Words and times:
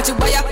Them 0.00 0.16
you 0.16 0.16
buy, 0.16 0.32
uh, 0.32 0.48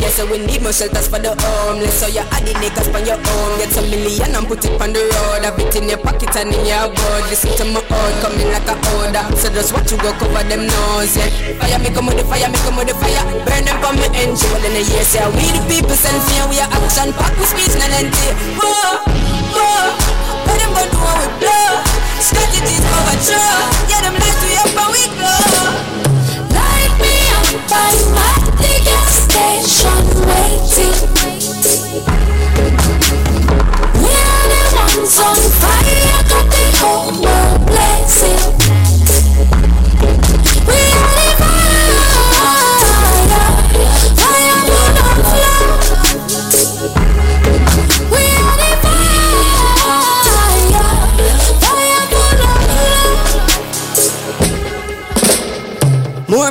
yeah. 0.00 0.08
So 0.08 0.24
we 0.24 0.38
need 0.40 0.62
more 0.64 0.72
shelters 0.72 1.08
for 1.12 1.20
the 1.20 1.36
homeless. 1.36 2.00
So 2.00 2.06
you 2.08 2.24
add 2.24 2.40
the 2.48 2.56
niggas 2.56 2.88
on 2.88 3.04
your 3.04 3.20
own. 3.20 3.50
Get 3.60 3.68
some 3.76 3.84
million 3.92 4.32
and 4.32 4.48
put 4.48 4.64
it 4.64 4.72
on 4.80 4.96
the 4.96 5.04
road. 5.04 5.44
Have 5.44 5.60
it 5.60 5.76
in 5.76 5.92
your 5.92 6.00
pocket 6.00 6.32
and 6.40 6.48
in 6.48 6.64
your 6.64 6.88
board. 6.88 7.22
Listen 7.28 7.52
to 7.60 7.64
my 7.68 7.84
own, 7.84 8.12
coming 8.24 8.48
like 8.48 8.64
a 8.64 8.74
order. 8.96 9.24
So 9.36 9.52
just 9.52 9.76
watch 9.76 9.92
you 9.92 10.00
go 10.00 10.08
cover 10.16 10.40
them 10.48 10.64
nose, 10.64 11.12
yeah. 11.20 11.28
Fire 11.60 11.78
me 11.84 11.92
come 11.92 12.08
with 12.08 12.16
the 12.16 12.24
fire, 12.24 12.48
me 12.48 12.56
come 12.64 12.80
with 12.80 12.88
the 12.88 12.96
fire. 12.96 13.24
Burn 13.44 13.68
them 13.68 13.76
from 13.84 14.00
me 14.00 14.08
engine. 14.16 14.48
Well 14.56 14.64
in 14.64 14.72
the 14.72 14.82
year, 14.88 15.04
say 15.04 15.20
we 15.36 15.44
the 15.52 15.60
people 15.68 15.92
send 15.92 16.16
fear. 16.32 16.48
We 16.48 16.56
are 16.56 16.72
action 16.72 17.12
pack 17.12 17.36
with 17.36 17.52
speech, 17.52 17.76
none 17.76 17.92
empty. 17.92 18.28
Whoa, 18.56 19.04
whoa. 19.04 19.84
Let 20.48 20.56
them 20.64 20.72
go 20.72 20.82
do 20.88 20.96
what 20.96 21.16
we 21.20 21.28
blow. 21.44 21.68
Strategies 22.24 22.84
overture. 22.88 23.52
Yeah, 23.92 24.00
them 24.00 24.16
lies 24.16 24.36
to 24.40 24.48
your 24.48 24.68
but 24.72 24.88
we 24.96 25.04
go. 25.20 25.57
On 35.20 35.36
fire, 35.36 36.22
got 36.28 36.50
the 36.50 36.64
whole 36.78 37.22
world 37.22 37.66
blazing. 37.66 38.77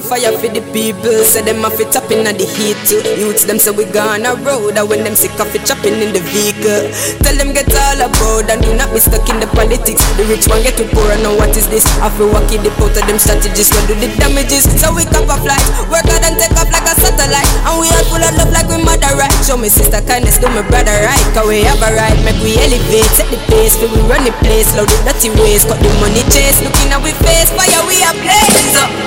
Fire 0.08 0.32
for 0.40 0.48
the 0.48 0.64
people, 0.72 1.20
say 1.28 1.44
them 1.44 1.68
off 1.68 1.76
it 1.84 1.92
up 2.00 2.08
in 2.08 2.24
the 2.24 2.48
heat. 2.56 2.80
Youths 3.20 3.44
them 3.44 3.60
say 3.60 3.76
we 3.76 3.84
gone 3.92 4.24
a 4.24 4.40
road, 4.40 4.80
and 4.80 4.88
when 4.88 5.04
them 5.04 5.20
sick 5.20 5.36
of 5.36 5.52
it 5.52 5.68
chopping 5.68 6.00
in 6.00 6.16
the 6.16 6.24
vehicle. 6.32 6.88
Tell 7.20 7.36
them 7.36 7.52
get 7.52 7.68
all 7.68 8.00
about 8.00 8.48
and 8.48 8.64
do 8.64 8.72
not 8.80 8.88
be 8.96 9.04
stuck 9.04 9.28
in 9.28 9.44
the 9.44 9.48
politics. 9.52 10.00
The 10.16 10.24
rich 10.32 10.48
one 10.48 10.64
get 10.64 10.80
too 10.80 10.88
poor 10.96 11.12
and 11.12 11.20
know 11.20 11.36
what 11.36 11.52
is 11.60 11.68
this. 11.68 11.84
I 12.00 12.08
feel 12.16 12.32
walking 12.32 12.64
the 12.64 12.72
out 12.80 12.96
of 12.96 13.04
them 13.04 13.20
strategies, 13.20 13.68
when 13.76 13.84
do 13.92 13.96
the 14.00 14.08
damages. 14.16 14.64
So 14.80 14.96
we 14.96 15.04
cap 15.04 15.28
a 15.28 15.36
flight, 15.44 15.66
work 15.92 16.08
hard 16.08 16.24
and 16.24 16.40
take 16.40 16.56
off 16.56 16.72
like 16.72 16.88
a 16.88 16.96
satellite. 16.96 17.52
And 17.68 17.76
we 17.84 17.92
all 17.92 18.08
full 18.08 18.24
of 18.24 18.32
love 18.40 18.52
like 18.56 18.72
we 18.72 18.80
mother 18.80 19.12
right. 19.20 19.34
Show 19.44 19.60
me 19.60 19.68
sister 19.68 20.00
kindness, 20.08 20.40
do 20.40 20.48
my 20.48 20.64
brother 20.64 20.96
right. 21.04 21.26
Cause 21.36 21.52
we 21.52 21.68
have 21.68 21.84
a 21.84 21.92
right, 21.92 22.16
make 22.23 22.40
we 22.40 22.56
elevate, 22.64 23.12
set 23.12 23.28
the 23.28 23.40
pace, 23.52 23.76
feel 23.76 23.92
we 23.92 24.00
run 24.08 24.23
the 24.23 24.32
place, 24.40 24.72
load 24.80 24.88
the 24.88 25.12
dirty 25.12 25.36
ways, 25.36 25.67
cut 25.67 25.84
the 25.84 25.92
money 26.00 26.23
chase. 26.32 26.64
Looking 26.64 26.96
at 26.96 27.04
we 27.04 27.12
face, 27.28 27.52
fire 27.52 27.84
we 27.84 28.00
a 28.08 28.12
blaze. 28.23 28.72
The 28.72 29.07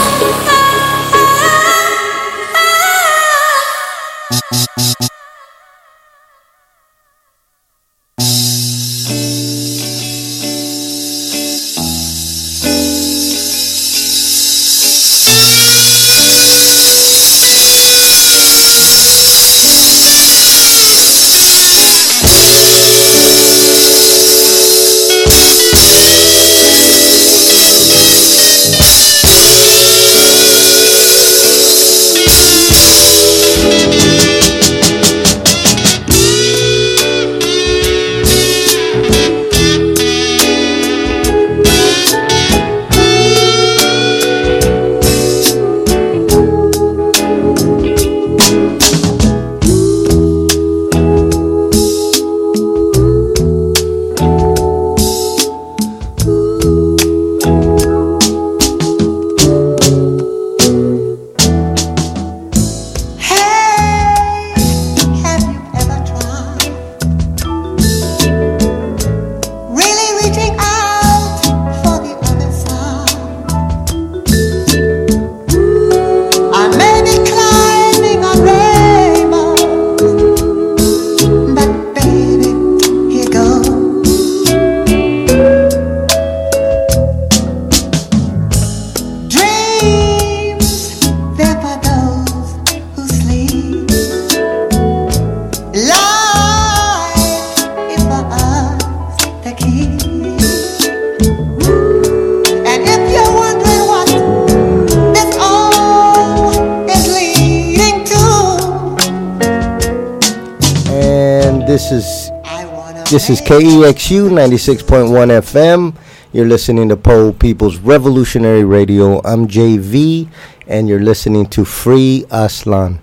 this 113.21 113.39
is 113.39 113.47
KEXU 113.47 114.31
96.1 114.31 115.11
FM. 115.43 115.95
You're 116.33 116.47
listening 116.47 116.89
to 116.89 116.97
Pole 116.97 117.31
People's 117.31 117.77
Revolutionary 117.77 118.63
Radio. 118.63 119.21
I'm 119.23 119.47
JV, 119.47 120.27
and 120.65 120.89
you're 120.89 121.03
listening 121.03 121.45
to 121.49 121.63
Free 121.63 122.25
Aztlán. 122.31 122.97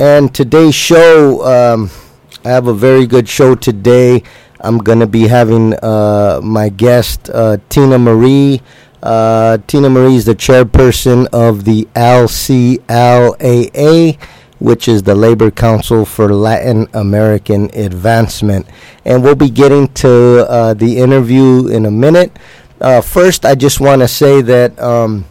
And 0.00 0.34
today's 0.34 0.74
show, 0.74 1.46
um, 1.46 1.88
I 2.44 2.48
have 2.48 2.66
a 2.66 2.74
very 2.74 3.06
good 3.06 3.28
show 3.28 3.54
today. 3.54 4.24
I'm 4.58 4.78
going 4.78 4.98
to 4.98 5.06
be 5.06 5.28
having 5.28 5.74
uh, 5.74 6.40
my 6.42 6.68
guest, 6.68 7.30
uh, 7.32 7.58
Tina 7.68 8.00
Marie. 8.00 8.60
Uh, 9.04 9.58
Tina 9.68 9.88
Marie 9.88 10.16
is 10.16 10.24
the 10.24 10.34
chairperson 10.34 11.28
of 11.32 11.64
the 11.64 11.86
LCLAA, 11.94 12.88
which 14.58 14.88
is 14.88 15.02
the 15.02 15.14
Labor 15.14 15.50
Council 15.50 16.04
for 16.04 16.32
Latin 16.32 16.88
American 16.94 17.70
Advancement. 17.74 18.66
And 19.04 19.22
we'll 19.22 19.34
be 19.34 19.50
getting 19.50 19.88
to 19.94 20.46
uh, 20.48 20.74
the 20.74 20.98
interview 20.98 21.68
in 21.68 21.86
a 21.86 21.90
minute. 21.90 22.36
Uh, 22.80 23.00
first, 23.00 23.44
I 23.44 23.54
just 23.54 23.80
want 23.80 24.02
to 24.02 24.08
say 24.08 24.42
that, 24.42 24.78
um, 24.80 25.24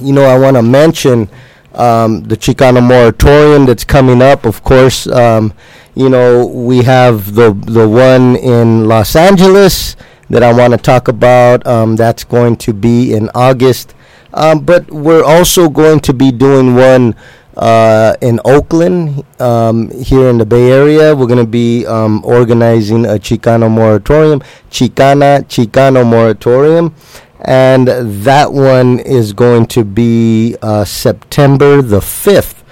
you 0.00 0.12
know, 0.12 0.24
I 0.24 0.38
want 0.38 0.56
to 0.56 0.62
mention 0.62 1.28
um, 1.74 2.22
the 2.24 2.36
Chicano 2.36 2.82
moratorium 2.82 3.66
that's 3.66 3.84
coming 3.84 4.22
up. 4.22 4.46
Of 4.46 4.62
course, 4.62 5.06
um, 5.06 5.52
you 5.94 6.08
know, 6.08 6.46
we 6.46 6.82
have 6.82 7.34
the 7.34 7.52
the 7.52 7.88
one 7.88 8.36
in 8.36 8.86
Los 8.86 9.16
Angeles 9.16 9.96
that 10.30 10.42
I 10.42 10.52
want 10.52 10.72
to 10.72 10.78
talk 10.78 11.08
about. 11.08 11.66
Um, 11.66 11.96
that's 11.96 12.24
going 12.24 12.56
to 12.56 12.72
be 12.72 13.12
in 13.12 13.30
August. 13.34 13.94
Um, 14.32 14.64
but 14.64 14.90
we're 14.90 15.22
also 15.22 15.68
going 15.68 16.00
to 16.00 16.12
be 16.12 16.32
doing 16.32 16.74
one 16.74 17.14
uh, 17.56 18.16
in 18.20 18.40
Oakland, 18.44 19.24
um, 19.40 19.90
here 19.90 20.28
in 20.28 20.38
the 20.38 20.46
Bay 20.46 20.72
Area. 20.72 21.14
We're 21.14 21.26
going 21.26 21.44
to 21.44 21.46
be 21.46 21.86
um, 21.86 22.24
organizing 22.24 23.04
a 23.06 23.18
Chicano 23.18 23.70
moratorium, 23.70 24.40
Chicana 24.70 25.44
Chicano 25.46 26.04
moratorium. 26.06 26.94
And 27.40 27.88
that 27.88 28.52
one 28.52 29.00
is 29.00 29.32
going 29.32 29.66
to 29.66 29.84
be 29.84 30.56
uh, 30.62 30.84
September 30.84 31.82
the 31.82 32.00
5th. 32.00 32.62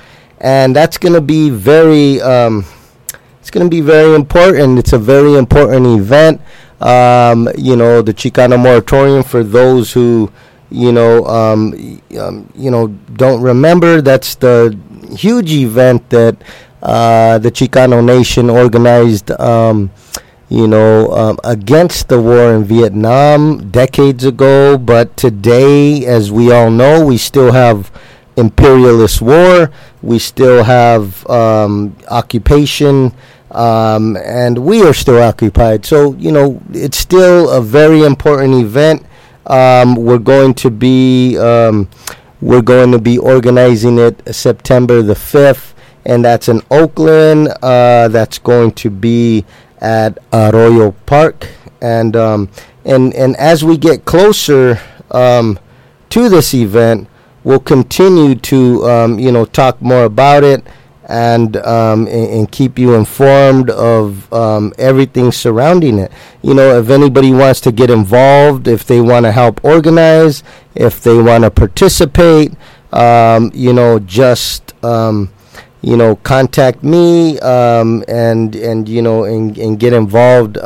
And 0.40 0.74
that's 0.74 0.98
going 0.98 1.14
to 1.14 1.20
be 1.20 1.50
very, 1.50 2.20
um, 2.22 2.64
it's 3.40 3.50
going 3.50 3.66
to 3.66 3.70
be 3.70 3.82
very 3.82 4.14
important. 4.14 4.78
It's 4.78 4.92
a 4.92 4.98
very 4.98 5.34
important 5.34 5.86
event. 5.86 6.40
Um, 6.80 7.48
you 7.56 7.76
know, 7.76 8.02
the 8.02 8.14
Chicano 8.14 8.60
moratorium 8.60 9.22
for 9.22 9.44
those 9.44 9.92
who 9.92 10.32
you 10.72 10.92
know, 10.92 11.24
um, 11.26 12.00
um, 12.18 12.50
you 12.54 12.70
know, 12.70 12.88
don't 13.14 13.42
remember. 13.42 14.00
That's 14.00 14.34
the 14.36 14.76
huge 15.16 15.52
event 15.52 16.08
that 16.10 16.36
uh, 16.82 17.38
the 17.38 17.50
Chicano 17.50 18.04
Nation 18.04 18.50
organized. 18.50 19.30
Um, 19.32 19.90
you 20.48 20.66
know, 20.66 21.10
um, 21.12 21.38
against 21.44 22.08
the 22.08 22.20
war 22.20 22.52
in 22.52 22.64
Vietnam 22.64 23.70
decades 23.70 24.22
ago. 24.22 24.76
But 24.76 25.16
today, 25.16 26.04
as 26.04 26.30
we 26.30 26.52
all 26.52 26.70
know, 26.70 27.06
we 27.06 27.16
still 27.16 27.52
have 27.52 27.90
imperialist 28.36 29.22
war. 29.22 29.70
We 30.02 30.18
still 30.18 30.64
have 30.64 31.26
um, 31.30 31.96
occupation. 32.10 33.12
Um, 33.50 34.16
and 34.16 34.58
we 34.58 34.82
are 34.82 34.92
still 34.92 35.22
occupied. 35.22 35.86
So, 35.86 36.14
you 36.14 36.32
know, 36.32 36.60
it's 36.72 36.98
still 36.98 37.50
a 37.50 37.62
very 37.62 38.02
important 38.02 38.54
event. 38.54 39.06
Um, 39.46 39.96
we're 39.96 40.18
going 40.18 40.54
to 40.54 40.70
be 40.70 41.38
um, 41.38 41.88
we're 42.40 42.62
going 42.62 42.92
to 42.92 42.98
be 42.98 43.18
organizing 43.18 43.98
it 43.98 44.34
September 44.34 45.02
the 45.02 45.14
fifth, 45.14 45.74
and 46.04 46.24
that's 46.24 46.48
in 46.48 46.62
Oakland. 46.70 47.48
Uh, 47.62 48.08
that's 48.08 48.38
going 48.38 48.72
to 48.72 48.90
be 48.90 49.44
at 49.80 50.18
Arroyo 50.32 50.92
Park, 51.06 51.48
and 51.80 52.16
um, 52.16 52.48
and 52.84 53.14
and 53.14 53.36
as 53.36 53.64
we 53.64 53.76
get 53.76 54.04
closer 54.04 54.80
um, 55.10 55.58
to 56.10 56.28
this 56.28 56.54
event, 56.54 57.08
we'll 57.44 57.60
continue 57.60 58.34
to 58.36 58.88
um, 58.88 59.18
you 59.18 59.32
know 59.32 59.44
talk 59.44 59.80
more 59.82 60.04
about 60.04 60.44
it 60.44 60.64
and 61.12 61.58
um, 61.58 62.06
and, 62.06 62.30
and 62.30 62.50
keep 62.50 62.78
you 62.78 62.94
informed 62.94 63.68
of 63.68 64.32
um, 64.32 64.72
everything 64.78 65.30
surrounding 65.30 65.98
it. 65.98 66.10
You 66.40 66.54
know, 66.54 66.78
if 66.78 66.88
anybody 66.88 67.32
wants 67.32 67.60
to 67.62 67.72
get 67.72 67.90
involved, 67.90 68.66
if 68.66 68.86
they 68.86 69.00
want 69.02 69.26
to 69.26 69.32
help 69.32 69.62
organize, 69.62 70.42
if 70.74 71.02
they 71.02 71.20
want 71.20 71.44
to 71.44 71.50
participate, 71.50 72.54
um, 72.92 73.50
you 73.54 73.74
know, 73.74 73.98
just 73.98 74.72
um, 74.82 75.30
you 75.82 75.98
know, 75.98 76.16
contact 76.16 76.82
me 76.82 77.38
um, 77.40 78.02
and 78.08 78.56
and 78.56 78.88
you 78.88 79.02
know 79.02 79.24
and, 79.24 79.58
and 79.58 79.78
get 79.78 79.92
involved. 79.92 80.56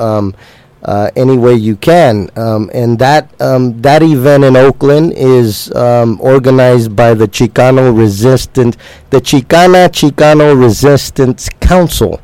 Uh, 0.83 1.11
any 1.17 1.37
way 1.37 1.53
you 1.55 1.75
can. 1.75 2.31
Um, 2.37 2.71
and 2.73 2.97
that 3.01 3.29
um, 3.41 3.81
that 3.83 4.05
event 4.05 4.45
in 4.45 4.57
Oakland 4.57 5.15
is 5.17 5.75
um, 5.75 6.21
organized 6.21 6.95
by 6.95 7.13
the 7.13 7.27
Chicano 7.27 7.97
Resistance, 7.97 8.77
the 9.11 9.21
Chicana 9.21 9.89
Chicano 9.89 10.57
Resistance 10.57 11.49
Council, 11.61 12.21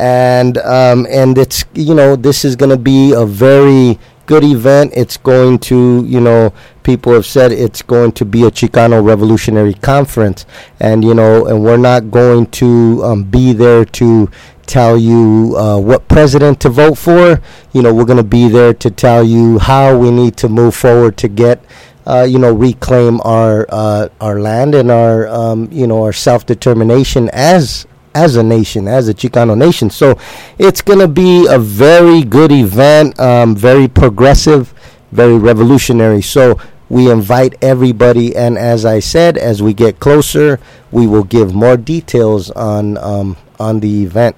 and 0.00 0.56
um, 0.58 1.06
and 1.10 1.36
it's 1.36 1.64
you 1.74 1.94
know 1.94 2.16
this 2.16 2.44
is 2.44 2.56
going 2.56 2.70
to 2.70 2.78
be 2.78 3.12
a 3.12 3.26
very 3.26 3.98
good 4.26 4.44
event. 4.44 4.92
It's 4.94 5.16
going 5.16 5.58
to 5.60 6.04
you 6.06 6.20
know 6.20 6.52
people 6.82 7.12
have 7.14 7.26
said 7.26 7.52
it's 7.52 7.82
going 7.82 8.12
to 8.12 8.24
be 8.24 8.44
a 8.44 8.50
Chicano 8.50 9.04
Revolutionary 9.04 9.74
Conference, 9.74 10.44
and 10.80 11.04
you 11.04 11.14
know 11.14 11.46
and 11.46 11.64
we're 11.64 11.76
not 11.76 12.10
going 12.10 12.46
to 12.52 13.02
um, 13.04 13.24
be 13.24 13.52
there 13.52 13.84
to 13.84 14.30
tell 14.66 14.98
you 14.98 15.54
uh, 15.56 15.78
what 15.78 16.08
president 16.08 16.60
to 16.60 16.68
vote 16.68 16.96
for. 16.98 17.40
You 17.72 17.82
know, 17.82 17.94
we're 17.94 18.04
going 18.04 18.18
to 18.18 18.24
be 18.24 18.48
there 18.48 18.74
to 18.74 18.90
tell 18.90 19.24
you 19.24 19.58
how 19.58 19.96
we 19.96 20.10
need 20.10 20.36
to 20.38 20.48
move 20.48 20.74
forward 20.74 21.16
to 21.18 21.28
get, 21.28 21.64
uh, 22.06 22.26
you 22.28 22.38
know, 22.38 22.52
reclaim 22.52 23.20
our 23.22 23.66
uh, 23.68 24.08
our 24.20 24.40
land 24.40 24.74
and 24.74 24.90
our, 24.90 25.28
um, 25.28 25.68
you 25.72 25.86
know, 25.86 26.02
our 26.02 26.12
self 26.12 26.46
determination 26.46 27.30
as 27.32 27.86
as 28.14 28.36
a 28.36 28.42
nation, 28.42 28.88
as 28.88 29.08
a 29.08 29.14
Chicano 29.14 29.56
nation. 29.56 29.90
So 29.90 30.18
it's 30.58 30.80
going 30.80 31.00
to 31.00 31.08
be 31.08 31.46
a 31.48 31.58
very 31.58 32.22
good 32.22 32.50
event, 32.50 33.18
um, 33.20 33.54
very 33.54 33.88
progressive, 33.88 34.72
very 35.12 35.36
revolutionary. 35.36 36.22
So 36.22 36.58
we 36.88 37.10
invite 37.10 37.54
everybody, 37.62 38.36
and 38.36 38.56
as 38.56 38.84
I 38.84 39.00
said, 39.00 39.36
as 39.36 39.62
we 39.62 39.74
get 39.74 39.98
closer, 39.98 40.60
we 40.92 41.06
will 41.06 41.24
give 41.24 41.52
more 41.54 41.76
details 41.76 42.50
on 42.50 42.96
um, 42.98 43.36
on 43.58 43.80
the 43.80 44.02
event 44.04 44.36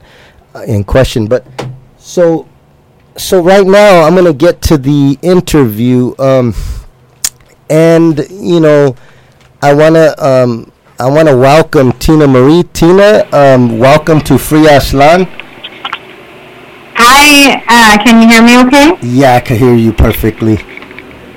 uh, 0.55 0.61
in 0.63 0.85
question. 0.85 1.27
But 1.27 1.45
so 1.99 2.49
so 3.17 3.43
right 3.43 3.67
now, 3.67 4.03
I'm 4.03 4.15
gonna 4.15 4.33
get 4.33 4.63
to 4.63 4.79
the 4.79 5.19
interview, 5.23 6.15
um, 6.19 6.55
and 7.69 8.25
you 8.31 8.61
know, 8.61 8.97
I 9.61 9.75
wanna 9.75 10.15
um, 10.19 10.73
I 10.99 11.09
wanna 11.11 11.37
welcome 11.37 11.93
Tina 11.93 12.27
Marie. 12.27 12.63
Tina, 12.73 13.29
um, 13.33 13.79
welcome 13.79 14.21
to 14.23 14.39
Free 14.39 14.67
Aztlán. 14.67 15.29
Hi, 16.95 17.63
uh, 17.69 18.03
can 18.05 18.23
you 18.23 18.29
hear 18.29 18.43
me 18.43 18.67
okay? 18.67 18.99
Yeah, 19.07 19.35
I 19.35 19.41
can 19.41 19.59
hear 19.59 19.75
you 19.75 19.93
perfectly. 19.93 20.59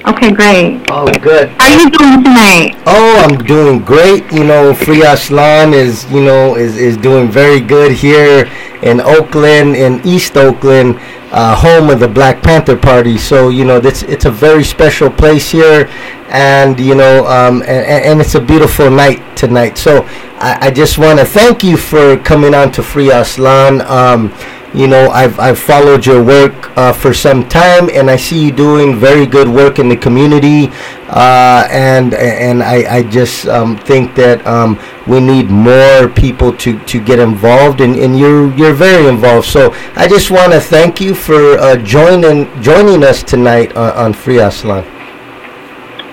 Okay, 0.08 0.32
great. 0.32 0.82
Oh, 0.90 1.06
good. 1.22 1.50
How 1.60 1.68
are 1.68 1.80
you 1.80 1.90
doing 1.92 2.24
tonight? 2.24 2.76
Oh, 2.88 3.24
I'm 3.24 3.38
doing 3.46 3.80
great. 3.80 4.32
You 4.32 4.44
know, 4.44 4.74
Free 4.74 5.02
Aztlán 5.02 5.74
is, 5.74 6.12
you 6.12 6.24
know, 6.24 6.56
is, 6.56 6.76
is 6.76 6.98
doing 6.98 7.30
very 7.30 7.60
good 7.60 7.92
here 7.92 8.50
in 8.82 9.00
Oakland, 9.00 9.76
in 9.76 10.02
East 10.04 10.38
Oakland, 10.38 11.00
uh, 11.32 11.56
home 11.56 11.92
of 11.92 12.00
the 12.00 12.08
Black 12.08 12.42
Panther 12.42 12.76
Party. 12.76 13.20
So, 13.20 13.50
you 13.50 13.64
know, 13.64 13.80
this 13.80 14.02
it's 14.04 14.26
a 14.26 14.32
very 14.32 14.64
special 14.64 15.12
place 15.12 15.52
here, 15.52 15.88
and 16.30 16.80
you 16.80 16.96
know, 16.96 17.28
um, 17.28 17.62
and, 17.62 18.06
and 18.06 18.22
it's 18.22 18.34
a 18.34 18.42
beautiful 18.42 18.90
night 18.90 19.22
tonight. 19.38 19.78
So, 19.78 20.04
I, 20.40 20.58
I 20.62 20.72
just 20.72 20.98
want 20.98 21.20
to 21.20 21.26
thank 21.26 21.64
you 21.64 21.78
for 21.78 22.18
coming 22.18 22.56
on 22.56 22.72
to 22.72 22.82
Free 22.82 23.10
Aztlán. 23.10 23.82
Um, 23.88 24.34
you 24.74 24.88
know, 24.88 25.10
I've, 25.10 25.38
I've 25.40 25.60
followed 25.60 26.06
your 26.06 26.24
work 26.24 26.76
uh, 26.78 26.94
for 26.94 27.14
some 27.14 27.48
time, 27.50 27.90
and 27.90 28.10
I 28.10 28.16
see 28.16 28.46
you 28.46 28.52
doing 28.52 28.98
very 28.98 29.26
good 29.26 29.48
work 29.48 29.80
in 29.80 29.90
the 29.90 29.98
community. 29.98 30.70
Uh, 31.10 31.68
and 31.70 32.14
and 32.14 32.64
I, 32.64 33.00
I 33.00 33.04
just 33.04 33.46
um, 33.48 33.78
think 33.78 34.16
that 34.16 34.48
um, 34.48 34.80
we 35.08 35.20
need 35.20 35.50
more 35.50 36.08
people 36.08 36.54
to, 36.58 36.80
to 36.86 37.04
get 37.04 37.20
involved, 37.20 37.82
and, 37.82 37.96
and 37.98 38.18
you're 38.18 38.54
you're 38.56 38.74
very 38.74 39.08
involved. 39.08 39.48
So 39.48 39.74
I 39.96 40.08
just 40.08 40.32
want 40.32 40.54
to 40.54 40.62
thank 40.62 41.02
you 41.02 41.14
for 41.14 41.58
uh, 41.60 41.76
joining 41.78 42.48
joining 42.62 43.04
us 43.04 43.24
tonight 43.24 43.76
on, 43.76 43.92
on 43.92 44.14
Free 44.14 44.38
Aztlán. 44.38 44.88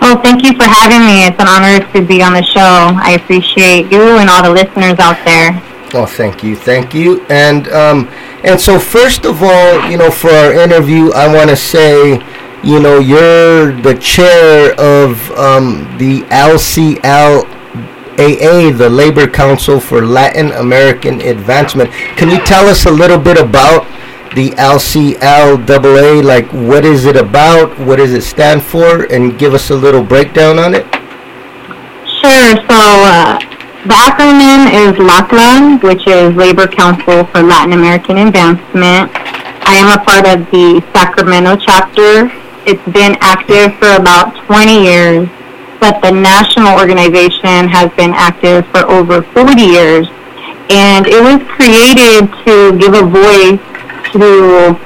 Oh, 0.01 0.21
thank 0.23 0.43
you 0.43 0.53
for 0.57 0.65
having 0.65 1.07
me. 1.07 1.27
It's 1.27 1.39
an 1.39 1.47
honor 1.47 1.85
to 1.93 2.07
be 2.07 2.23
on 2.23 2.33
the 2.33 2.43
show. 2.43 2.91
I 2.99 3.19
appreciate 3.21 3.93
you 3.93 4.19
and 4.19 4.31
all 4.31 4.43
the 4.43 4.51
listeners 4.51 4.99
out 4.99 5.23
there. 5.25 5.68
Oh, 5.95 6.05
thank 6.05 6.45
you, 6.45 6.55
thank 6.55 6.93
you, 6.93 7.23
and 7.31 7.67
um, 7.69 8.09
and 8.45 8.61
so 8.61 8.79
first 8.79 9.25
of 9.25 9.43
all, 9.43 9.91
you 9.91 9.97
know, 9.97 10.11
for 10.11 10.29
our 10.31 10.53
interview, 10.53 11.11
I 11.13 11.35
want 11.35 11.49
to 11.49 11.57
say, 11.57 12.23
you 12.63 12.79
know, 12.79 12.99
you're 12.99 13.73
the 13.81 13.95
chair 13.95 14.75
of 14.79 15.31
um, 15.31 15.89
the 15.97 16.21
LCLAA, 16.25 17.47
the 18.77 18.91
Labor 18.91 19.27
Council 19.27 19.81
for 19.81 20.05
Latin 20.05 20.53
American 20.53 21.23
Advancement. 21.23 21.91
Can 22.19 22.29
you 22.29 22.39
tell 22.45 22.67
us 22.69 22.85
a 22.85 22.91
little 22.91 23.19
bit 23.19 23.39
about 23.39 23.87
the 24.35 24.51
LCLAA? 24.51 26.23
Like, 26.23 26.53
what 26.53 26.85
is 26.85 27.07
it 27.07 27.17
about? 27.17 27.79
What 27.79 27.97
does 27.97 28.13
it 28.13 28.23
stand 28.23 28.63
for? 28.63 29.05
And 29.05 29.39
give 29.39 29.55
us 29.55 29.71
a 29.71 29.75
little 29.75 30.03
breakdown 30.05 30.59
on 30.59 30.75
it. 30.75 30.85
Sure. 32.21 32.57
So 32.57 32.75
uh, 32.75 33.48
the 33.87 33.95
acronym 33.95 34.67
is 34.75 34.97
LACLA, 34.99 35.81
which 35.85 36.07
is 36.09 36.35
Labor 36.35 36.67
Council 36.67 37.25
for 37.27 37.43
Latin 37.43 37.73
American 37.73 38.19
Advancement. 38.19 39.11
I 39.15 39.77
am 39.79 39.95
a 39.95 40.03
part 40.03 40.27
of 40.27 40.51
the 40.51 40.83
Sacramento 40.93 41.57
chapter. 41.57 42.27
It's 42.67 42.83
been 42.91 43.17
active 43.21 43.79
for 43.79 43.95
about 43.95 44.35
20 44.47 44.83
years, 44.83 45.29
but 45.79 46.03
the 46.03 46.11
national 46.11 46.75
organization 46.75 47.69
has 47.71 47.93
been 47.95 48.11
active 48.15 48.67
for 48.75 48.83
over 48.91 49.23
40 49.23 49.63
years. 49.63 50.09
and 50.71 51.07
it 51.07 51.23
was 51.23 51.41
created 51.49 52.29
to 52.45 52.77
give 52.77 52.93
a 52.93 53.07
voice 53.07 53.63
to 54.13 54.77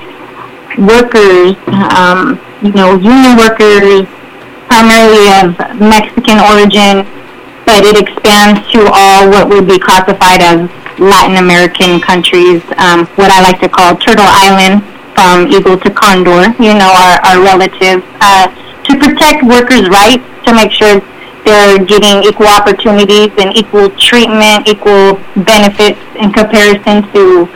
workers, 0.78 1.56
um, 1.96 2.38
you 2.62 2.70
know, 2.70 2.94
union 2.94 3.36
workers, 3.36 4.06
primarily 4.68 5.26
of 5.42 5.80
Mexican 5.80 6.38
origin, 6.38 7.02
but 7.72 7.88
it 7.88 7.96
expands 7.96 8.60
to 8.68 8.84
all 8.92 9.32
what 9.32 9.48
would 9.48 9.66
be 9.66 9.78
classified 9.78 10.44
as 10.44 10.68
Latin 11.00 11.40
American 11.40 12.04
countries, 12.04 12.60
um, 12.76 13.08
what 13.16 13.32
I 13.32 13.40
like 13.40 13.64
to 13.64 13.68
call 13.68 13.96
Turtle 13.96 14.28
Island, 14.28 14.84
from 15.16 15.48
Eagle 15.48 15.80
to 15.80 15.88
Condor, 15.88 16.52
you 16.60 16.76
know, 16.76 16.92
our, 16.92 17.16
our 17.24 17.40
relatives, 17.40 18.04
uh, 18.20 18.52
to 18.84 18.92
protect 19.00 19.40
workers' 19.48 19.88
rights, 19.88 20.20
to 20.44 20.52
make 20.52 20.68
sure 20.68 21.00
they're 21.48 21.80
getting 21.80 22.20
equal 22.28 22.46
opportunities 22.46 23.32
and 23.40 23.56
equal 23.56 23.88
treatment, 23.96 24.68
equal 24.68 25.16
benefits 25.40 26.00
in 26.20 26.28
comparison 26.28 27.00
to 27.16 27.48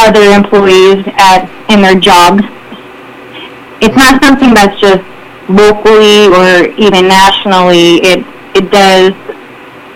other 0.00 0.32
employees 0.32 1.04
at 1.20 1.44
in 1.68 1.84
their 1.84 2.00
jobs. 2.00 2.40
It's 3.84 3.96
not 4.00 4.16
something 4.24 4.56
that's 4.56 4.80
just 4.80 5.04
locally 5.52 6.32
or 6.32 6.72
even 6.80 7.04
nationally. 7.04 8.00
It 8.00 8.24
it 8.56 8.72
does 8.72 9.12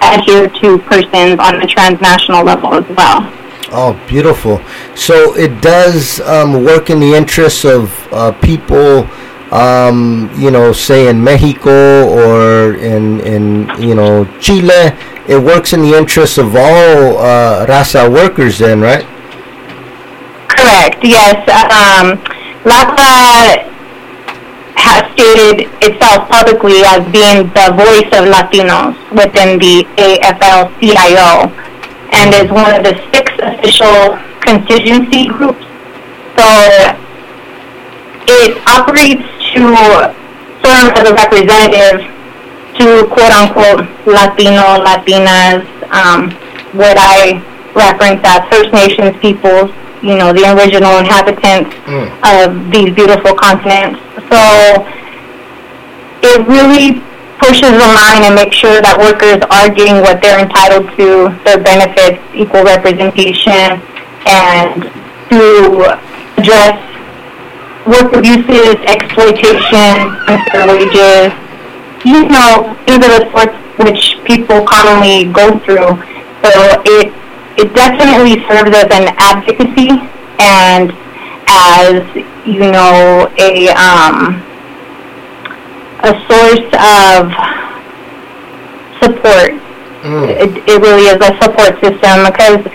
adhere 0.02 0.48
to 0.48 0.78
persons 0.78 1.38
on 1.38 1.62
a 1.62 1.66
transnational 1.66 2.44
level 2.44 2.74
as 2.74 2.96
well. 2.96 3.32
Oh, 3.74 3.98
beautiful. 4.06 4.60
So 4.94 5.34
it 5.34 5.62
does 5.62 6.20
um, 6.20 6.64
work 6.64 6.90
in 6.90 7.00
the 7.00 7.14
interests 7.14 7.64
of 7.64 7.90
uh, 8.12 8.32
people, 8.32 9.08
um, 9.50 10.30
you 10.36 10.50
know, 10.50 10.72
say 10.72 11.08
in 11.08 11.22
Mexico 11.24 12.06
or 12.08 12.74
in, 12.74 13.20
in, 13.20 13.70
you 13.80 13.94
know, 13.94 14.26
Chile. 14.40 14.92
It 15.26 15.40
works 15.42 15.72
in 15.72 15.80
the 15.82 15.96
interests 15.96 16.36
of 16.36 16.54
all 16.54 17.18
uh, 17.18 17.66
raza 17.66 18.12
workers 18.12 18.58
then, 18.58 18.80
right? 18.80 19.06
Correct. 20.48 21.02
Yes. 21.02 21.38
Um, 21.48 22.18
stated 25.14 25.70
itself 25.80 26.28
publicly 26.28 26.82
as 26.84 27.00
being 27.12 27.48
the 27.56 27.66
voice 27.76 28.10
of 28.16 28.28
Latinos 28.28 28.96
within 29.10 29.58
the 29.58 29.84
AFL-CIO 29.96 31.48
and 32.12 32.34
is 32.34 32.50
one 32.50 32.74
of 32.74 32.82
the 32.84 32.94
six 33.12 33.32
official 33.40 34.18
constituency 34.40 35.26
groups. 35.28 35.64
So 36.36 36.46
it 38.28 38.56
operates 38.66 39.24
to 39.54 39.62
serve 40.62 40.88
as 40.96 41.08
a 41.08 41.14
representative 41.14 42.12
to 42.78 43.06
quote 43.12 43.32
unquote 43.32 43.84
Latino, 44.06 44.82
Latinas, 44.84 45.64
um, 45.92 46.30
what 46.72 46.96
I 46.98 47.40
reference 47.74 48.20
as 48.24 48.48
First 48.50 48.72
Nations 48.72 49.16
peoples, 49.20 49.70
you 50.02 50.18
know, 50.18 50.32
the 50.32 50.42
original 50.50 50.98
inhabitants 50.98 51.70
mm. 51.86 52.10
of 52.26 52.70
these 52.70 52.94
beautiful 52.94 53.34
continents. 53.34 54.02
So 54.26 54.40
it 56.26 56.42
really 56.46 57.00
pushes 57.38 57.70
the 57.70 57.90
line 57.90 58.26
and 58.26 58.34
makes 58.34 58.56
sure 58.56 58.82
that 58.82 58.98
workers 58.98 59.42
are 59.50 59.70
getting 59.70 60.02
what 60.02 60.22
they're 60.22 60.42
entitled 60.42 60.90
to, 60.98 61.30
their 61.46 61.58
benefits, 61.58 62.18
equal 62.34 62.62
representation, 62.62 63.78
and 64.26 64.86
to 65.30 65.98
address 66.38 66.78
work 67.86 68.14
abuses, 68.14 68.78
exploitation, 68.86 69.94
unfair 70.30 70.66
wages, 70.70 71.34
you 72.04 72.26
know, 72.26 72.74
these 72.86 72.98
are 72.98 73.22
the 73.22 73.30
sorts 73.30 73.54
which 73.78 74.18
people 74.24 74.62
commonly 74.66 75.30
go 75.32 75.58
through. 75.62 75.98
So 76.42 76.82
it 76.86 77.14
it 77.58 77.74
definitely 77.74 78.40
serves 78.48 78.74
as 78.76 78.88
an 78.90 79.14
advocacy 79.18 79.90
and 80.38 80.92
as 81.48 82.02
you 82.46 82.70
know 82.70 83.28
a 83.38 83.68
um, 83.76 84.40
a 86.02 86.12
source 86.26 86.68
of 86.80 87.30
support. 89.00 89.58
It, 90.04 90.50
it 90.66 90.82
really 90.82 91.06
is 91.06 91.20
a 91.22 91.30
support 91.38 91.78
system 91.78 92.26
because 92.26 92.66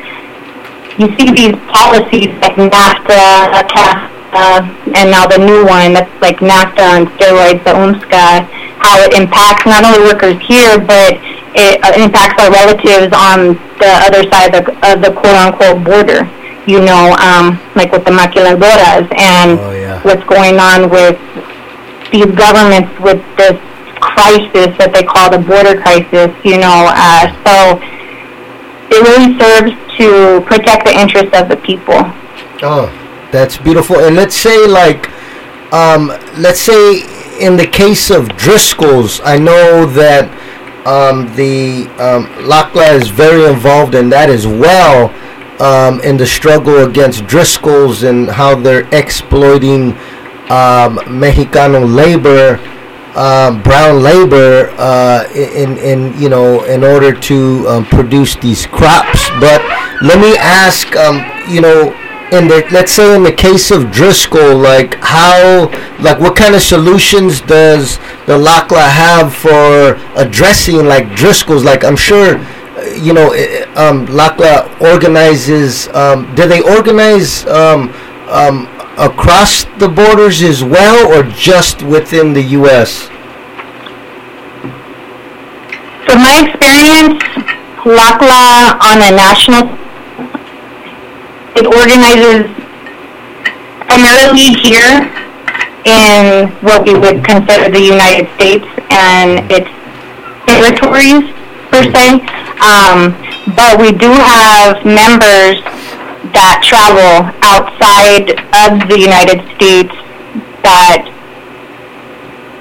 you 0.97 1.11
see 1.19 1.27
these 1.35 1.55
policies 1.67 2.31
like 2.39 2.55
NAFTA, 2.55 3.51
CAFTA, 3.67 4.95
and 4.95 5.11
now 5.11 5.27
the 5.27 5.37
new 5.37 5.65
one 5.65 5.91
that's 5.93 6.21
like 6.21 6.37
NAFTA 6.39 6.87
on 6.87 7.05
steroids, 7.17 7.63
the 7.63 7.75
USMCA, 7.75 8.47
how 8.79 9.03
it 9.03 9.13
impacts 9.13 9.65
not 9.65 9.83
only 9.83 10.07
workers 10.07 10.39
here, 10.47 10.79
but 10.79 11.19
it 11.57 11.81
uh, 11.83 11.91
impacts 11.97 12.37
our 12.43 12.51
relatives 12.53 13.09
on 13.17 13.57
the 13.81 13.91
other 14.05 14.21
side 14.29 14.53
of 14.53 14.65
the, 14.65 14.73
of 14.93 15.01
the 15.01 15.11
quote-unquote 15.11 15.83
border. 15.83 16.29
You 16.67 16.81
know, 16.83 17.15
um, 17.23 17.57
like 17.75 17.91
with 17.91 18.03
the 18.05 18.11
maquiladoras 18.11 19.07
and 19.17 19.57
Oh, 19.59 19.71
yeah. 19.71 20.03
what's 20.03 20.23
going 20.25 20.59
on 20.59 20.89
with 20.89 21.17
these 22.11 22.27
governments 22.35 22.91
with 22.99 23.23
this 23.37 23.55
crisis 23.99 24.75
that 24.77 24.91
they 24.93 25.03
call 25.03 25.31
the 25.31 25.39
border 25.39 25.79
crisis, 25.81 26.29
you 26.43 26.57
know, 26.59 26.91
uh, 26.91 27.25
so 27.47 27.79
it 28.91 28.99
really 29.03 29.31
serves 29.39 29.71
to 29.97 30.41
protect 30.45 30.85
the 30.85 30.93
interests 30.93 31.33
of 31.39 31.47
the 31.49 31.57
people. 31.57 31.95
Oh, 32.61 32.91
that's 33.31 33.57
beautiful. 33.57 33.97
And 33.99 34.15
let's 34.15 34.35
say, 34.35 34.67
like, 34.67 35.09
um, 35.73 36.07
let's 36.37 36.59
say 36.59 37.03
in 37.39 37.55
the 37.55 37.67
case 37.67 38.09
of 38.09 38.29
Driscoll's, 38.35 39.21
I 39.23 39.37
know 39.37 39.85
that 39.85 40.27
um, 40.87 41.27
the 41.35 41.83
um, 41.99 42.27
LACLA 42.47 42.93
is 42.93 43.09
very 43.09 43.45
involved 43.45 43.93
in 43.93 44.09
that 44.09 44.29
as 44.29 44.47
well, 44.47 45.13
um, 45.59 45.99
in 46.01 46.15
the 46.15 46.25
struggle 46.25 46.85
against 46.85 47.27
Driscoll's 47.27 48.03
and 48.03 48.29
how 48.29 48.55
they're 48.55 48.87
exploiting 48.95 49.91
um, 50.49 50.97
Mexicano 51.19 51.83
labor, 51.83 52.57
um, 53.19 53.61
brown 53.63 54.01
labor, 54.01 54.69
uh, 54.77 55.27
in 55.35 55.77
in 55.79 56.17
you 56.21 56.29
know 56.29 56.63
in 56.63 56.85
order 56.85 57.11
to 57.11 57.67
um, 57.67 57.85
produce 57.85 58.37
these 58.37 58.65
crops. 58.65 59.29
But 59.41 59.61
let 60.01 60.21
me 60.21 60.37
ask, 60.37 60.95
um, 60.95 61.19
you 61.51 61.59
know, 61.59 61.91
in 62.31 62.47
the 62.47 62.67
let's 62.71 62.91
say 62.91 63.15
in 63.15 63.23
the 63.23 63.31
case 63.31 63.71
of 63.71 63.91
Driscoll, 63.91 64.57
like 64.57 64.95
how, 65.01 65.69
like 66.01 66.19
what 66.19 66.35
kind 66.35 66.55
of 66.55 66.61
solutions 66.61 67.41
does 67.41 67.97
the 68.25 68.37
LACLA 68.37 68.87
have 68.89 69.33
for 69.33 69.95
addressing 70.19 70.85
like 70.85 71.15
Driscoll's? 71.15 71.63
Like 71.63 71.83
I'm 71.83 71.95
sure. 71.95 72.39
You 72.95 73.11
know, 73.13 73.31
eh, 73.31 73.65
eh, 73.65 73.73
um, 73.73 74.05
LACLA 74.07 74.79
organizes. 74.81 75.87
Um, 75.89 76.33
do 76.35 76.47
they 76.47 76.61
organize 76.61 77.45
um, 77.47 77.89
um, 78.29 78.67
across 78.97 79.65
the 79.79 79.87
borders 79.89 80.43
as 80.43 80.63
well, 80.63 81.11
or 81.11 81.23
just 81.31 81.81
within 81.81 82.33
the 82.33 82.41
U.S.? 82.41 83.07
From 86.05 86.21
my 86.21 86.47
experience, 86.47 87.21
LACLA 87.83 88.79
on 88.79 88.97
a 89.01 89.11
national, 89.15 89.86
it 91.57 91.65
organizes 91.65 92.45
primarily 93.89 94.53
here 94.61 95.09
in 95.89 96.47
what 96.61 96.85
we 96.85 96.93
would 96.93 97.23
consider 97.25 97.71
the 97.71 97.81
United 97.81 98.29
States 98.35 98.67
and 98.93 99.41
its 99.49 99.69
territories 100.45 101.25
per 101.73 101.81
se. 101.81 102.21
Um, 102.61 103.17
but 103.55 103.79
we 103.79 103.91
do 103.91 104.11
have 104.11 104.85
members 104.85 105.63
that 106.35 106.61
travel 106.61 107.31
outside 107.41 108.37
of 108.53 108.87
the 108.89 108.99
United 108.99 109.41
States 109.55 109.93
that 110.61 111.09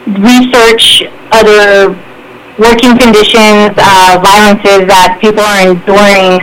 research 0.06 1.02
other 1.32 1.92
working 2.58 2.96
conditions, 2.96 3.74
uh, 3.76 4.16
violences 4.22 4.86
that 4.88 5.18
people 5.20 5.42
are 5.42 5.74
enduring, 5.74 6.40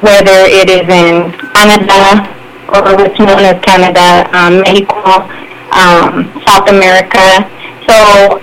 whether 0.00 0.48
it 0.48 0.66
is 0.66 0.88
in 0.88 1.41
Canada 1.54 2.28
or 2.72 2.96
what's 2.96 3.18
known 3.18 3.44
as 3.44 3.60
Canada, 3.62 4.24
um, 4.32 4.60
Mexico, 4.64 5.28
um, 5.76 6.28
South 6.48 6.68
America. 6.68 7.44
So 7.86 8.40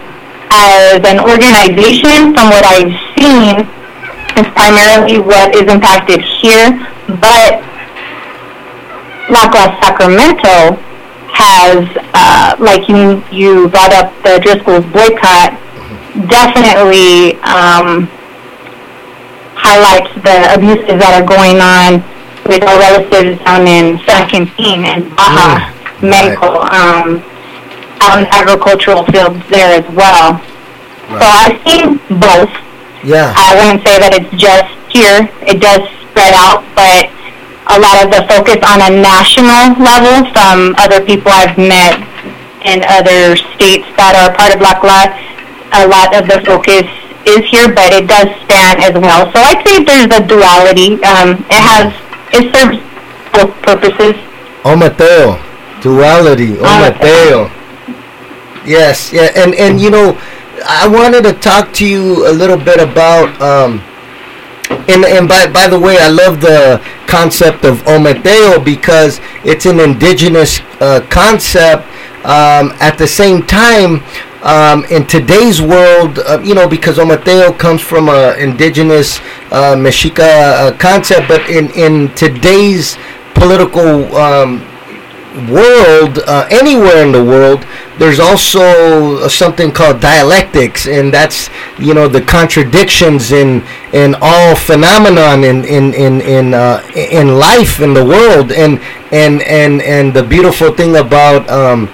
as 0.51 1.01
an 1.05 1.19
organization, 1.19 2.33
from 2.33 2.49
what 2.53 2.65
I've 2.65 2.93
seen, 3.17 3.65
it's 4.37 4.49
primarily 4.53 5.19
what 5.19 5.55
is 5.55 5.65
impacted 5.71 6.21
here, 6.21 6.77
but 7.21 7.61
LACLA 9.29 9.81
Sacramento 9.81 10.77
has, 11.33 11.85
uh, 12.13 12.55
like 12.59 12.87
you, 12.89 13.23
you 13.31 13.69
brought 13.69 13.93
up 13.93 14.13
the 14.23 14.39
Driscoll's 14.41 14.85
boycott, 14.91 15.57
definitely 16.29 17.35
um, 17.41 18.09
highlights 19.57 20.13
the 20.21 20.53
abuses 20.53 20.97
that 20.99 21.13
are 21.17 21.25
going 21.25 21.61
on 21.61 22.01
with 22.49 22.63
our 22.65 22.79
relatives 22.79 23.37
down 23.45 23.67
in 23.69 24.01
San 24.03 24.27
Quintin 24.27 24.83
and 24.83 25.05
Baja, 25.15 25.69
Mexico, 26.01 26.65
um, 26.65 27.21
out 28.01 28.19
in 28.19 28.25
agricultural 28.33 29.05
fields 29.13 29.37
there 29.49 29.77
as 29.77 29.87
well. 29.93 30.41
So 31.13 31.25
I've 31.25 31.61
seen 31.61 32.01
both. 32.19 32.51
Yeah. 33.05 33.33
I 33.37 33.55
wouldn't 33.55 33.85
say 33.85 34.01
that 34.01 34.17
it's 34.17 34.33
just 34.33 34.73
here. 34.89 35.29
It 35.45 35.61
does 35.61 35.85
spread 36.09 36.33
out, 36.33 36.65
but 36.73 37.07
a 37.69 37.77
lot 37.77 38.01
of 38.01 38.09
the 38.09 38.25
focus 38.25 38.57
on 38.65 38.81
a 38.81 38.91
national 38.97 39.77
level 39.77 40.25
from 40.33 40.73
other 40.81 41.05
people 41.05 41.29
I've 41.29 41.57
met 41.57 42.01
in 42.65 42.81
other 42.89 43.37
states 43.55 43.85
that 43.95 44.17
are 44.17 44.33
part 44.35 44.51
of 44.51 44.59
LACLA, 44.59 45.15
a 45.71 45.85
lot 45.87 46.11
of 46.17 46.27
the 46.27 46.41
focus 46.43 46.83
is 47.29 47.45
here, 47.47 47.69
but 47.71 47.93
it 47.93 48.09
does 48.09 48.27
span 48.43 48.81
as 48.81 48.97
well. 48.97 49.29
So 49.31 49.37
I'd 49.39 49.61
say 49.63 49.85
there's 49.85 50.11
a 50.11 50.21
duality. 50.25 50.97
Um, 51.05 51.39
it 51.47 51.61
has, 51.61 51.93
it 52.31 52.53
serves 52.55 52.77
both 53.33 53.53
purposes. 53.63 54.15
Oh 54.65 54.75
Mateo, 54.75 55.39
duality. 55.81 56.57
Oh 56.59 56.63
Oh, 56.63 56.79
Mateo. 56.79 57.51
Yes, 58.65 59.11
yeah, 59.13 59.31
and 59.35 59.55
and 59.55 59.79
you 59.79 59.89
know, 59.89 60.17
I 60.67 60.87
wanted 60.87 61.23
to 61.23 61.33
talk 61.33 61.73
to 61.75 61.87
you 61.87 62.27
a 62.29 62.33
little 62.33 62.57
bit 62.57 62.79
about. 62.79 63.29
Um, 63.41 63.81
and 64.87 65.03
and 65.05 65.27
by 65.27 65.47
by 65.51 65.67
the 65.67 65.79
way, 65.79 65.97
I 65.99 66.09
love 66.09 66.41
the 66.41 66.81
concept 67.07 67.65
of 67.65 67.77
Ometeotl 67.83 68.63
because 68.63 69.19
it's 69.43 69.65
an 69.65 69.79
indigenous 69.79 70.59
uh, 70.79 71.01
concept. 71.09 71.85
Um, 72.19 72.73
at 72.81 72.97
the 72.97 73.07
same 73.07 73.43
time, 73.47 74.03
um, 74.43 74.85
in 74.85 75.05
today's 75.05 75.61
world, 75.61 76.19
uh, 76.19 76.39
you 76.43 76.55
know, 76.55 76.67
because 76.67 76.97
Ometeotl 76.97 77.57
comes 77.57 77.81
from 77.81 78.09
a 78.09 78.35
indigenous 78.37 79.19
uh, 79.51 79.75
Mexica 79.75 80.19
uh, 80.21 80.77
concept, 80.77 81.27
but 81.27 81.49
in 81.49 81.69
in 81.71 82.13
today's 82.15 82.97
political 83.33 84.15
um, 84.15 84.65
world, 85.49 86.19
uh, 86.19 86.47
anywhere 86.49 87.05
in 87.05 87.11
the 87.11 87.23
world, 87.23 87.65
there's 87.97 88.19
also 88.19 89.17
uh, 89.17 89.29
something 89.29 89.71
called 89.71 89.99
dialectics, 89.99 90.87
and 90.87 91.13
that's 91.13 91.49
you 91.77 91.93
know 91.93 92.07
the 92.07 92.21
contradictions 92.21 93.31
in 93.31 93.63
in 93.93 94.15
all 94.21 94.55
phenomenon 94.55 95.43
in 95.43 95.65
in 95.65 95.93
in 95.93 96.21
in, 96.21 96.53
uh, 96.53 96.81
in 96.95 97.37
life 97.37 97.79
in 97.81 97.93
the 97.93 98.03
world, 98.03 98.51
and 98.51 98.79
and 99.11 99.41
and 99.43 99.81
and 99.81 100.13
the 100.13 100.23
beautiful 100.23 100.71
thing 100.73 100.95
about 100.95 101.47
um, 101.49 101.89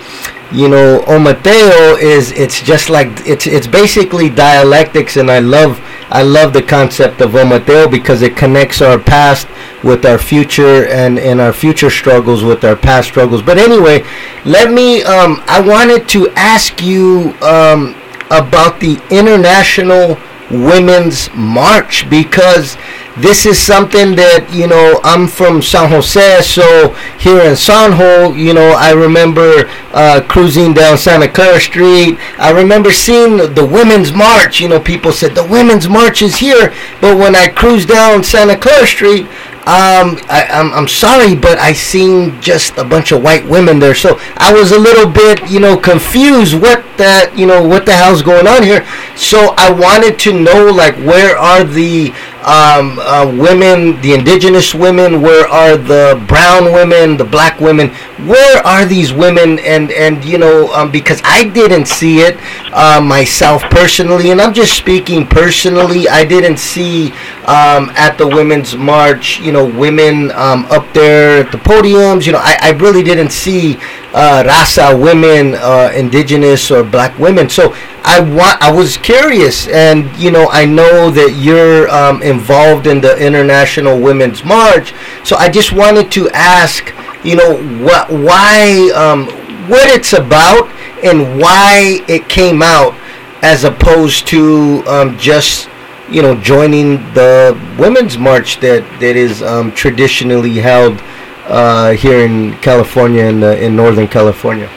you 0.55 0.69
know 0.69 1.03
Ometeotl 1.07 2.01
is 2.01 2.31
it's 2.31 2.61
just 2.61 2.89
like 2.89 3.07
it's 3.27 3.45
it's 3.47 3.67
basically 3.67 4.29
dialectics, 4.29 5.17
and 5.17 5.29
I 5.29 5.39
love 5.39 5.79
I 6.09 6.21
love 6.21 6.53
the 6.53 6.63
concept 6.63 7.21
of 7.21 7.31
Ometeotl 7.31 7.91
because 7.91 8.21
it 8.21 8.37
connects 8.37 8.81
our 8.81 8.97
past 8.97 9.47
with 9.83 10.05
our 10.05 10.17
future 10.17 10.87
and, 10.87 11.19
and 11.19 11.39
our 11.39 11.53
future 11.53 11.89
struggles 11.89 12.43
with 12.43 12.63
our 12.63 12.75
past 12.75 13.07
struggles. 13.09 13.41
But 13.41 13.57
anyway, 13.57 14.03
let 14.45 14.71
me, 14.71 15.03
um, 15.03 15.43
I 15.47 15.61
wanted 15.61 16.09
to 16.09 16.29
ask 16.31 16.81
you 16.81 17.33
um, 17.41 17.95
about 18.31 18.79
the 18.79 18.99
International 19.11 20.17
Women's 20.49 21.29
March 21.33 22.09
because 22.09 22.77
this 23.17 23.45
is 23.45 23.57
something 23.57 24.15
that, 24.15 24.51
you 24.53 24.67
know, 24.67 24.99
I'm 25.03 25.27
from 25.27 25.61
San 25.61 25.89
Jose, 25.89 26.41
so 26.41 26.89
here 27.17 27.41
in 27.41 27.55
San 27.55 27.93
Jose, 27.93 28.37
you 28.37 28.53
know, 28.53 28.75
I 28.77 28.91
remember 28.91 29.69
uh, 29.93 30.21
cruising 30.27 30.73
down 30.73 30.97
Santa 30.97 31.27
Clara 31.27 31.59
Street. 31.59 32.17
I 32.37 32.51
remember 32.51 32.91
seeing 32.91 33.37
the 33.37 33.65
Women's 33.65 34.11
March. 34.11 34.59
You 34.59 34.67
know, 34.67 34.79
people 34.79 35.13
said 35.13 35.33
the 35.33 35.47
Women's 35.47 35.87
March 35.87 36.21
is 36.21 36.35
here, 36.35 36.73
but 36.99 37.17
when 37.17 37.35
I 37.35 37.47
cruised 37.47 37.87
down 37.87 38.23
Santa 38.23 38.57
Clara 38.57 38.85
Street, 38.85 39.27
um, 39.65 40.21
I, 40.29 40.45
I'm, 40.51 40.71
I'm 40.73 40.87
sorry, 40.87 41.33
but 41.33 41.57
I 41.57 41.73
seen 41.73 42.39
just 42.39 42.77
a 42.77 42.83
bunch 42.83 43.11
of 43.11 43.23
white 43.23 43.47
women 43.47 43.79
there, 43.79 43.95
so 43.95 44.19
I 44.37 44.53
was 44.53 44.71
a 44.71 44.77
little 44.77 45.09
bit, 45.09 45.49
you 45.49 45.59
know, 45.59 45.75
confused. 45.75 46.53
What 46.53 46.85
that, 46.97 47.33
you 47.35 47.47
know, 47.47 47.67
what 47.67 47.87
the 47.87 47.93
hell's 47.93 48.21
going 48.21 48.45
on 48.45 48.61
here? 48.61 48.85
So 49.15 49.55
I 49.57 49.71
wanted 49.71 50.19
to 50.19 50.39
know, 50.39 50.69
like, 50.69 50.95
where 50.97 51.35
are 51.35 51.63
the 51.63 52.13
um, 52.45 52.99
uh, 52.99 53.25
women, 53.25 53.99
the 54.01 54.13
indigenous 54.13 54.73
women? 54.75 55.21
Where 55.21 55.47
are 55.47 55.77
the 55.77 56.23
brown 56.27 56.71
women, 56.71 57.17
the 57.17 57.23
black 57.25 57.59
women? 57.59 57.89
Where 58.29 58.65
are 58.65 58.85
these 58.85 59.11
women? 59.11 59.59
And 59.59 59.91
and 59.91 60.23
you 60.23 60.37
know, 60.37 60.71
um, 60.73 60.91
because 60.91 61.21
I 61.25 61.49
didn't 61.49 61.87
see 61.87 62.19
it 62.19 62.37
uh, 62.71 63.01
myself 63.01 63.63
personally, 63.63 64.31
and 64.31 64.39
I'm 64.39 64.53
just 64.53 64.73
speaking 64.77 65.25
personally. 65.25 66.07
I 66.07 66.23
didn't 66.23 66.57
see 66.57 67.11
um, 67.47 67.89
at 67.95 68.17
the 68.17 68.27
women's 68.27 68.75
march, 68.75 69.39
you 69.39 69.51
know, 69.51 69.65
women 69.65 70.31
um, 70.31 70.65
up 70.65 70.85
there 70.93 71.43
at 71.45 71.51
the 71.51 71.57
podiums. 71.57 72.25
You 72.25 72.33
know, 72.33 72.41
I, 72.41 72.57
I 72.61 72.69
really 72.71 73.03
didn't 73.03 73.31
see 73.31 73.75
uh, 74.13 74.43
Raza 74.45 74.99
women, 74.99 75.55
uh, 75.55 75.91
indigenous 75.95 76.71
or 76.71 76.83
black 76.83 77.17
women. 77.17 77.49
So 77.49 77.75
I 78.05 78.19
want, 78.19 78.61
I 78.61 78.71
was 78.71 78.97
curious, 78.97 79.67
and 79.67 80.15
you 80.15 80.29
know, 80.29 80.47
I 80.51 80.63
know 80.63 81.09
that 81.09 81.33
you're 81.41 81.89
um, 81.89 82.21
involved 82.21 82.85
in 82.85 83.01
the 83.01 83.17
International 83.17 83.99
Women's 83.99 84.43
March. 84.45 84.93
So 85.23 85.35
I 85.37 85.49
just 85.49 85.73
wanted 85.73 86.11
to 86.11 86.29
ask, 86.29 86.93
you 87.23 87.35
know, 87.35 87.57
what, 87.83 88.11
why, 88.11 88.91
um, 88.95 89.25
what 89.67 89.89
it's 89.89 90.13
about, 90.13 90.69
and 91.03 91.39
why 91.39 92.05
it 92.07 92.29
came 92.29 92.61
out, 92.61 92.93
as 93.41 93.63
opposed 93.63 94.27
to 94.27 94.83
um, 94.85 95.17
just 95.17 95.67
you 96.07 96.21
know 96.21 96.35
joining 96.35 96.97
the 97.15 97.59
women's 97.79 98.19
march 98.19 98.59
that 98.59 98.83
that 98.99 99.15
is 99.15 99.41
um, 99.41 99.71
traditionally 99.71 100.53
held 100.53 101.01
uh, 101.47 101.91
here 101.91 102.19
in 102.19 102.53
California 102.59 103.25
in 103.25 103.43
uh, 103.43 103.51
in 103.53 103.75
Northern 103.75 104.07
California. 104.07 104.69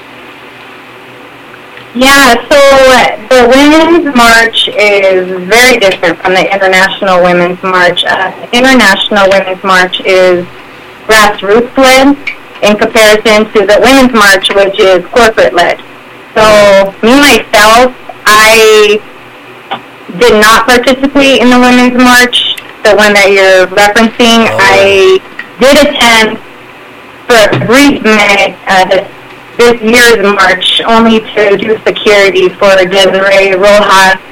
Yeah, 1.99 2.39
so 2.47 2.59
the 3.27 3.43
Women's 3.51 4.15
March 4.15 4.69
is 4.69 5.27
very 5.51 5.81
different 5.81 6.17
from 6.23 6.31
the 6.33 6.47
International 6.47 7.21
Women's 7.21 7.61
March. 7.61 8.05
Uh, 8.07 8.31
International 8.53 9.27
Women's 9.27 9.65
March 9.65 9.99
is 10.07 10.47
grassroots 11.11 11.75
led 11.75 12.15
in 12.63 12.79
comparison 12.79 13.51
to 13.51 13.67
the 13.67 13.83
Women's 13.83 14.15
March, 14.15 14.47
which 14.55 14.79
is 14.79 15.05
corporate 15.11 15.55
led. 15.55 15.83
So, 16.39 16.95
me 17.03 17.19
myself, 17.19 17.91
I 18.31 19.03
did 20.23 20.39
not 20.39 20.71
participate 20.71 21.43
in 21.43 21.51
the 21.51 21.59
Women's 21.59 21.99
March, 21.99 22.55
the 22.87 22.95
one 22.95 23.11
that 23.19 23.35
you're 23.35 23.67
referencing. 23.75 24.47
I 24.55 25.19
did 25.59 25.75
attend 25.83 26.39
for 27.27 27.43
a 27.43 27.67
brief 27.67 28.07
minute 28.07 28.55
uh, 28.71 29.18
this, 29.59 29.83
year's 29.83 30.23
march 30.23 30.81
only 30.87 31.21
to 31.35 31.59
do 31.59 31.77
security 31.85 32.49
for 32.49 32.71
Desiree 32.79 33.59
Rojas, 33.59 34.23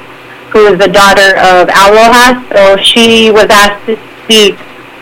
who 0.55 0.71
is 0.71 0.79
the 0.79 0.87
daughter 0.87 1.35
of 1.37 1.67
Al 1.69 1.91
Rojas. 1.91 2.39
So 2.55 2.77
she 2.81 3.29
was 3.29 3.47
asked 3.51 3.85
to 3.85 3.99
speak 4.23 4.55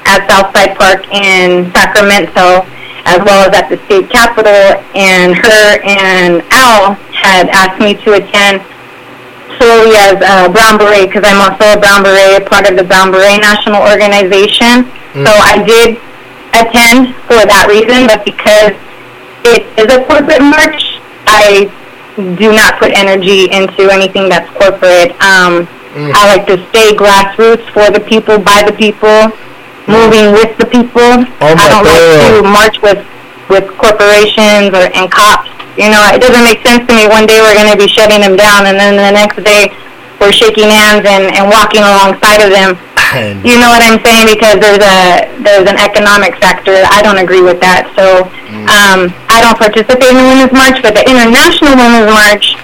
at 0.06 0.26
Southside 0.30 0.76
Park 0.78 1.06
in 1.14 1.72
Sacramento 1.72 2.66
as 3.06 3.22
well 3.22 3.46
as 3.46 3.54
at 3.54 3.70
the 3.70 3.78
state 3.86 4.10
capitol 4.10 4.82
and 4.98 5.38
her 5.38 5.66
and 5.86 6.42
Al 6.50 6.98
had 7.14 7.50
asked 7.54 7.80
me 7.80 7.94
to 8.02 8.18
attend 8.18 8.66
solely 9.62 9.94
as 9.96 10.18
a 10.18 10.50
Brown 10.50 10.78
Beret 10.78 11.08
because 11.08 11.22
I'm 11.24 11.38
also 11.38 11.78
a 11.78 11.80
Brown 11.80 12.02
Beret, 12.02 12.42
a 12.42 12.46
part 12.46 12.68
of 12.70 12.76
the 12.76 12.84
Brown 12.84 13.12
Beret 13.12 13.40
National 13.42 13.82
Organization. 13.86 14.90
Mm. 15.14 15.26
So 15.26 15.32
I 15.32 15.62
did 15.62 16.02
attend 16.58 17.14
for 17.30 17.40
that 17.46 17.70
reason, 17.70 18.10
but 18.10 18.26
because 18.26 18.74
it 19.46 19.64
is 19.78 19.88
a 19.94 20.04
corporate 20.06 20.42
march, 20.42 20.98
I 21.26 21.70
do 22.18 22.52
not 22.52 22.80
put 22.80 22.92
energy 22.96 23.52
into 23.52 23.92
anything 23.92 24.30
that's 24.30 24.50
corporate. 24.58 25.12
Um, 25.22 25.68
I 25.96 26.28
like 26.28 26.48
to 26.48 26.60
stay 26.70 26.96
grassroots 26.96 27.64
for 27.72 27.88
the 27.92 28.04
people, 28.04 28.40
by 28.40 28.64
the 28.68 28.76
people, 28.76 29.32
moving 29.88 30.36
with 30.36 30.52
the 30.58 30.68
people. 30.68 31.24
Oh, 31.40 31.56
I 31.56 31.66
don't 31.72 31.88
like 31.88 32.04
to 32.28 32.44
march 32.44 32.78
with 32.82 33.00
with 33.48 33.70
corporations 33.78 34.74
or 34.74 34.90
and 34.92 35.08
cops. 35.12 35.52
You 35.78 35.92
know, 35.92 36.02
it 36.12 36.24
doesn't 36.24 36.44
make 36.44 36.64
sense 36.66 36.88
to 36.88 36.94
me. 36.96 37.08
One 37.08 37.28
day 37.28 37.44
we're 37.44 37.56
going 37.56 37.72
to 37.72 37.80
be 37.80 37.88
shutting 37.88 38.24
them 38.24 38.36
down, 38.36 38.66
and 38.66 38.80
then 38.80 38.96
the 38.96 39.12
next 39.12 39.40
day 39.44 39.72
we're 40.20 40.32
shaking 40.32 40.72
hands 40.72 41.04
and, 41.04 41.28
and 41.36 41.52
walking 41.52 41.84
alongside 41.84 42.40
of 42.40 42.50
them. 42.52 42.80
And 43.14 43.46
You 43.46 43.60
know 43.62 43.70
what 43.70 43.86
I'm 43.86 44.02
saying? 44.02 44.26
Because 44.34 44.58
there's 44.58 44.82
a 44.82 45.30
there's 45.44 45.68
an 45.70 45.78
economic 45.78 46.36
factor. 46.42 46.74
I 46.90 47.06
don't 47.06 47.22
agree 47.22 47.42
with 47.42 47.60
that. 47.62 47.92
So 47.94 48.26
um, 48.66 49.14
I 49.30 49.44
don't 49.46 49.58
participate 49.60 50.10
in 50.10 50.18
the 50.18 50.26
Women's 50.26 50.56
March, 50.56 50.82
but 50.82 50.98
the 50.98 51.06
International 51.06 51.78
Women's 51.78 52.10
March, 52.10 52.58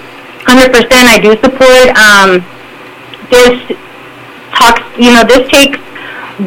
100% 0.48 0.74
I 1.06 1.18
do 1.22 1.36
support. 1.38 1.86
Um, 1.94 2.30
this 3.30 3.54
talks, 4.52 4.82
you 4.98 5.14
know, 5.14 5.24
this 5.24 5.46
takes 5.48 5.78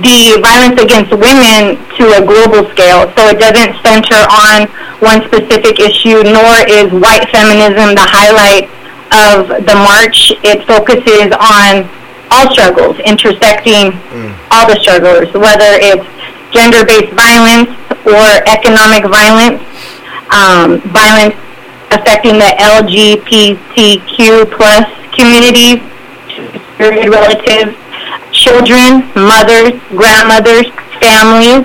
the 0.03 0.41
violence 0.43 0.81
against 0.81 1.13
women 1.15 1.79
to 1.95 2.03
a 2.17 2.21
global 2.21 2.67
scale. 2.75 3.08
So 3.15 3.31
it 3.31 3.39
doesn't 3.39 3.79
center 3.79 4.19
on 4.27 4.67
one 4.99 5.23
specific 5.29 5.79
issue, 5.79 6.19
nor 6.25 6.51
is 6.67 6.91
white 6.91 7.29
feminism 7.31 7.95
the 7.95 8.05
highlight 8.05 8.67
of 9.13 9.65
the 9.65 9.77
march. 9.77 10.34
It 10.43 10.65
focuses 10.67 11.31
on 11.38 11.88
all 12.32 12.52
struggles, 12.52 12.98
intersecting 13.06 13.94
all 14.52 14.68
the 14.68 14.78
struggles, 14.82 15.32
whether 15.34 15.78
it's 15.82 16.06
gender-based 16.54 17.14
violence 17.14 17.70
or 18.06 18.28
economic 18.48 19.04
violence, 19.10 19.62
um, 20.32 20.80
violence 20.94 21.36
affecting 21.92 22.38
the 22.38 22.52
LGBTQ 22.60 24.52
plus 24.52 24.86
communities, 25.16 25.80
period 26.78 27.10
relatives, 27.10 27.76
children, 28.32 29.06
mothers, 29.16 29.74
grandmothers, 29.96 30.68
families. 31.00 31.64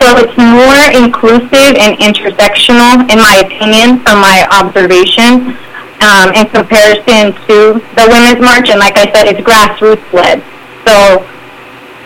So 0.00 0.18
it's 0.18 0.36
more 0.36 0.82
inclusive 0.92 1.78
and 1.78 1.96
intersectional, 2.02 3.06
in 3.08 3.18
my 3.18 3.42
opinion, 3.46 4.00
from 4.02 4.20
my 4.20 4.46
observation, 4.50 5.56
um, 6.02 6.34
in 6.34 6.50
comparison 6.50 7.32
to 7.46 7.78
the 7.94 8.04
Women's 8.10 8.42
March. 8.42 8.68
And 8.68 8.82
like 8.82 8.98
I 8.98 9.06
said, 9.14 9.30
it's 9.30 9.40
grassroots 9.40 10.04
led. 10.10 10.42
So 10.82 11.22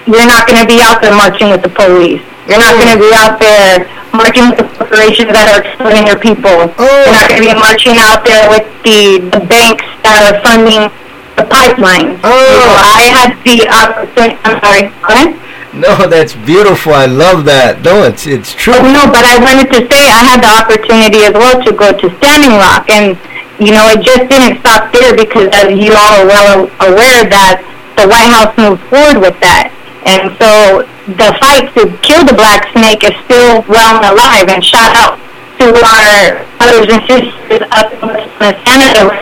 you're 0.06 0.28
not 0.28 0.46
going 0.46 0.60
to 0.60 0.68
be 0.68 0.78
out 0.84 1.00
there 1.00 1.16
marching 1.16 1.50
with 1.50 1.64
the 1.64 1.72
police. 1.72 2.22
You're 2.46 2.62
not 2.62 2.78
going 2.78 2.92
to 2.94 3.00
be 3.00 3.10
out 3.16 3.40
there 3.40 3.88
marching 4.14 4.46
with 4.52 4.62
the 4.62 4.68
corporations 4.78 5.32
that 5.34 5.50
are 5.50 5.64
exploiting 5.66 6.06
your 6.06 6.20
people. 6.20 6.70
You're 6.78 7.16
not 7.16 7.26
going 7.26 7.42
to 7.42 7.46
be 7.48 7.56
marching 7.56 7.98
out 7.98 8.22
there 8.22 8.46
with 8.52 8.64
the, 8.86 9.26
the 9.34 9.42
banks 9.48 9.84
that 10.06 10.30
are 10.30 10.38
funding 10.46 10.86
the 11.34 11.44
pipelines. 11.48 12.16
Oh. 12.22 12.32
Know, 12.32 12.72
I 12.80 13.12
had 13.12 13.30
the 13.44 13.66
opportunity. 13.68 14.38
I'm 14.44 14.56
sorry. 14.62 14.88
Ahead. 15.04 15.36
No, 15.76 16.08
that's 16.08 16.32
beautiful. 16.48 16.94
I 16.96 17.04
love 17.04 17.44
that. 17.44 17.84
No, 17.84 18.08
it's 18.08 18.24
it's 18.24 18.56
true. 18.56 18.72
Oh, 18.72 18.80
no, 18.80 19.04
but 19.12 19.28
I 19.28 19.36
wanted 19.36 19.68
to 19.76 19.84
say 19.92 20.08
I 20.08 20.24
had 20.24 20.40
the 20.40 20.48
opportunity 20.48 21.28
as 21.28 21.36
well 21.36 21.60
to 21.60 21.72
go 21.76 21.92
to 21.92 22.06
Standing 22.16 22.56
Rock, 22.56 22.88
and 22.88 23.12
you 23.58 23.72
know 23.72 23.88
it 23.88 24.04
just 24.04 24.28
didn't 24.28 24.60
stop 24.60 24.92
there 24.92 25.16
because, 25.16 25.48
as 25.52 25.72
you 25.72 25.92
all 25.96 26.12
are 26.20 26.26
well 26.28 26.68
aware, 26.84 27.24
that 27.28 27.64
the 27.96 28.04
White 28.04 28.28
House 28.28 28.52
moved 28.60 28.82
forward 28.92 29.20
with 29.20 29.36
that, 29.40 29.72
and 30.04 30.32
so 30.36 30.84
the 31.16 31.30
fight 31.40 31.72
to 31.78 31.88
kill 32.02 32.26
the 32.26 32.34
black 32.34 32.68
snake 32.76 33.00
is 33.06 33.16
still 33.24 33.64
well 33.70 33.96
and 33.96 34.12
alive. 34.12 34.50
And 34.52 34.60
shout 34.60 34.92
out 34.98 35.16
to 35.62 35.72
our 35.72 36.44
brothers 36.60 36.92
and 36.92 37.02
sisters 37.08 37.64
up 37.72 37.88
in 37.96 38.52
Canada 38.66 39.16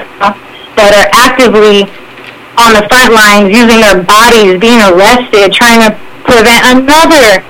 that 0.74 0.90
are 0.90 1.08
actively 1.14 1.86
on 2.58 2.74
the 2.74 2.82
front 2.90 3.14
lines, 3.14 3.50
using 3.50 3.82
their 3.82 4.02
bodies, 4.02 4.58
being 4.58 4.82
arrested, 4.82 5.54
trying 5.54 5.82
to 5.86 5.90
prevent 6.26 6.62
another 6.74 7.42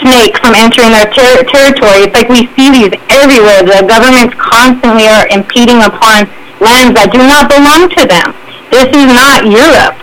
snake 0.00 0.36
from 0.40 0.56
entering 0.56 0.90
their 0.92 1.08
ter- 1.12 1.44
territory. 1.46 2.08
It's 2.08 2.14
like 2.16 2.28
we 2.28 2.48
see 2.56 2.68
these 2.72 2.92
everywhere. 3.12 3.62
The 3.62 3.84
governments 3.86 4.34
constantly 4.36 5.06
are 5.06 5.28
impeding 5.28 5.80
upon 5.84 6.26
lands 6.60 6.96
that 6.96 7.12
do 7.12 7.20
not 7.24 7.48
belong 7.48 7.88
to 7.96 8.02
them. 8.08 8.36
This 8.72 8.88
is 8.92 9.08
not 9.12 9.48
Europe. 9.48 9.96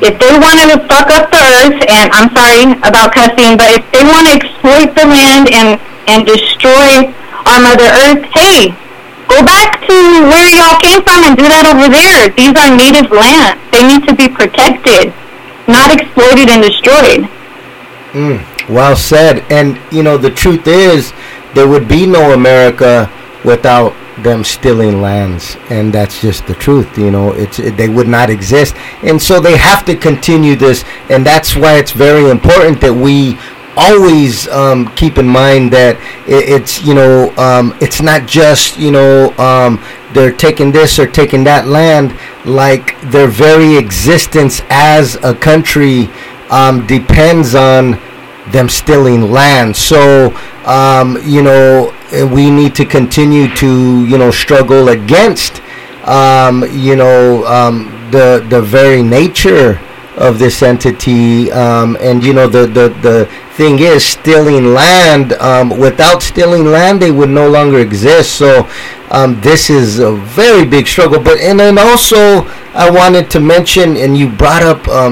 If 0.00 0.16
they 0.16 0.32
want 0.32 0.56
to 0.64 0.80
fuck 0.88 1.12
up 1.12 1.28
the 1.28 1.44
earth, 1.60 1.76
and 1.84 2.08
I'm 2.16 2.32
sorry 2.32 2.72
about 2.80 3.12
cussing, 3.12 3.60
but 3.60 3.68
if 3.68 3.84
they 3.92 4.00
want 4.00 4.32
to 4.32 4.32
exploit 4.32 4.96
the 4.96 5.04
land 5.04 5.52
and, 5.52 5.76
and 6.08 6.24
destroy 6.24 7.12
our 7.44 7.60
Mother 7.60 7.84
Earth, 7.84 8.24
hey, 8.32 8.72
go 9.28 9.44
back 9.44 9.84
to 9.84 9.96
where 10.24 10.48
y'all 10.56 10.80
came 10.80 11.04
from 11.04 11.20
and 11.28 11.36
do 11.36 11.44
that 11.52 11.68
over 11.68 11.92
there. 11.92 12.32
These 12.32 12.56
are 12.56 12.72
native 12.72 13.12
lands. 13.12 13.60
They 13.76 13.84
need 13.84 14.08
to 14.08 14.16
be 14.16 14.32
protected, 14.32 15.12
not 15.68 15.92
exploited 15.92 16.48
and 16.48 16.64
destroyed. 16.64 17.28
Mm, 18.16 18.40
well 18.70 18.96
said. 18.96 19.44
And 19.50 19.78
you 19.92 20.02
know, 20.02 20.16
the 20.16 20.30
truth 20.30 20.66
is, 20.66 21.12
there 21.54 21.68
would 21.68 21.88
be 21.88 22.06
no 22.06 22.32
America 22.32 23.10
without 23.44 23.94
them 24.22 24.44
stealing 24.44 25.00
lands, 25.00 25.56
and 25.70 25.92
that's 25.92 26.20
just 26.20 26.46
the 26.46 26.54
truth. 26.54 26.98
You 26.98 27.10
know, 27.10 27.32
it's 27.32 27.58
it, 27.58 27.76
they 27.76 27.88
would 27.88 28.08
not 28.08 28.30
exist, 28.30 28.74
and 29.02 29.20
so 29.20 29.40
they 29.40 29.56
have 29.56 29.84
to 29.86 29.96
continue 29.96 30.56
this, 30.56 30.84
and 31.08 31.24
that's 31.24 31.56
why 31.56 31.78
it's 31.78 31.92
very 31.92 32.30
important 32.30 32.80
that 32.80 32.92
we 32.92 33.38
always 33.76 34.48
um, 34.48 34.92
keep 34.94 35.16
in 35.16 35.26
mind 35.26 35.72
that 35.72 35.96
it, 36.28 36.48
it's 36.60 36.84
you 36.84 36.94
know 36.94 37.34
um, 37.36 37.76
it's 37.80 38.02
not 38.02 38.26
just 38.26 38.78
you 38.78 38.90
know 38.90 39.32
um, 39.38 39.82
they're 40.12 40.32
taking 40.32 40.70
this 40.72 40.98
or 40.98 41.06
taking 41.06 41.44
that 41.44 41.66
land 41.66 42.14
like 42.44 43.00
their 43.10 43.28
very 43.28 43.76
existence 43.76 44.62
as 44.70 45.16
a 45.22 45.34
country 45.34 46.08
um, 46.50 46.86
depends 46.86 47.54
on 47.54 47.98
them 48.52 48.68
stealing 48.68 49.30
land. 49.30 49.76
So 49.76 50.34
um, 50.64 51.18
you 51.24 51.42
know 51.42 51.94
we 52.32 52.50
need 52.50 52.74
to 52.76 52.84
continue 52.84 53.54
to 53.56 54.06
you 54.06 54.18
know 54.18 54.30
struggle 54.30 54.88
against 54.88 55.62
um, 56.04 56.64
you 56.72 56.96
know 56.96 57.44
um, 57.46 58.08
the 58.10 58.44
the 58.48 58.60
very 58.60 59.02
nature 59.02 59.80
of 60.16 60.38
this 60.38 60.62
entity 60.62 61.50
um, 61.52 61.96
and 62.00 62.22
you 62.22 62.34
know 62.34 62.46
the, 62.46 62.66
the 62.66 62.88
the 63.00 63.24
thing 63.52 63.78
is 63.78 64.04
stealing 64.04 64.74
land 64.74 65.32
um, 65.34 65.70
without 65.70 66.22
stealing 66.22 66.64
land 66.66 67.00
they 67.00 67.10
would 67.10 67.30
no 67.30 67.48
longer 67.48 67.78
exist. 67.78 68.36
So 68.36 68.68
um, 69.10 69.40
this 69.40 69.70
is 69.70 69.98
a 69.98 70.12
very 70.12 70.66
big 70.66 70.86
struggle. 70.86 71.20
But 71.20 71.40
and 71.40 71.58
then 71.58 71.78
also 71.78 72.44
I 72.74 72.90
wanted 72.90 73.30
to 73.30 73.40
mention 73.40 73.96
and 73.96 74.16
you 74.16 74.28
brought 74.28 74.62
up 74.62 74.86
uh, 74.88 75.10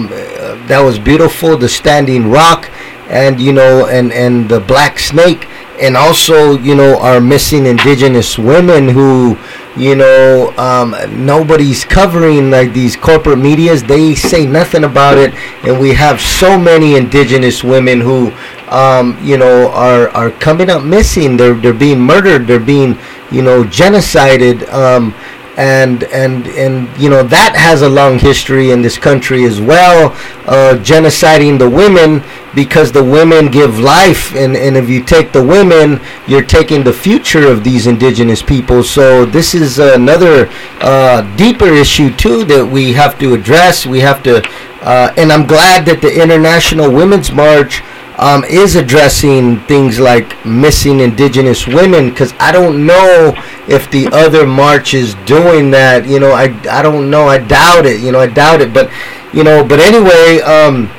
that 0.66 0.81
was 0.81 0.98
beautiful 0.98 1.57
the 1.57 1.68
standing 1.68 2.31
rock 2.31 2.70
and 3.09 3.40
you 3.40 3.53
know 3.53 3.87
and 3.87 4.12
and 4.12 4.49
the 4.49 4.61
black 4.61 4.99
snake 4.99 5.47
and 5.81 5.97
also 5.97 6.59
you 6.59 6.75
know 6.75 6.99
our 7.01 7.21
missing 7.21 7.66
indigenous 7.66 8.38
women 8.38 8.88
who 8.88 9.37
you 9.77 9.94
know 9.94 10.53
um, 10.59 10.94
nobody's 11.25 11.85
covering 11.85 12.51
like 12.51 12.73
these 12.73 12.97
corporate 12.97 13.38
medias. 13.38 13.83
They 13.83 14.14
say 14.14 14.44
nothing 14.44 14.85
about 14.85 15.18
it 15.18 15.35
and 15.62 15.81
we 15.81 15.92
have 15.94 16.21
so 16.21 16.59
many 16.59 16.97
indigenous 16.97 17.62
women 17.62 18.01
who 18.01 18.33
um, 18.68 19.16
you 19.23 19.38
know 19.38 19.71
are 19.71 20.09
are 20.11 20.31
coming 20.33 20.68
up 20.68 20.83
missing. 20.83 21.37
They're 21.37 21.55
they're 21.55 21.73
being 21.73 22.01
murdered. 22.01 22.47
They're 22.47 22.59
being 22.59 22.99
you 23.31 23.42
know 23.42 23.62
genocided 23.62 24.68
um, 24.73 25.14
and 25.59 26.05
and 26.05 26.47
and 26.47 26.88
you 26.97 27.11
know 27.11 27.25
that 27.25 27.55
has 27.57 27.83
a 27.83 27.88
long 27.88 28.16
history 28.16 28.71
in 28.71 28.81
this 28.81 28.97
country 28.97 29.44
as 29.44 29.61
well 29.61 30.12
uh, 30.47 30.79
genociding 30.79 31.59
the 31.59 31.68
women 31.68 32.23
because 32.55 32.90
the 32.90 33.05
women 33.05 33.51
give 33.51 33.79
life. 33.79 34.35
And, 34.35 34.57
and 34.57 34.77
if 34.77 34.88
you 34.88 35.03
take 35.03 35.33
the 35.33 35.44
women 35.44 36.01
you're 36.27 36.44
taking 36.44 36.83
the 36.85 36.92
future 36.92 37.47
of 37.47 37.64
these 37.64 37.87
indigenous 37.87 38.42
people. 38.42 38.83
So 38.83 39.25
this 39.25 39.55
is 39.55 39.79
another 39.79 40.49
uh, 40.81 41.23
deeper 41.37 41.68
issue 41.68 42.14
too 42.14 42.44
that 42.44 42.64
we 42.64 42.92
have 42.94 43.18
to 43.18 43.35
address. 43.35 43.85
We 43.85 44.01
have 44.01 44.23
to 44.25 44.42
uh, 44.81 45.12
and 45.16 45.33
I'm 45.33 45.47
glad 45.47 45.87
that 45.87 46.01
the 46.01 46.23
International 46.23 46.90
Women's 46.90 47.33
March 47.33 47.83
um, 48.18 48.42
is 48.44 48.74
addressing 48.74 49.61
things 49.61 50.00
like 50.00 50.44
missing 50.44 51.00
indigenous 51.00 51.66
women 51.66 52.11
because 52.11 52.35
I 52.40 52.50
don't 52.50 52.85
know 52.85 53.33
if 53.68 53.90
the 53.90 54.09
other 54.09 54.46
march 54.46 54.92
is 54.92 55.14
doing 55.24 55.70
that. 55.70 56.07
You 56.07 56.18
know, 56.18 56.33
I, 56.33 56.46
I 56.68 56.83
don't 56.83 57.11
know. 57.11 57.28
I 57.28 57.38
doubt 57.38 57.87
it. 57.87 58.00
You 58.00 58.11
know, 58.11 58.20
I 58.20 58.26
doubt 58.26 58.61
it. 58.61 58.74
But, 58.74 58.90
you 59.33 59.44
know, 59.44 59.64
but 59.64 59.78
anyway, 59.78 60.40
um, 60.42 60.90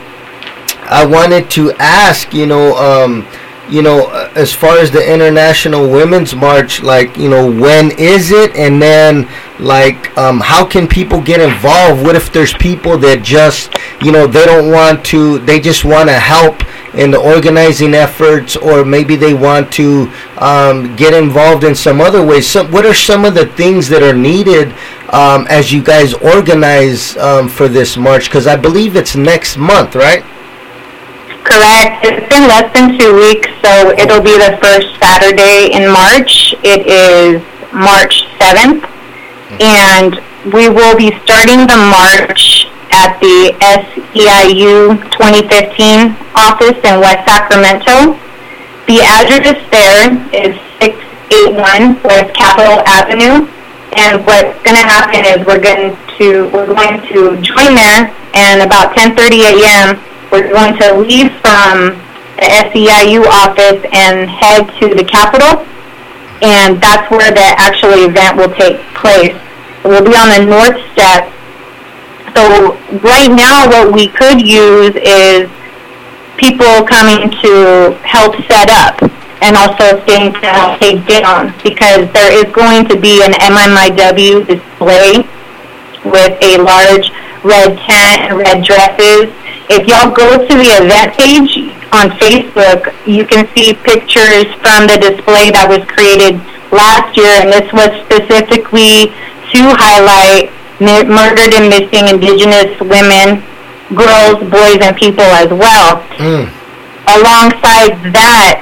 I 0.84 1.06
wanted 1.06 1.52
to 1.52 1.74
ask, 1.74 2.34
you 2.34 2.46
know, 2.46 2.76
um, 2.78 3.28
you 3.70 3.82
know, 3.82 4.08
uh, 4.08 4.32
as 4.36 4.54
far 4.54 4.78
as 4.78 4.92
the 4.92 5.14
International 5.14 5.90
Women's 5.90 6.36
March, 6.36 6.82
like, 6.82 7.18
you 7.18 7.30
know, 7.30 7.50
when 7.50 7.92
is 7.92 8.32
it? 8.32 8.56
And 8.56 8.82
then, 8.82 9.30
like, 9.60 10.18
um, 10.18 10.40
how 10.40 10.66
can 10.66 10.88
people 10.88 11.22
get 11.22 11.40
involved? 11.40 12.04
What 12.04 12.16
if 12.16 12.32
there's 12.32 12.54
people 12.54 12.98
that 13.00 13.24
just, 13.24 13.72
you 14.02 14.12
know, 14.12 14.28
they 14.28 14.46
don't 14.46 14.72
want 14.72 15.06
to, 15.06 15.40
they 15.40 15.60
just 15.60 15.86
want 15.86 16.10
to 16.10 16.16
help 16.16 16.64
in 16.96 17.12
the 17.12 17.20
organizing 17.20 17.94
efforts, 17.94 18.56
or 18.58 18.84
maybe 18.84 19.16
they 19.16 19.34
want 19.34 19.72
to 19.74 20.12
um, 20.38 20.96
get 20.96 21.14
involved 21.14 21.64
in 21.64 21.76
some 21.76 22.02
other 22.02 22.26
ways. 22.26 22.48
So, 22.48 22.66
what 22.68 22.86
are 22.86 22.94
some 22.94 23.26
of 23.26 23.36
the 23.36 23.46
things 23.46 23.88
that 23.90 24.02
are 24.02 24.14
needed 24.14 24.74
um, 25.10 25.46
as 25.50 25.72
you 25.72 25.84
guys 25.84 26.14
organize 26.16 27.16
um, 27.18 27.48
for 27.48 27.68
this 27.68 27.96
march? 27.96 28.26
Because 28.26 28.48
I 28.48 28.56
believe 28.56 28.96
it's 28.96 29.16
next 29.16 29.58
month, 29.58 29.96
right? 29.96 30.24
Correct. 31.50 32.06
It's 32.06 32.30
been 32.30 32.46
less 32.46 32.70
than 32.78 32.94
two 32.94 33.10
weeks, 33.18 33.50
so 33.66 33.90
it'll 33.98 34.22
be 34.22 34.38
the 34.38 34.54
first 34.62 34.94
Saturday 35.02 35.74
in 35.74 35.90
March. 35.90 36.54
It 36.62 36.86
is 36.86 37.42
March 37.74 38.22
7th, 38.38 38.86
and 39.58 40.22
we 40.54 40.70
will 40.70 40.96
be 40.96 41.10
starting 41.26 41.66
the 41.66 41.82
march 41.90 42.70
at 42.94 43.18
the 43.18 43.58
SEIU 43.66 44.94
2015 45.10 46.14
office 46.38 46.78
in 46.86 47.02
West 47.02 47.26
Sacramento. 47.26 48.14
The 48.86 49.02
address 49.02 49.58
there 49.74 50.14
is 50.30 50.54
681 50.78 51.98
West 52.06 52.30
Capitol 52.38 52.86
Avenue, 52.86 53.50
and 53.98 54.22
what's 54.22 54.54
going 54.62 54.78
to 54.78 54.86
happen 54.86 55.26
is 55.26 55.42
we're 55.50 55.58
going 55.58 55.98
to 56.22 56.46
we're 56.54 56.70
going 56.70 57.02
to 57.10 57.42
join 57.42 57.74
there, 57.74 58.14
and 58.38 58.62
about 58.62 58.94
10:30 58.94 59.18
a.m. 59.50 60.09
we're 60.32 60.50
going 60.50 60.78
to 60.80 60.98
leave 60.98 61.32
from 61.42 61.98
the 62.38 62.48
SEIU 62.72 63.26
office 63.26 63.84
and 63.92 64.30
head 64.30 64.70
to 64.80 64.96
the 64.96 65.04
Capitol, 65.04 65.66
and 66.42 66.82
that's 66.82 67.10
where 67.12 67.32
the 67.32 67.48
actual 67.58 67.94
event 67.94 68.38
will 68.38 68.54
take 68.56 68.80
place. 68.96 69.36
We'll 69.84 70.04
be 70.04 70.16
on 70.16 70.30
the 70.30 70.46
north 70.46 70.80
step 70.92 71.34
so 72.36 72.78
right 73.02 73.32
now 73.32 73.68
what 73.68 73.94
we 73.94 74.08
could 74.08 74.42
use 74.42 74.96
is 74.96 75.50
people 76.38 76.86
coming 76.86 77.32
to 77.42 77.98
help 78.06 78.36
set 78.48 78.70
up 78.70 79.02
and 79.42 79.56
also 79.56 80.00
staying 80.04 80.34
to 80.34 80.46
help 80.48 80.80
take 80.80 81.06
down 81.08 81.54
because 81.64 82.12
there 82.14 82.32
is 82.32 82.52
going 82.54 82.88
to 82.88 83.00
be 83.00 83.24
an 83.24 83.34
MMIW 83.34 84.46
display 84.46 85.26
with 86.06 86.34
a 86.44 86.58
large 86.62 87.12
red 87.44 87.78
tent 87.80 88.30
and 88.30 88.38
red 88.38 88.64
dresses. 88.64 89.34
If 89.70 89.88
y'all 89.88 90.12
go 90.12 90.38
to 90.38 90.54
the 90.58 90.70
event 90.82 91.14
page, 91.14 91.80
on 91.92 92.14
Facebook, 92.22 92.94
you 93.06 93.26
can 93.26 93.50
see 93.58 93.74
pictures 93.74 94.46
from 94.62 94.86
the 94.86 94.98
display 95.02 95.50
that 95.50 95.66
was 95.66 95.82
created 95.90 96.38
last 96.70 97.18
year, 97.18 97.34
and 97.42 97.50
this 97.50 97.66
was 97.74 97.90
specifically 98.06 99.10
to 99.54 99.62
highlight 99.74 100.54
murdered 100.80 101.52
and 101.58 101.68
missing 101.68 102.06
indigenous 102.08 102.78
women, 102.80 103.42
girls, 103.98 104.38
boys, 104.54 104.80
and 104.86 104.94
people 104.96 105.26
as 105.42 105.50
well. 105.50 106.06
Mm. 106.22 106.46
Alongside 107.10 107.98
that, 108.14 108.62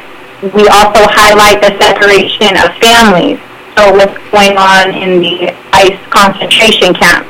we 0.56 0.64
also 0.72 1.04
highlight 1.12 1.60
the 1.60 1.76
separation 1.76 2.56
of 2.64 2.72
families. 2.80 3.38
So 3.76 3.92
what's 3.92 4.18
going 4.32 4.56
on 4.56 4.96
in 4.96 5.20
the 5.20 5.52
ICE 5.76 6.00
concentration 6.10 6.96
camps, 6.96 7.28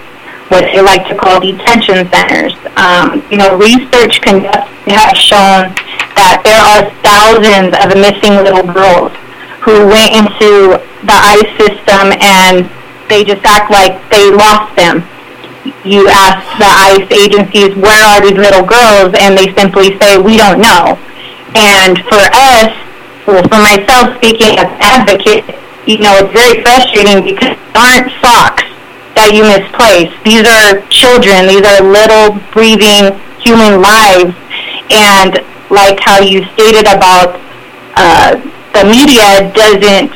what 0.49 0.63
they 0.71 0.81
like 0.81 1.07
to 1.07 1.15
call 1.15 1.39
detention 1.39 2.07
centers. 2.07 2.55
Um, 2.79 3.23
you 3.29 3.37
know, 3.37 3.57
research 3.57 4.21
conducted 4.21 4.67
has 4.87 5.17
shown 5.19 5.75
that 6.15 6.39
there 6.47 6.63
are 6.63 6.87
thousands 7.03 7.75
of 7.75 7.91
missing 7.99 8.39
little 8.39 8.63
girls 8.63 9.11
who 9.59 9.83
went 9.91 10.15
into 10.15 10.79
the 11.03 11.17
ICE 11.17 11.51
system 11.59 12.15
and 12.23 12.63
they 13.11 13.27
just 13.27 13.43
act 13.43 13.67
like 13.71 13.99
they 14.07 14.31
lost 14.31 14.71
them. 14.79 15.03
You 15.83 16.07
ask 16.07 16.39
the 16.55 16.71
ICE 16.71 17.07
agencies, 17.11 17.75
where 17.75 17.99
are 18.15 18.23
these 18.23 18.39
little 18.39 18.63
girls? 18.63 19.11
And 19.19 19.35
they 19.35 19.51
simply 19.51 19.99
say, 19.99 20.15
we 20.15 20.39
don't 20.39 20.63
know. 20.63 20.95
And 21.55 21.99
for 22.07 22.23
us, 22.31 22.71
well, 23.27 23.43
for 23.51 23.59
myself 23.59 24.15
speaking 24.15 24.55
as 24.55 24.71
an 24.71 24.79
advocate, 24.79 25.43
you 25.83 25.99
know, 25.99 26.15
it's 26.23 26.31
very 26.31 26.63
frustrating 26.63 27.23
because 27.23 27.55
there 27.59 27.83
aren't 27.83 28.11
socks 28.23 28.63
that 29.17 29.33
you 29.33 29.41
misplace. 29.43 30.13
These 30.21 30.45
are 30.45 30.85
children. 30.93 31.49
These 31.49 31.65
are 31.65 31.81
little 31.81 32.37
breathing 32.53 33.17
human 33.41 33.81
lives. 33.81 34.37
And 34.93 35.41
like 35.73 35.99
how 35.99 36.21
you 36.21 36.45
stated 36.53 36.85
about 36.85 37.41
uh, 37.97 38.37
the 38.77 38.85
media 38.85 39.49
doesn't 39.57 40.13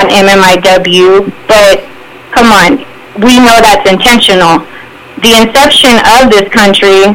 an 0.00 0.08
MMIW, 0.08 1.30
but 1.46 1.84
come 2.32 2.50
on, 2.50 2.80
we 3.22 3.38
know 3.38 3.60
that's 3.60 3.86
intentional. 3.86 4.64
The 5.22 5.38
inception 5.38 5.94
of 6.18 6.32
this 6.32 6.48
country 6.50 7.14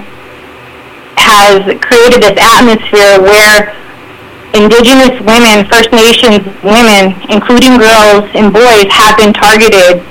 has 1.18 1.66
created 1.82 2.24
this 2.24 2.38
atmosphere 2.40 3.20
where 3.20 3.76
indigenous 4.54 5.20
women, 5.26 5.68
First 5.68 5.92
Nations 5.92 6.46
women, 6.63 7.18
including 7.28 7.76
girls 7.78 8.30
and 8.32 8.54
boys, 8.54 8.88
have 8.94 9.18
been 9.18 9.34
targeted. 9.34 10.06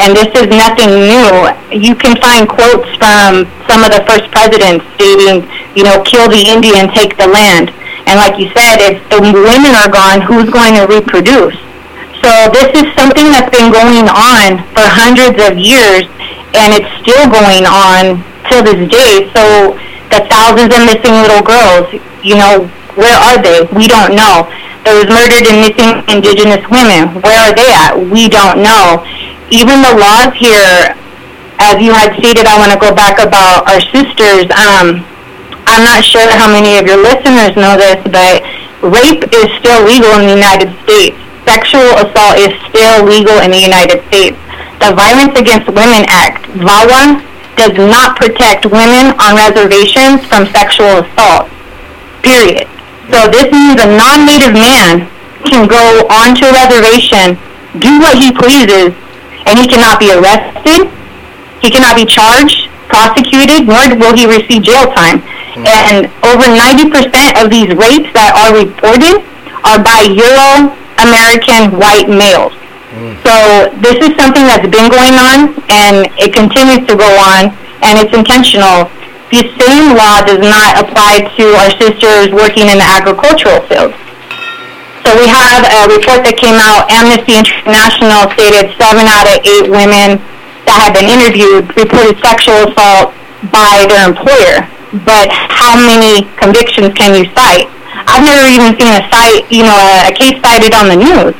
And 0.00 0.16
this 0.16 0.32
is 0.32 0.48
nothing 0.48 1.04
new. 1.04 1.28
You 1.68 1.94
can 1.94 2.16
find 2.20 2.48
quotes 2.48 2.88
from 2.96 3.44
some 3.68 3.84
of 3.84 3.92
the 3.92 4.02
first 4.08 4.30
presidents 4.32 4.84
stating, 4.96 5.44
you 5.76 5.84
know, 5.84 6.00
kill 6.02 6.28
the 6.32 6.40
Indian, 6.40 6.88
take 6.96 7.16
the 7.16 7.28
land. 7.28 7.70
And 8.08 8.18
like 8.18 8.40
you 8.40 8.48
said, 8.56 8.80
if 8.80 8.98
the 9.12 9.20
women 9.20 9.72
are 9.76 9.92
gone, 9.92 10.24
who's 10.24 10.48
going 10.50 10.74
to 10.80 10.88
reproduce? 10.88 11.54
So 12.24 12.30
this 12.54 12.70
is 12.78 12.86
something 12.94 13.30
that's 13.34 13.50
been 13.50 13.70
going 13.70 14.06
on 14.08 14.62
for 14.72 14.86
hundreds 14.86 15.38
of 15.42 15.58
years, 15.58 16.06
and 16.54 16.70
it's 16.70 16.90
still 17.02 17.26
going 17.26 17.66
on 17.66 18.22
till 18.46 18.62
this 18.62 18.86
day. 18.90 19.26
So 19.34 19.74
the 20.10 20.22
thousands 20.30 20.70
of 20.70 20.86
missing 20.86 21.14
little 21.18 21.42
girls, 21.42 21.90
you 22.22 22.38
know, 22.38 22.70
where 22.94 23.16
are 23.16 23.42
they? 23.42 23.66
We 23.74 23.88
don't 23.88 24.14
know. 24.14 24.46
Those 24.84 25.06
murdered 25.06 25.46
and 25.46 25.62
missing 25.62 26.02
indigenous 26.10 26.62
women, 26.70 27.22
where 27.22 27.38
are 27.38 27.54
they 27.54 27.70
at? 27.70 27.94
We 27.96 28.28
don't 28.28 28.62
know. 28.62 29.06
Even 29.52 29.84
the 29.84 29.92
laws 30.00 30.32
here, 30.32 30.96
as 31.60 31.76
you 31.76 31.92
had 31.92 32.16
stated, 32.16 32.48
I 32.48 32.56
want 32.56 32.72
to 32.72 32.80
go 32.80 32.88
back 32.88 33.20
about 33.20 33.68
our 33.68 33.84
sisters. 33.92 34.48
Um, 34.48 35.04
I'm 35.68 35.84
not 35.84 36.00
sure 36.00 36.24
how 36.24 36.48
many 36.48 36.80
of 36.80 36.88
your 36.88 36.96
listeners 36.96 37.52
know 37.52 37.76
this, 37.76 38.00
but 38.08 38.40
rape 38.80 39.28
is 39.28 39.52
still 39.60 39.84
legal 39.84 40.08
in 40.16 40.24
the 40.24 40.32
United 40.32 40.72
States. 40.88 41.20
Sexual 41.44 42.00
assault 42.00 42.40
is 42.40 42.56
still 42.72 43.04
legal 43.04 43.44
in 43.44 43.52
the 43.52 43.60
United 43.60 44.00
States. 44.08 44.40
The 44.80 44.96
Violence 44.96 45.36
Against 45.36 45.68
Women 45.68 46.08
Act, 46.08 46.48
VAWA, 46.56 47.20
does 47.60 47.76
not 47.76 48.16
protect 48.16 48.64
women 48.64 49.12
on 49.20 49.36
reservations 49.36 50.24
from 50.32 50.48
sexual 50.48 51.04
assault. 51.04 51.52
Period. 52.24 52.64
So 53.12 53.28
this 53.28 53.52
means 53.52 53.76
a 53.84 53.88
non-native 54.00 54.56
man 54.56 55.12
can 55.44 55.68
go 55.68 56.08
onto 56.08 56.48
a 56.48 56.56
reservation, 56.56 57.36
do 57.76 58.00
what 58.00 58.16
he 58.16 58.32
pleases, 58.32 58.96
and 59.46 59.58
he 59.58 59.66
cannot 59.66 59.98
be 59.98 60.12
arrested, 60.12 60.88
he 61.62 61.70
cannot 61.70 61.94
be 61.94 62.04
charged, 62.04 62.68
prosecuted, 62.90 63.66
nor 63.66 63.86
will 63.96 64.14
he 64.14 64.26
receive 64.26 64.62
jail 64.62 64.90
time. 64.92 65.22
Hmm. 65.54 65.64
And 65.64 65.96
over 66.26 66.44
90% 66.44 67.40
of 67.40 67.48
these 67.48 67.70
rapes 67.76 68.10
that 68.12 68.34
are 68.34 68.52
reported 68.52 69.22
are 69.62 69.78
by 69.78 70.10
Euro-American 70.10 71.78
white 71.78 72.10
males. 72.10 72.52
Hmm. 72.92 73.16
So 73.24 73.34
this 73.80 73.96
is 74.02 74.12
something 74.18 74.44
that's 74.44 74.68
been 74.68 74.90
going 74.90 75.16
on, 75.16 75.54
and 75.70 76.10
it 76.18 76.34
continues 76.34 76.84
to 76.90 76.94
go 76.98 77.08
on, 77.08 77.54
and 77.80 77.96
it's 77.96 78.12
intentional. 78.12 78.90
The 79.32 79.48
same 79.56 79.96
law 79.96 80.20
does 80.20 80.44
not 80.44 80.76
apply 80.76 81.24
to 81.40 81.44
our 81.56 81.72
sisters 81.80 82.34
working 82.36 82.68
in 82.68 82.76
the 82.76 82.84
agricultural 82.84 83.64
field. 83.64 83.96
So 85.02 85.18
we 85.18 85.26
have 85.26 85.66
a 85.66 85.90
report 85.90 86.22
that 86.22 86.38
came 86.38 86.54
out, 86.62 86.86
Amnesty 86.86 87.34
International 87.34 88.30
stated 88.38 88.70
seven 88.78 89.04
out 89.10 89.26
of 89.26 89.42
eight 89.42 89.66
women 89.66 90.22
that 90.64 90.78
had 90.78 90.94
been 90.94 91.10
interviewed 91.10 91.66
reported 91.74 92.14
sexual 92.22 92.70
assault 92.70 93.10
by 93.50 93.82
their 93.90 94.06
employer. 94.06 94.62
But 95.02 95.32
how 95.32 95.74
many 95.74 96.30
convictions 96.38 96.94
can 96.94 97.18
you 97.18 97.26
cite? 97.34 97.66
I've 98.06 98.22
never 98.22 98.46
even 98.46 98.78
seen 98.78 98.94
a 98.94 99.02
cite, 99.10 99.50
you 99.50 99.66
know, 99.66 99.74
a, 99.74 100.10
a 100.10 100.12
case 100.14 100.38
cited 100.38 100.70
on 100.70 100.86
the 100.86 100.98
news. 100.98 101.34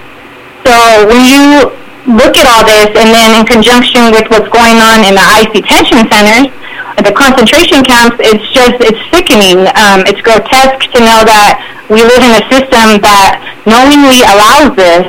So 0.66 0.74
when 1.06 1.22
you 1.22 1.70
look 2.10 2.34
at 2.34 2.50
all 2.50 2.66
this, 2.66 2.90
and 2.98 3.14
then 3.14 3.38
in 3.38 3.46
conjunction 3.46 4.10
with 4.10 4.26
what's 4.26 4.50
going 4.50 4.82
on 4.82 5.06
in 5.06 5.14
the 5.14 5.22
ICE 5.22 5.50
detention 5.54 6.02
centers, 6.10 6.50
the 7.00 7.12
concentration 7.16 7.80
camps, 7.80 8.20
it's 8.20 8.44
just, 8.52 8.76
it's 8.84 9.00
sickening. 9.08 9.64
Um, 9.72 10.04
it's 10.04 10.20
grotesque 10.20 10.92
to 10.92 11.00
know 11.00 11.24
that 11.24 11.64
we 11.88 12.04
live 12.04 12.20
in 12.20 12.32
a 12.36 12.44
system 12.52 13.00
that 13.00 13.40
knowingly 13.64 14.20
allows 14.28 14.76
this. 14.76 15.08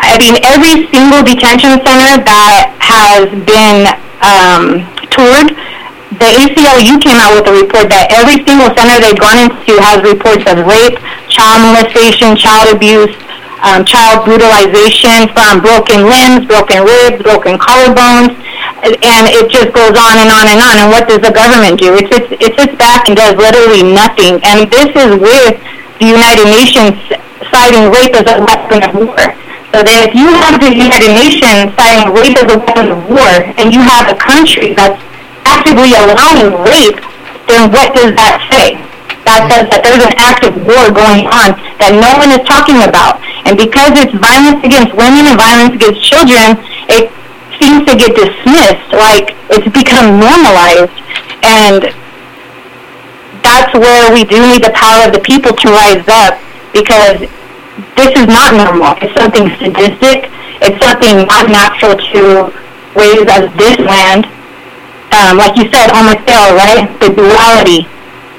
I 0.00 0.20
mean, 0.20 0.36
every 0.44 0.88
single 0.92 1.24
detention 1.24 1.80
center 1.80 2.24
that 2.24 2.72
has 2.80 3.28
been 3.48 3.88
um, 4.20 4.84
toured, 5.12 5.56
the 6.20 6.28
ACLU 6.42 7.00
came 7.00 7.16
out 7.16 7.32
with 7.38 7.46
a 7.48 7.54
report 7.54 7.88
that 7.88 8.10
every 8.12 8.42
single 8.44 8.68
center 8.76 8.98
they've 9.00 9.16
gone 9.16 9.38
into 9.40 9.78
has 9.80 10.02
reports 10.02 10.44
of 10.50 10.66
rape, 10.66 10.98
child 11.30 11.70
molestation, 11.70 12.34
child 12.36 12.74
abuse, 12.74 13.14
um, 13.62 13.84
child 13.84 14.24
brutalization 14.24 15.28
from 15.36 15.60
broken 15.60 16.08
limbs, 16.08 16.48
broken 16.48 16.82
ribs, 16.82 17.22
broken 17.22 17.60
collarbones, 17.60 18.34
and 18.80 19.28
it 19.28 19.52
just 19.52 19.76
goes 19.76 19.92
on 19.92 20.16
and 20.16 20.32
on 20.32 20.48
and 20.48 20.60
on. 20.60 20.74
And 20.80 20.88
what 20.88 21.04
does 21.04 21.20
the 21.20 21.32
government 21.32 21.76
do? 21.76 21.92
It 21.96 22.08
sits, 22.08 22.28
it 22.40 22.52
sits 22.56 22.74
back 22.80 23.08
and 23.08 23.16
does 23.16 23.36
literally 23.36 23.84
nothing. 23.84 24.40
And 24.40 24.70
this 24.72 24.88
is 24.96 25.20
with 25.20 25.60
the 26.00 26.08
United 26.08 26.48
Nations 26.48 26.96
citing 27.52 27.92
rape 27.92 28.16
as 28.16 28.24
a 28.24 28.40
weapon 28.40 28.80
of 28.80 28.92
war. 28.96 29.20
So 29.70 29.84
that 29.86 30.08
if 30.08 30.16
you 30.16 30.26
have 30.32 30.58
the 30.58 30.72
United 30.72 31.12
Nations 31.12 31.70
citing 31.76 32.10
rape 32.10 32.34
as 32.40 32.48
a 32.50 32.58
weapon 32.58 32.90
of 32.90 33.00
war, 33.06 33.30
and 33.60 33.70
you 33.70 33.78
have 33.84 34.10
a 34.10 34.16
country 34.18 34.74
that's 34.74 34.98
actively 35.46 35.94
allowing 35.94 36.56
rape, 36.64 36.98
then 37.46 37.70
what 37.70 37.92
does 37.94 38.16
that 38.16 38.40
say? 38.48 38.80
That 39.28 39.46
says 39.52 39.68
that 39.68 39.84
there's 39.84 40.02
an 40.02 40.16
active 40.16 40.56
war 40.64 40.88
going 40.90 41.28
on 41.28 41.54
that 41.78 41.92
no 41.92 42.10
one 42.16 42.32
is 42.32 42.42
talking 42.48 42.82
about. 42.82 43.20
And 43.44 43.54
because 43.54 43.92
it's 44.00 44.16
violence 44.16 44.64
against 44.64 44.96
women 44.96 45.28
and 45.28 45.36
violence 45.36 45.76
against 45.76 46.00
children, 46.00 46.56
it 46.88 47.12
seems 47.60 47.84
to 47.84 47.94
get 47.94 48.16
dismissed, 48.16 48.90
like 48.96 49.36
it's 49.52 49.68
become 49.70 50.18
normalized. 50.18 50.96
And 51.44 51.92
that's 53.44 53.72
where 53.76 54.12
we 54.12 54.24
do 54.24 54.40
need 54.48 54.64
the 54.64 54.72
power 54.74 55.06
of 55.08 55.12
the 55.12 55.20
people 55.20 55.52
to 55.52 55.68
rise 55.68 56.04
up 56.08 56.40
because 56.72 57.28
this 57.96 58.12
is 58.16 58.26
not 58.26 58.56
normal. 58.56 58.96
It's 59.04 59.12
something 59.16 59.48
sadistic. 59.60 60.32
It's 60.60 60.80
something 60.80 61.24
not 61.28 61.48
natural 61.48 61.96
to 61.96 62.52
ways 62.96 63.24
as 63.28 63.48
this 63.56 63.76
land. 63.80 64.26
Um, 65.12 65.36
like 65.36 65.56
you 65.56 65.68
said, 65.72 65.92
homosexual, 65.92 66.56
right? 66.56 66.88
The 67.00 67.12
duality. 67.12 67.88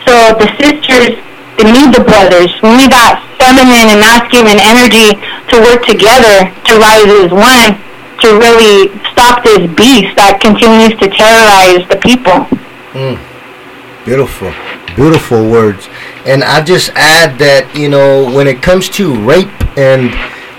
So 0.05 0.13
the 0.38 0.49
sisters, 0.57 1.17
they 1.57 1.67
need 1.67 1.93
the 1.93 2.03
brothers. 2.05 2.53
We 2.62 2.73
need 2.77 2.93
that 2.93 3.21
feminine 3.38 3.89
and 3.91 3.99
masculine 3.99 4.62
energy 4.62 5.17
to 5.51 5.55
work 5.62 5.84
together 5.86 6.47
to 6.47 6.71
rise 6.77 7.10
as 7.25 7.29
one 7.34 7.90
to 8.21 8.38
really 8.38 8.89
stop 9.12 9.43
this 9.43 9.67
beast 9.75 10.15
that 10.15 10.39
continues 10.41 10.97
to 10.99 11.10
terrorize 11.10 11.88
the 11.89 11.97
people. 11.97 12.45
Beautiful, 14.05 14.51
beautiful 14.95 15.49
words. 15.49 15.88
And 16.25 16.43
I 16.43 16.63
just 16.63 16.89
add 16.95 17.38
that 17.39 17.75
you 17.75 17.89
know 17.89 18.31
when 18.34 18.47
it 18.47 18.62
comes 18.62 18.89
to 18.89 19.15
rape 19.25 19.49
and 19.77 20.12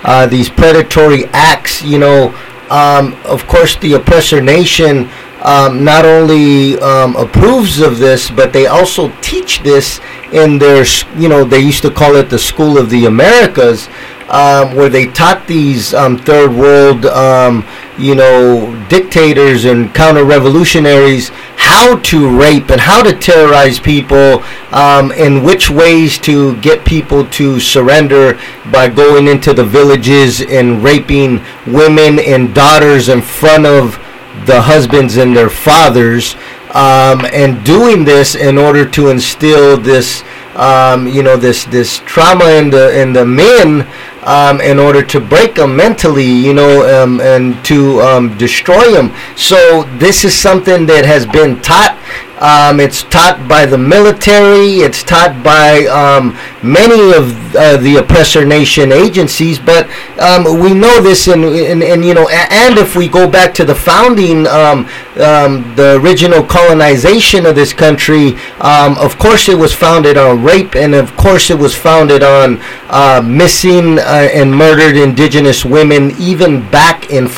uh, 0.04 0.26
these 0.26 0.48
predatory 0.48 1.26
acts, 1.32 1.82
you 1.82 1.98
know, 1.98 2.34
um, 2.70 3.14
of 3.24 3.46
course 3.46 3.76
the 3.76 3.94
oppressor 3.94 4.40
nation 4.40 5.08
um, 5.44 5.84
not 5.84 6.04
only 6.04 6.78
um, 6.80 7.16
approves 7.16 7.80
of 7.80 7.98
this, 7.98 8.30
but 8.30 8.52
they 8.52 8.66
also 8.66 9.12
teach 9.20 9.62
this 9.62 10.00
in 10.32 10.58
their, 10.58 10.84
you 11.16 11.28
know, 11.28 11.44
they 11.44 11.60
used 11.60 11.82
to 11.82 11.90
call 11.90 12.16
it 12.16 12.30
the 12.30 12.38
School 12.38 12.78
of 12.78 12.90
the 12.90 13.06
Americas, 13.06 13.88
um, 14.28 14.74
where 14.74 14.88
they 14.88 15.06
taught 15.06 15.46
these 15.46 15.92
um, 15.92 16.16
third 16.16 16.52
world, 16.54 17.04
um, 17.06 17.66
you 17.98 18.14
know, 18.14 18.72
dictators 18.88 19.64
and 19.66 19.94
counter-revolutionaries 19.94 21.30
how 21.56 21.96
to 22.00 22.28
rape 22.28 22.70
and 22.70 22.80
how 22.80 23.02
to 23.02 23.16
terrorize 23.16 23.78
people, 23.78 24.42
um, 24.72 25.12
and 25.16 25.44
which 25.44 25.70
ways 25.70 26.18
to 26.18 26.56
get 26.60 26.84
people 26.84 27.26
to 27.26 27.60
surrender 27.60 28.38
by 28.72 28.88
going 28.88 29.28
into 29.28 29.52
the 29.52 29.64
villages 29.64 30.40
and 30.40 30.82
raping 30.82 31.40
women 31.66 32.18
and 32.18 32.54
daughters 32.54 33.08
in 33.08 33.20
front 33.20 33.66
of 33.66 33.98
the 34.46 34.60
husbands 34.60 35.16
and 35.16 35.36
their 35.36 35.50
fathers, 35.50 36.34
um, 36.70 37.24
and 37.32 37.64
doing 37.64 38.04
this 38.04 38.34
in 38.34 38.58
order 38.58 38.88
to 38.90 39.08
instill 39.08 39.76
this, 39.76 40.24
um, 40.56 41.06
you 41.06 41.22
know, 41.22 41.36
this 41.36 41.64
this 41.64 42.00
trauma 42.06 42.46
in 42.46 42.70
the 42.70 42.98
in 43.00 43.12
the 43.12 43.24
men, 43.24 43.86
um, 44.24 44.60
in 44.60 44.78
order 44.78 45.02
to 45.02 45.20
break 45.20 45.54
them 45.56 45.76
mentally, 45.76 46.24
you 46.24 46.54
know, 46.54 47.02
um, 47.02 47.20
and 47.20 47.62
to 47.64 48.00
um, 48.00 48.36
destroy 48.38 48.90
them. 48.92 49.12
So 49.36 49.84
this 49.98 50.24
is 50.24 50.34
something 50.34 50.86
that 50.86 51.04
has 51.04 51.26
been 51.26 51.60
taught. 51.60 51.98
Um, 52.42 52.80
it's 52.80 53.04
taught 53.04 53.48
by 53.48 53.66
the 53.66 53.78
military. 53.78 54.82
It's 54.82 55.04
taught 55.04 55.44
by 55.44 55.86
um, 55.86 56.36
many 56.60 57.16
of 57.16 57.54
uh, 57.54 57.76
the 57.76 57.96
oppressor 57.96 58.44
nation 58.44 58.90
agencies. 58.90 59.60
But 59.60 59.88
um, 60.18 60.60
we 60.60 60.74
know 60.74 61.00
this, 61.00 61.28
and, 61.28 61.44
and, 61.44 61.84
and 61.84 62.04
you 62.04 62.14
know, 62.14 62.28
and 62.28 62.78
if 62.78 62.96
we 62.96 63.06
go 63.06 63.28
back 63.30 63.54
to 63.54 63.64
the 63.64 63.76
founding, 63.76 64.48
um, 64.48 64.88
um, 65.20 65.72
the 65.76 66.00
original 66.02 66.42
colonization 66.42 67.46
of 67.46 67.54
this 67.54 67.72
country, 67.72 68.34
um, 68.60 68.98
of 68.98 69.18
course, 69.20 69.48
it 69.48 69.56
was 69.56 69.72
founded 69.72 70.16
on 70.16 70.42
rape, 70.42 70.74
and 70.74 70.96
of 70.96 71.16
course, 71.16 71.48
it 71.48 71.58
was 71.58 71.76
founded 71.76 72.24
on 72.24 72.60
uh, 72.88 73.22
missing 73.24 74.00
uh, 74.00 74.28
and 74.34 74.52
murdered 74.52 74.96
indigenous 74.96 75.64
women, 75.64 76.10
even 76.18 76.68
back 76.70 77.10
in 77.10 77.28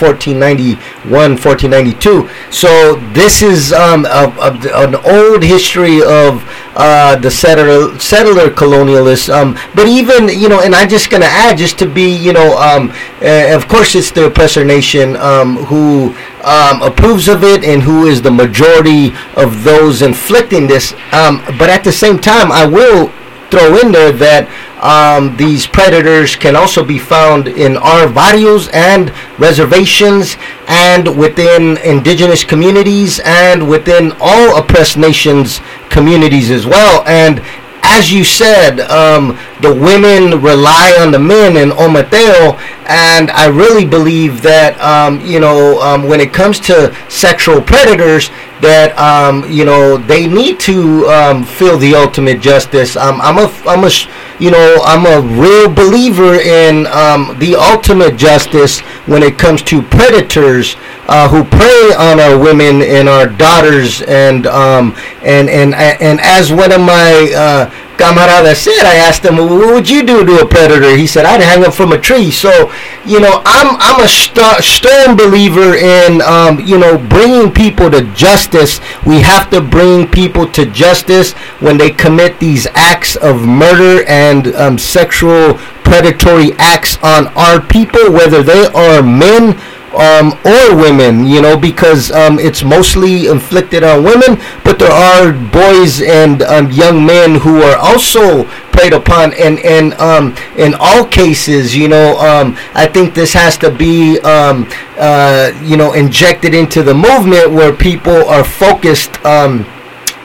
1491, 1.09 1.37
1492. 1.37 2.29
So 2.51 2.97
this 3.13 3.43
is 3.43 3.73
um, 3.73 4.07
a, 4.07 4.33
a, 4.41 4.87
an 4.87 4.95
old 5.05 5.43
history 5.43 6.03
of 6.03 6.43
uh, 6.77 7.17
the 7.17 7.31
settler 7.31 7.99
settler 7.99 8.51
colonialists. 8.51 9.33
Um, 9.33 9.59
but 9.75 9.87
even 9.87 10.29
you 10.29 10.49
know, 10.49 10.61
and 10.61 10.75
I'm 10.75 10.89
just 10.89 11.11
gonna 11.11 11.27
add, 11.27 11.59
just 11.59 11.79
to 11.81 11.87
be 11.87 12.17
you 12.17 12.33
know, 12.33 12.57
um, 12.59 12.91
uh, 13.23 13.55
of 13.55 13.69
course, 13.69 13.95
it's 13.95 14.11
the 14.11 14.27
oppressor 14.27 14.65
nation 14.65 15.17
um, 15.17 15.57
who 15.67 16.15
um, 16.43 16.83
approves 16.83 17.29
of 17.29 17.45
it 17.45 17.65
and 17.65 17.83
who 17.83 18.07
is 18.07 18.23
the 18.23 18.31
majority 18.31 19.13
of 19.37 19.65
those 19.65 20.03
inflicting 20.03 20.67
this. 20.67 20.93
Um, 21.13 21.43
but 21.59 21.71
at 21.71 21.85
the 21.85 21.93
same 21.93 22.19
time, 22.19 22.51
I 22.51 22.65
will 22.67 23.13
throw 23.55 23.79
in 23.79 23.93
there 23.93 24.11
that 24.11 24.51
um, 24.83 25.37
these 25.37 25.65
predators 25.65 26.35
can 26.35 26.57
also 26.57 26.85
be 26.85 26.99
found 26.99 27.47
in 27.47 27.77
our 27.77 28.13
barrios 28.13 28.69
and 28.73 29.13
reservations 29.39 30.37
and 30.67 31.07
within 31.17 31.79
indigenous 31.79 32.43
communities 32.43 33.21
and 33.25 33.69
within 33.69 34.13
all 34.21 34.59
oppressed 34.59 34.97
nations 34.97 35.61
communities 35.89 36.51
as 36.51 36.67
well. 36.67 37.05
And 37.07 37.41
as 37.85 38.13
you 38.13 38.25
said, 38.25 38.81
um, 38.91 39.39
the 39.65 39.75
women 39.75 40.43
rely 40.43 40.95
on 41.01 41.11
the 41.11 41.19
men 41.19 41.57
in 41.57 41.71
Ometeotl, 41.71 42.61
and 42.87 43.31
I 43.31 43.47
really 43.47 43.87
believe 43.87 44.43
that 44.43 44.79
um, 44.79 45.25
you 45.25 45.41
know 45.41 45.81
um, 45.81 46.03
when 46.07 46.21
it 46.21 46.35
comes 46.35 46.61
to 46.69 46.95
sexual 47.09 47.63
predators, 47.63 48.29
that 48.61 48.93
um, 48.99 49.51
you 49.51 49.65
know 49.65 49.97
they 49.97 50.27
need 50.27 50.61
to 50.61 51.07
um, 51.09 51.45
feel 51.45 51.79
the 51.79 51.95
ultimate 51.95 52.43
justice. 52.43 52.95
Um, 52.95 53.23
I'm 53.23 53.39
a 53.39 53.49
I'm 53.67 53.85
a 53.85 53.91
you 54.39 54.51
know 54.51 54.81
I'm 54.85 55.07
a 55.07 55.27
real 55.41 55.73
believer 55.73 56.35
in 56.35 56.87
um, 56.89 57.35
the 57.39 57.57
ultimate 57.57 58.19
justice 58.19 58.81
when 59.09 59.23
it 59.23 59.39
comes 59.39 59.63
to 59.63 59.81
predators 59.81 60.77
uh, 61.09 61.27
who 61.27 61.43
prey 61.43 61.95
on 61.97 62.21
our 62.21 62.39
women 62.39 62.83
and 62.83 63.09
our 63.09 63.29
daughters 63.29 64.03
and 64.03 64.47
um, 64.47 64.95
and 65.23 65.49
and 65.49 65.75
and 65.75 66.21
as 66.21 66.53
one 66.53 66.71
of 66.71 66.83
my 66.83 67.33
uh, 67.35 67.71
camarada 67.97 68.55
said, 68.55 68.85
I 68.85 68.97
asked 68.97 69.25
him, 69.25 69.39
"What 69.55 69.75
would 69.75 69.91
you 69.91 70.03
do 70.03 70.25
to 70.25 70.41
a 70.41 70.47
predator?" 70.47 70.97
He 70.97 71.07
said, 71.07 71.25
"I'd 71.25 71.41
hang 71.41 71.63
him 71.63 71.73
from 71.73 71.93
a 71.93 71.99
tree." 71.99 72.31
So, 72.31 72.73
you 73.05 73.21
know, 73.21 73.43
I'm 73.45 73.77
I'm 73.81 74.01
a 74.05 74.09
st- 74.09 74.63
stern 74.63 75.17
believer 75.17 75.75
in 75.77 76.21
um, 76.23 76.61
you 76.61 76.79
know 76.79 76.99
bringing 76.99 77.51
people 77.53 77.91
to 77.91 78.03
justice. 78.15 78.81
We 79.07 79.21
have 79.21 79.51
to 79.51 79.61
bring 79.61 80.09
people 80.09 80.47
to 80.53 80.67
justice 80.67 81.33
when 81.61 81.79
they 81.79 81.91
commit 81.91 82.39
these 82.41 82.67
acts 82.75 83.17
of 83.17 83.47
murder 83.47 84.05
and 84.07 84.55
um, 84.57 84.79
sexual 84.79 85.55
predatory 85.85 86.53
acts 86.59 86.99
on 87.03 87.29
our 87.37 87.61
people, 87.61 88.11
whether 88.11 88.43
they 88.43 88.67
are 88.67 89.03
men 89.03 89.61
um, 89.97 90.33
or 90.45 90.77
women, 90.77 91.27
you 91.27 91.41
know, 91.41 91.57
because 91.57 92.11
um, 92.11 92.39
it's 92.39 92.63
mostly 92.63 93.27
inflicted 93.27 93.83
on 93.83 94.05
women, 94.05 94.41
but 94.65 94.79
there 94.79 94.91
are 94.91 95.33
boys 95.33 96.03
and 96.03 96.43
um, 96.43 96.71
young 96.71 97.05
men 97.05 97.37
who 97.37 97.63
are 97.63 97.77
also 97.77 98.45
preyed 98.73 98.93
upon, 98.93 99.33
and 99.35 99.59
and 99.61 99.95
um, 99.95 100.35
in 100.57 100.75
all 100.79 101.05
cases, 101.05 101.77
you 101.77 101.89
know, 101.89 102.19
um, 102.19 102.57
I 102.75 102.87
think 102.87 103.15
this 103.15 103.33
has 103.33 103.57
to 103.59 103.71
be, 103.71 104.19
um, 104.21 104.69
uh, 104.99 105.53
you 105.63 105.77
know, 105.77 105.93
injected 105.93 106.55
into 106.55 106.83
the 106.83 106.95
movement 106.95 107.53
where 107.53 107.73
people 107.73 108.25
are 108.29 108.45
focused. 108.45 109.25
Um, 109.25 109.67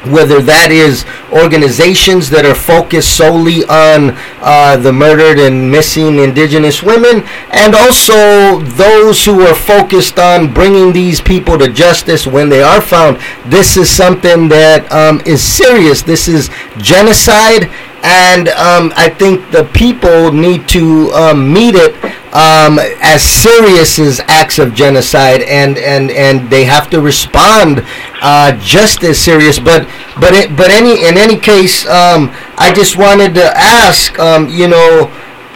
whether 0.06 0.42
that 0.42 0.72
is 0.72 1.06
organizations 1.32 2.30
that 2.30 2.46
are 2.46 2.56
focused 2.56 3.18
solely 3.18 3.66
on 3.66 4.16
uh, 4.42 4.78
the 4.78 4.92
murdered 4.92 5.40
and 5.40 5.70
missing 5.70 6.20
indigenous 6.20 6.82
women, 6.82 7.24
and 7.52 7.76
also 7.76 8.60
those 8.78 9.26
who 9.26 9.42
are 9.42 9.56
focused 9.56 10.18
on 10.18 10.54
bringing 10.54 10.94
these 10.94 11.20
people 11.20 11.58
to 11.58 11.72
justice 11.72 12.26
when 12.26 12.48
they 12.50 12.62
are 12.62 12.82
found. 12.82 13.18
This 13.46 13.76
is 13.76 13.90
something 13.90 14.48
that 14.50 14.90
um, 14.92 15.22
is 15.26 15.44
serious. 15.44 16.02
This 16.02 16.28
is 16.28 16.50
genocide, 16.78 17.70
and 18.02 18.48
um, 18.50 18.94
I 18.96 19.10
think 19.10 19.52
the 19.52 19.66
people 19.74 20.32
need 20.32 20.68
to 20.70 21.12
um, 21.12 21.52
meet 21.52 21.76
it 21.76 21.94
um, 22.34 22.80
as 23.02 23.24
serious 23.24 23.98
as 24.00 24.22
acts 24.28 24.60
of 24.60 24.74
genocide, 24.74 25.42
and 25.42 25.78
and 25.78 26.12
and 26.12 26.50
they 26.50 26.64
have 26.66 26.90
to 26.92 27.02
respond 27.02 27.84
uh, 28.22 28.52
just 28.60 29.04
as 29.04 29.20
serious. 29.20 29.60
But 29.60 29.88
but 30.20 30.34
it, 30.34 30.56
but 30.56 30.70
any 30.70 31.06
in 31.08 31.18
any 31.18 31.38
case, 31.38 31.86
um, 31.88 32.32
I 32.58 32.72
just 32.76 32.98
wanted 32.98 33.34
to 33.36 33.46
ask, 33.58 34.18
um, 34.20 34.48
you 34.50 34.68
know. 34.68 35.12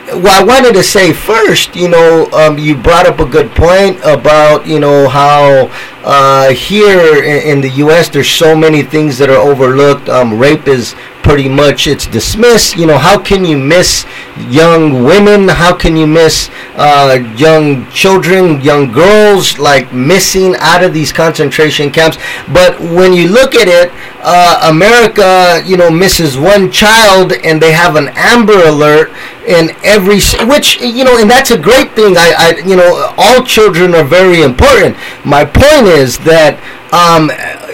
Well, 0.05 0.27
I 0.27 0.43
wanted 0.43 0.73
to 0.73 0.83
say 0.83 1.13
first, 1.13 1.77
you 1.77 1.87
know, 1.87 2.29
um, 2.33 2.57
you 2.57 2.75
brought 2.75 3.07
up 3.07 3.19
a 3.19 3.25
good 3.25 3.49
point 3.51 3.97
about, 4.03 4.67
you 4.67 4.79
know, 4.79 5.07
how 5.07 5.71
uh, 6.03 6.51
here 6.51 7.23
in, 7.23 7.57
in 7.57 7.61
the 7.61 7.69
U.S. 7.77 8.09
there's 8.09 8.29
so 8.29 8.55
many 8.55 8.83
things 8.83 9.17
that 9.17 9.29
are 9.29 9.37
overlooked. 9.37 10.09
Um, 10.09 10.37
rape 10.37 10.67
is 10.67 10.95
pretty 11.23 11.47
much 11.47 11.87
it's 11.87 12.05
dismissed. 12.05 12.75
You 12.75 12.85
know, 12.85 12.97
how 12.97 13.19
can 13.19 13.45
you 13.45 13.57
miss 13.57 14.05
young 14.49 15.03
women? 15.03 15.47
How 15.47 15.73
can 15.73 15.95
you 15.95 16.05
miss 16.05 16.49
uh, 16.75 17.17
young 17.37 17.89
children, 17.89 18.61
young 18.61 18.91
girls, 18.91 19.57
like 19.57 19.93
missing 19.93 20.55
out 20.59 20.83
of 20.83 20.93
these 20.93 21.11
concentration 21.11 21.89
camps? 21.89 22.17
But 22.51 22.79
when 22.79 23.13
you 23.13 23.29
look 23.29 23.55
at 23.55 23.67
it, 23.67 23.91
uh, 24.25 24.69
America, 24.69 25.61
you 25.65 25.77
know, 25.77 25.89
misses 25.89 26.37
one 26.37 26.71
child, 26.71 27.33
and 27.43 27.61
they 27.61 27.71
have 27.71 27.95
an 27.95 28.09
Amber 28.15 28.61
Alert 28.67 29.11
in 29.47 29.71
every, 29.83 30.19
which 30.47 30.79
you 30.81 31.03
know, 31.03 31.17
and 31.19 31.29
that's 31.29 31.51
a 31.51 31.57
great 31.57 31.91
thing. 31.95 32.15
I, 32.17 32.33
I 32.37 32.67
you 32.67 32.75
know, 32.75 33.13
all 33.17 33.43
children 33.43 33.95
are 33.95 34.03
very 34.03 34.41
important. 34.41 34.95
My 35.25 35.43
point 35.43 35.87
is 35.93 36.17
that 36.19 36.57
um, 36.91 37.29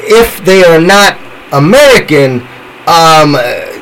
if 0.08 0.44
they 0.46 0.64
are 0.64 0.80
not 0.80 1.18
American, 1.52 2.46
um, 2.88 3.36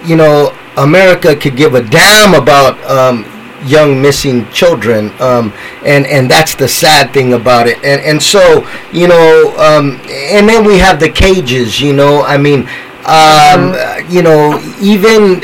you 0.07 0.15
know, 0.15 0.55
America 0.77 1.35
could 1.35 1.55
give 1.55 1.73
a 1.75 1.81
damn 1.81 2.33
about 2.33 2.79
um, 2.85 3.25
young 3.65 4.01
missing 4.01 4.47
children, 4.51 5.11
um, 5.19 5.51
and 5.83 6.05
and 6.05 6.29
that's 6.29 6.55
the 6.55 6.67
sad 6.67 7.13
thing 7.13 7.33
about 7.33 7.67
it. 7.67 7.77
And 7.77 8.01
and 8.01 8.21
so 8.21 8.67
you 8.93 9.07
know, 9.07 9.55
um, 9.57 9.99
and 10.07 10.47
then 10.47 10.63
we 10.63 10.77
have 10.77 10.99
the 10.99 11.09
cages. 11.09 11.81
You 11.81 11.93
know, 11.93 12.21
I 12.23 12.37
mean, 12.37 12.69
um, 13.05 13.73
you 14.09 14.21
know, 14.21 14.61
even 14.81 15.43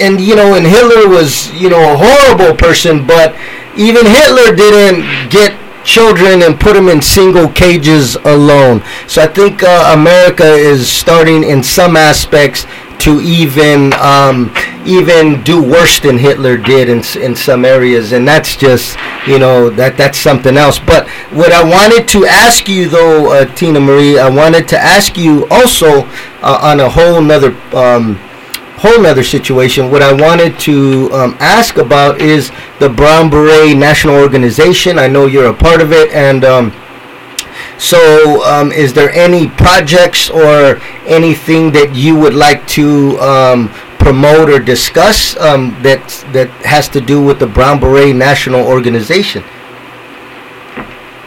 and 0.00 0.20
you 0.20 0.34
know, 0.34 0.54
and 0.54 0.66
Hitler 0.66 1.08
was 1.08 1.52
you 1.52 1.70
know 1.70 1.94
a 1.94 1.96
horrible 1.96 2.56
person, 2.56 3.06
but 3.06 3.34
even 3.76 4.04
Hitler 4.04 4.54
didn't 4.54 5.30
get 5.30 5.56
children 5.84 6.42
and 6.42 6.58
put 6.58 6.74
them 6.74 6.88
in 6.88 7.00
single 7.02 7.48
cages 7.48 8.16
alone. 8.16 8.82
So 9.06 9.22
I 9.22 9.26
think 9.26 9.62
uh, 9.62 9.94
America 9.96 10.44
is 10.44 10.90
starting 10.90 11.44
in 11.44 11.62
some 11.62 11.96
aspects 11.96 12.66
to 13.00 13.20
even 13.20 13.92
um, 13.94 14.54
even 14.86 15.42
do 15.42 15.60
worse 15.60 15.98
than 15.98 16.18
Hitler 16.18 16.56
did 16.56 16.88
in 16.88 17.02
in 17.20 17.34
some 17.34 17.64
areas, 17.64 18.12
and 18.12 18.26
that's 18.26 18.54
just 18.54 18.96
you 19.26 19.40
know 19.40 19.70
that 19.70 19.96
that's 19.96 20.18
something 20.18 20.56
else. 20.56 20.78
But 20.78 21.08
what 21.32 21.52
I 21.52 21.64
wanted 21.64 22.06
to 22.08 22.26
ask 22.26 22.68
you 22.68 22.88
though, 22.88 23.32
uh, 23.32 23.44
Tina 23.56 23.80
Marie, 23.80 24.18
I 24.18 24.28
wanted 24.28 24.68
to 24.68 24.78
ask 24.78 25.16
you 25.16 25.48
also 25.50 26.06
uh, 26.42 26.60
on 26.62 26.78
a 26.78 26.88
whole 26.88 27.20
nother. 27.20 27.56
Um, 27.74 28.20
whole 28.82 29.00
nother 29.00 29.22
situation. 29.22 29.92
What 29.92 30.02
I 30.02 30.12
wanted 30.12 30.58
to 30.60 31.08
um, 31.12 31.36
ask 31.38 31.76
about 31.76 32.20
is 32.20 32.50
the 32.80 32.88
Brown 32.88 33.30
Beret 33.30 33.76
National 33.76 34.16
Organization. 34.16 34.98
I 34.98 35.06
know 35.06 35.26
you're 35.26 35.50
a 35.50 35.54
part 35.54 35.80
of 35.80 35.92
it, 35.92 36.10
and 36.10 36.44
um, 36.44 36.72
so 37.78 38.44
um, 38.44 38.72
is 38.72 38.92
there 38.92 39.10
any 39.12 39.48
projects 39.48 40.28
or 40.28 40.82
anything 41.06 41.70
that 41.72 41.94
you 41.94 42.16
would 42.16 42.34
like 42.34 42.66
to 42.78 43.16
um, 43.20 43.68
promote 44.00 44.50
or 44.50 44.58
discuss 44.58 45.36
um, 45.36 45.76
that 45.82 46.02
that 46.32 46.50
has 46.66 46.88
to 46.88 47.00
do 47.00 47.22
with 47.22 47.38
the 47.38 47.46
Brown 47.46 47.78
Beret 47.78 48.16
National 48.16 48.66
Organization? 48.66 49.44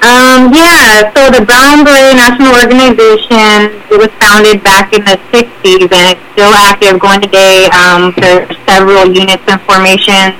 Um, 0.03 0.51
yeah, 0.53 1.07
so 1.15 1.31
the 1.31 1.43
Brown 1.47 1.85
Beret 1.87 2.19
National 2.19 2.51
Organization 2.51 3.79
was 3.95 4.11
founded 4.19 4.61
back 4.61 4.91
in 4.91 5.05
the 5.05 5.17
60s 5.31 5.54
and 5.65 6.13
it's 6.13 6.21
still 6.33 6.53
active 6.53 6.99
going 6.99 7.21
today. 7.21 7.65
Um, 7.73 8.13
there's 8.21 8.53
several 8.69 9.09
units 9.09 9.41
and 9.49 9.57
formations 9.65 10.37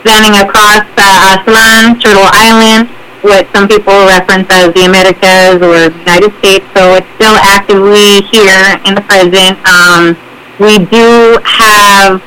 spanning 0.00 0.32
across 0.40 0.88
uh, 0.96 1.36
Aztlán, 1.36 2.00
Turtle 2.00 2.24
Island, 2.32 2.88
what 3.20 3.44
some 3.52 3.68
people 3.68 3.92
reference 4.08 4.48
as 4.48 4.72
the 4.72 4.88
Americas 4.88 5.60
or 5.60 5.92
United 5.92 6.32
States. 6.40 6.64
So 6.72 6.96
it's 6.96 7.06
still 7.20 7.36
actively 7.44 8.24
here 8.32 8.80
in 8.88 8.96
the 8.96 9.04
present. 9.04 9.60
Um, 9.68 10.16
we 10.56 10.80
do 10.88 11.36
have 11.44 12.24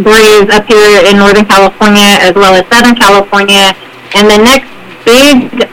berets 0.00 0.48
up 0.48 0.64
here 0.64 1.04
in 1.04 1.20
Northern 1.20 1.44
California 1.44 2.16
as 2.24 2.34
well 2.34 2.56
as 2.56 2.64
Southern 2.72 2.96
California. 2.96 3.76
And 4.16 4.32
the 4.32 4.40
next 4.40 4.72
big 5.04 5.68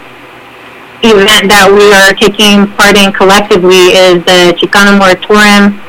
event 1.00 1.48
that 1.48 1.72
we 1.72 1.88
are 1.96 2.12
taking 2.12 2.68
part 2.76 3.00
in 3.00 3.16
collectively 3.16 3.96
is 3.96 4.20
the 4.28 4.52
Chicano 4.60 5.00
Moratorium 5.00 5.80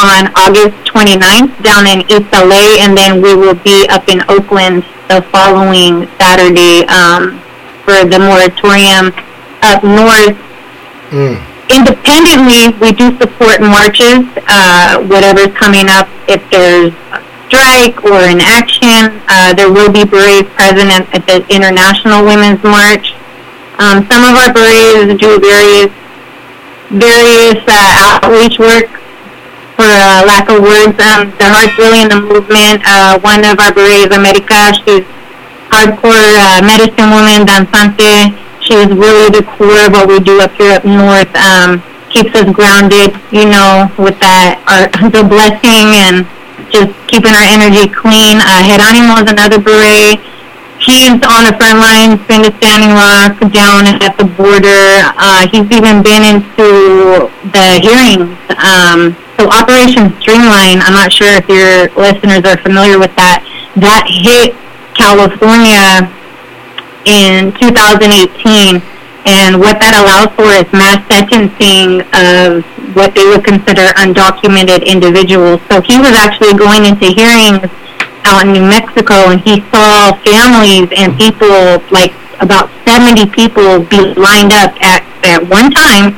on 0.00 0.32
August 0.32 0.72
29th 0.88 1.52
down 1.62 1.84
in 1.84 2.00
East 2.08 2.32
LA, 2.32 2.80
and 2.80 2.96
then 2.96 3.20
we 3.20 3.36
will 3.36 3.56
be 3.60 3.86
up 3.92 4.08
in 4.08 4.24
Oakland 4.32 4.80
the 5.12 5.20
following 5.28 6.08
Saturday 6.16 6.88
um, 6.88 7.36
for 7.84 8.08
the 8.08 8.16
moratorium 8.16 9.12
up 9.60 9.84
north. 9.84 10.38
Independently, 11.68 12.72
we 12.80 12.96
do 12.96 13.12
support 13.20 13.60
marches, 13.60 14.24
uh, 14.48 15.04
whatever's 15.04 15.52
coming 15.54 15.86
up. 15.92 16.08
If 16.26 16.40
there's 16.50 16.96
a 17.12 17.20
strike 17.46 18.02
or 18.04 18.24
an 18.24 18.40
action, 18.40 19.20
uh, 19.28 19.52
there 19.52 19.70
will 19.70 19.92
be 19.92 20.04
berets 20.04 20.48
present 20.56 20.88
at, 20.88 21.04
at 21.12 21.22
the 21.28 21.44
International 21.52 22.24
Women's 22.24 22.62
March. 22.64 23.12
Um, 23.76 24.08
some 24.08 24.24
of 24.24 24.32
our 24.32 24.52
berets 24.52 25.20
do 25.20 25.38
various 25.38 25.92
various 26.90 27.62
uh, 27.68 28.18
outreach 28.24 28.58
work 28.58 29.00
for 29.80 29.88
uh, 29.88 30.20
lack 30.28 30.44
of 30.52 30.60
words. 30.60 30.92
Um, 31.00 31.32
the 31.40 31.48
heart's 31.48 31.72
really 31.80 32.04
in 32.04 32.12
the 32.12 32.20
movement. 32.20 32.84
Uh, 32.84 33.16
one 33.24 33.40
of 33.48 33.56
our 33.56 33.72
berets, 33.72 34.12
America, 34.12 34.76
she's 34.84 35.08
hardcore 35.72 36.12
uh, 36.12 36.60
medicine 36.60 37.08
woman, 37.08 37.48
danzante. 37.48 38.36
She's 38.60 38.92
really 38.92 39.32
the 39.32 39.40
core 39.56 39.88
of 39.88 39.96
what 39.96 40.04
we 40.04 40.20
do 40.20 40.36
up 40.44 40.52
here 40.60 40.76
up 40.76 40.84
north. 40.84 41.32
Um, 41.32 41.80
keeps 42.12 42.36
us 42.36 42.44
grounded, 42.52 43.16
you 43.32 43.48
know, 43.48 43.88
with 43.96 44.20
that 44.20 44.60
our 44.68 44.84
the 45.16 45.24
blessing 45.24 45.96
and 45.96 46.28
just 46.68 46.92
keeping 47.08 47.32
our 47.32 47.48
energy 47.48 47.88
clean. 47.88 48.36
Uh, 48.36 48.60
Geronimo 48.68 49.24
is 49.24 49.32
another 49.32 49.56
beret 49.56 50.20
he's 50.84 51.12
on 51.24 51.44
the 51.44 51.54
front 51.56 51.78
lines, 51.80 52.20
been 52.26 52.42
to 52.42 52.52
Standing 52.56 52.96
Rock, 52.96 53.36
down 53.52 53.84
at 54.00 54.16
the 54.16 54.24
border. 54.24 55.04
Uh, 55.16 55.48
he's 55.48 55.68
even 55.72 56.02
been 56.02 56.24
into 56.24 57.28
the 57.52 57.80
hearings. 57.84 58.36
Um, 58.60 59.16
so 59.40 59.48
Operation 59.48 60.12
Streamline, 60.20 60.84
I'm 60.84 60.92
not 60.92 61.08
sure 61.08 61.32
if 61.40 61.48
your 61.48 61.88
listeners 61.96 62.44
are 62.44 62.60
familiar 62.60 63.00
with 63.00 63.16
that. 63.16 63.40
That 63.80 64.04
hit 64.04 64.52
California 64.92 66.04
in 67.08 67.48
2018. 67.56 68.84
And 69.24 69.56
what 69.56 69.80
that 69.80 69.96
allows 69.96 70.28
for 70.36 70.52
is 70.52 70.68
mass 70.76 71.00
sentencing 71.08 72.04
of 72.12 72.68
what 72.92 73.16
they 73.16 73.24
would 73.32 73.40
consider 73.40 73.88
undocumented 73.96 74.84
individuals. 74.84 75.64
So 75.72 75.80
he 75.80 75.96
was 75.96 76.12
actually 76.12 76.52
going 76.60 76.84
into 76.84 77.08
hearings 77.08 77.64
out 78.28 78.44
in 78.44 78.52
New 78.52 78.68
Mexico 78.68 79.32
and 79.32 79.40
he 79.40 79.64
saw 79.72 80.12
families 80.20 80.92
and 80.92 81.16
people, 81.16 81.80
like 81.88 82.12
about 82.44 82.68
70 82.84 83.32
people, 83.32 83.88
be 83.88 84.12
lined 84.20 84.52
up 84.52 84.76
at, 84.84 85.00
at 85.24 85.40
one 85.48 85.72
time. 85.72 86.12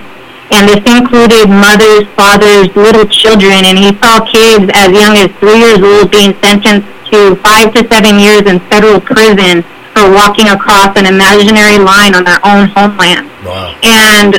And 0.52 0.68
this 0.68 0.84
included 0.84 1.48
mothers, 1.48 2.04
fathers, 2.12 2.68
little 2.76 3.08
children, 3.08 3.64
and 3.64 3.78
he 3.78 3.96
saw 4.04 4.20
kids 4.28 4.68
as 4.76 4.92
young 4.92 5.16
as 5.16 5.32
three 5.40 5.56
years 5.56 5.80
old 5.80 6.12
being 6.12 6.36
sentenced 6.44 6.86
to 7.08 7.36
five 7.40 7.72
to 7.72 7.80
seven 7.88 8.20
years 8.20 8.44
in 8.44 8.60
federal 8.68 9.00
prison 9.00 9.64
for 9.96 10.12
walking 10.12 10.48
across 10.48 10.92
an 10.96 11.08
imaginary 11.08 11.80
line 11.80 12.14
on 12.14 12.24
their 12.24 12.40
own 12.44 12.68
homeland. 12.68 13.28
Wow. 13.44 13.76
And, 13.82 14.36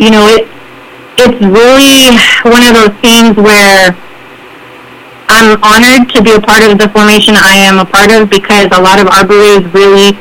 you 0.00 0.10
know, 0.10 0.24
it, 0.28 0.48
it's 1.20 1.40
really 1.40 2.16
one 2.44 2.64
of 2.64 2.72
those 2.72 2.94
things 3.00 3.36
where 3.36 3.96
I'm 5.28 5.56
honored 5.64 6.08
to 6.16 6.22
be 6.22 6.32
a 6.32 6.40
part 6.40 6.64
of 6.64 6.78
the 6.78 6.88
formation 6.92 7.34
I 7.36 7.56
am 7.64 7.78
a 7.78 7.84
part 7.84 8.10
of 8.12 8.28
because 8.28 8.68
a 8.72 8.80
lot 8.80 9.00
of 9.00 9.08
our 9.08 9.26
berets 9.26 9.66
really 9.72 10.16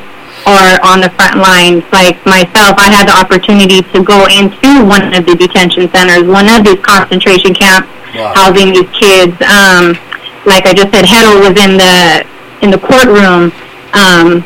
are 0.46 0.80
on 0.84 1.00
the 1.02 1.10
front 1.16 1.38
lines. 1.39 1.84
Like 1.91 2.20
myself, 2.26 2.76
I 2.78 2.91
had 2.91 3.08
the 3.08 3.16
opportunity 3.16 3.82
to 3.96 4.04
go 4.04 4.28
into 4.28 4.84
one 4.86 5.14
of 5.14 5.26
the 5.26 5.36
detention 5.36 5.88
centers, 5.91 6.24
one 6.28 6.48
of 6.52 6.64
these 6.66 6.80
concentration 6.84 7.54
camps, 7.54 7.89
Wow. 8.14 8.30
housing 8.36 8.70
these 8.78 8.89
kids. 8.94 9.34
Um, 9.41 9.98
like 10.46 10.70
I 10.70 10.74
just 10.78 10.94
said, 10.94 11.02
Hedl 11.06 11.41
was 11.41 11.58
in 11.58 11.82
the 11.82 12.22
in 12.62 12.70
the 12.70 12.78
courtroom. 12.78 13.50
Um, 13.98 14.46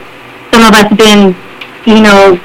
some 0.55 0.63
of 0.63 0.71
us 0.71 0.87
been, 0.95 1.35
you 1.83 1.99
know, 1.99 2.39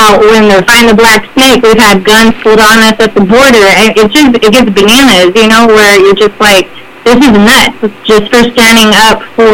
out 0.00 0.20
when 0.20 0.48
they're 0.48 0.64
fighting 0.64 0.88
the 0.88 0.96
black 0.96 1.28
snake. 1.36 1.60
We've 1.62 1.76
had 1.76 2.04
guns 2.04 2.32
pulled 2.40 2.60
on 2.60 2.78
us 2.88 2.96
at 3.04 3.12
the 3.12 3.20
border. 3.20 3.64
And 3.84 3.92
it 4.00 4.08
just 4.08 4.32
it 4.32 4.48
gets 4.52 4.70
bananas, 4.72 5.36
you 5.36 5.44
know, 5.48 5.66
where 5.68 6.00
you're 6.00 6.16
just 6.16 6.38
like, 6.40 6.72
this 7.04 7.20
is 7.20 7.32
nuts. 7.36 7.76
Just 8.08 8.32
for 8.32 8.40
standing 8.56 8.96
up 8.96 9.20
for 9.36 9.52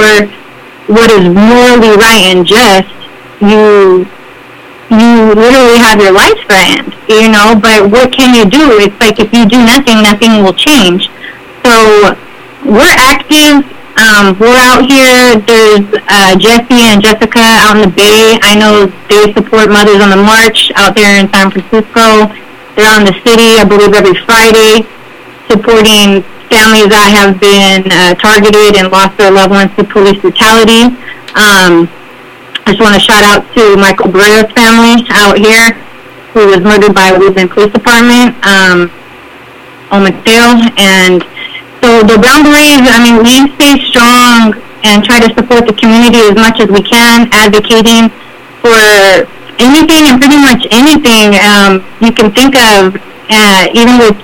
what 0.87 1.11
is 1.11 1.27
morally 1.27 1.95
right 1.99 2.31
and 2.31 2.47
just, 2.47 2.91
you 3.43 4.07
you 4.93 5.33
literally 5.33 5.81
have 5.81 6.01
your 6.01 6.13
life 6.13 6.37
threatened, 6.45 6.93
you 7.09 7.33
know. 7.33 7.57
But 7.57 7.89
what 7.91 8.13
can 8.13 8.37
you 8.37 8.45
do? 8.45 8.77
It's 8.79 8.99
like 9.01 9.19
if 9.19 9.33
you 9.33 9.49
do 9.49 9.57
nothing, 9.65 10.05
nothing 10.05 10.45
will 10.45 10.55
change. 10.55 11.09
So 11.65 12.15
we're 12.65 12.97
active. 13.01 13.65
Um, 13.97 14.37
we're 14.41 14.57
out 14.57 14.85
here. 14.85 15.41
There's 15.45 15.85
uh, 16.09 16.37
Jesse 16.37 16.93
and 16.93 17.01
Jessica 17.01 17.41
out 17.41 17.77
in 17.77 17.89
the 17.89 17.95
Bay. 17.95 18.37
I 18.41 18.57
know 18.57 18.89
they 19.09 19.33
support 19.33 19.69
Mothers 19.69 20.01
on 20.01 20.11
the 20.11 20.21
March 20.21 20.73
out 20.77 20.95
there 20.95 21.21
in 21.21 21.29
San 21.33 21.51
Francisco. 21.51 22.29
They're 22.77 22.89
on 22.89 23.05
the 23.05 23.13
city, 23.25 23.61
I 23.61 23.65
believe, 23.69 23.93
every 23.93 24.17
Friday, 24.25 24.89
supporting 25.49 26.25
families 26.49 26.89
that 26.89 27.09
have 27.13 27.37
been 27.41 27.85
uh, 27.89 28.13
targeted 28.17 28.77
and 28.77 28.89
lost 28.93 29.17
their 29.17 29.31
loved 29.31 29.53
ones 29.53 29.73
to 29.77 29.85
police 29.85 30.21
brutality. 30.21 30.89
Um, 31.37 31.89
I 32.65 32.73
just 32.73 32.81
want 32.81 32.95
to 32.95 33.01
shout 33.01 33.25
out 33.25 33.47
to 33.55 33.77
Michael 33.77 34.11
Barrera's 34.11 34.51
family 34.53 35.05
out 35.11 35.39
here, 35.39 35.75
who 36.33 36.47
was 36.49 36.61
murdered 36.61 36.95
by 36.95 37.13
Woodland 37.13 37.51
Police 37.51 37.73
Department. 37.73 38.35
Um, 38.47 38.91
Ometeotl. 39.93 40.73
And 40.81 41.21
so 41.85 42.01
the 42.03 42.17
Brown 42.17 42.43
Berets, 42.49 42.89
I 42.89 42.99
mean, 43.05 43.21
we 43.21 43.53
stay 43.61 43.77
strong 43.85 44.57
and 44.83 45.05
try 45.05 45.21
to 45.21 45.29
support 45.37 45.69
the 45.69 45.77
community 45.77 46.19
as 46.27 46.35
much 46.35 46.59
as 46.59 46.69
we 46.73 46.83
can, 46.83 47.29
advocating 47.31 48.09
for 48.65 49.29
anything 49.61 50.09
and 50.11 50.19
pretty 50.19 50.41
much 50.41 50.67
anything 50.73 51.39
um, 51.39 51.85
you 52.01 52.11
can 52.11 52.33
think 52.33 52.57
of, 52.57 52.97
uh, 53.31 53.69
even 53.77 54.01
with 54.01 54.17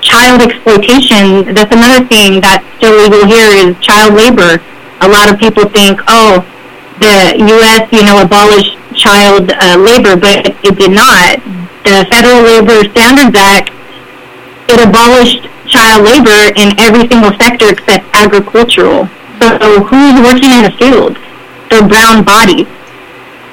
child 0.00 0.40
exploitation. 0.40 1.52
That's 1.52 1.74
another 1.74 2.06
thing 2.06 2.40
that's 2.40 2.64
still 2.78 2.96
legal 2.96 3.26
here 3.26 3.50
is 3.66 3.76
child 3.82 4.14
labor. 4.14 4.62
A 5.02 5.08
lot 5.08 5.28
of 5.28 5.38
people 5.38 5.68
think, 5.68 6.00
oh, 6.08 6.40
the 6.98 7.36
U.S., 7.38 7.92
you 7.92 8.04
know, 8.04 8.22
abolished 8.22 8.76
child 8.96 9.52
uh, 9.52 9.76
labor, 9.76 10.16
but 10.16 10.56
it 10.64 10.74
did 10.78 10.92
not. 10.92 11.38
The 11.84 12.06
Federal 12.10 12.42
Labor 12.42 12.88
Standards 12.90 13.36
Act 13.36 13.70
it 14.68 14.82
abolished 14.82 15.46
child 15.70 16.02
labor 16.02 16.50
in 16.58 16.74
every 16.78 17.06
single 17.06 17.30
sector 17.38 17.70
except 17.70 18.04
agricultural. 18.14 19.06
So 19.38 19.82
who's 19.86 20.18
working 20.26 20.50
in 20.50 20.66
the 20.66 20.74
fields? 20.74 21.18
They're 21.70 21.86
brown 21.86 22.24
bodies. 22.24 22.66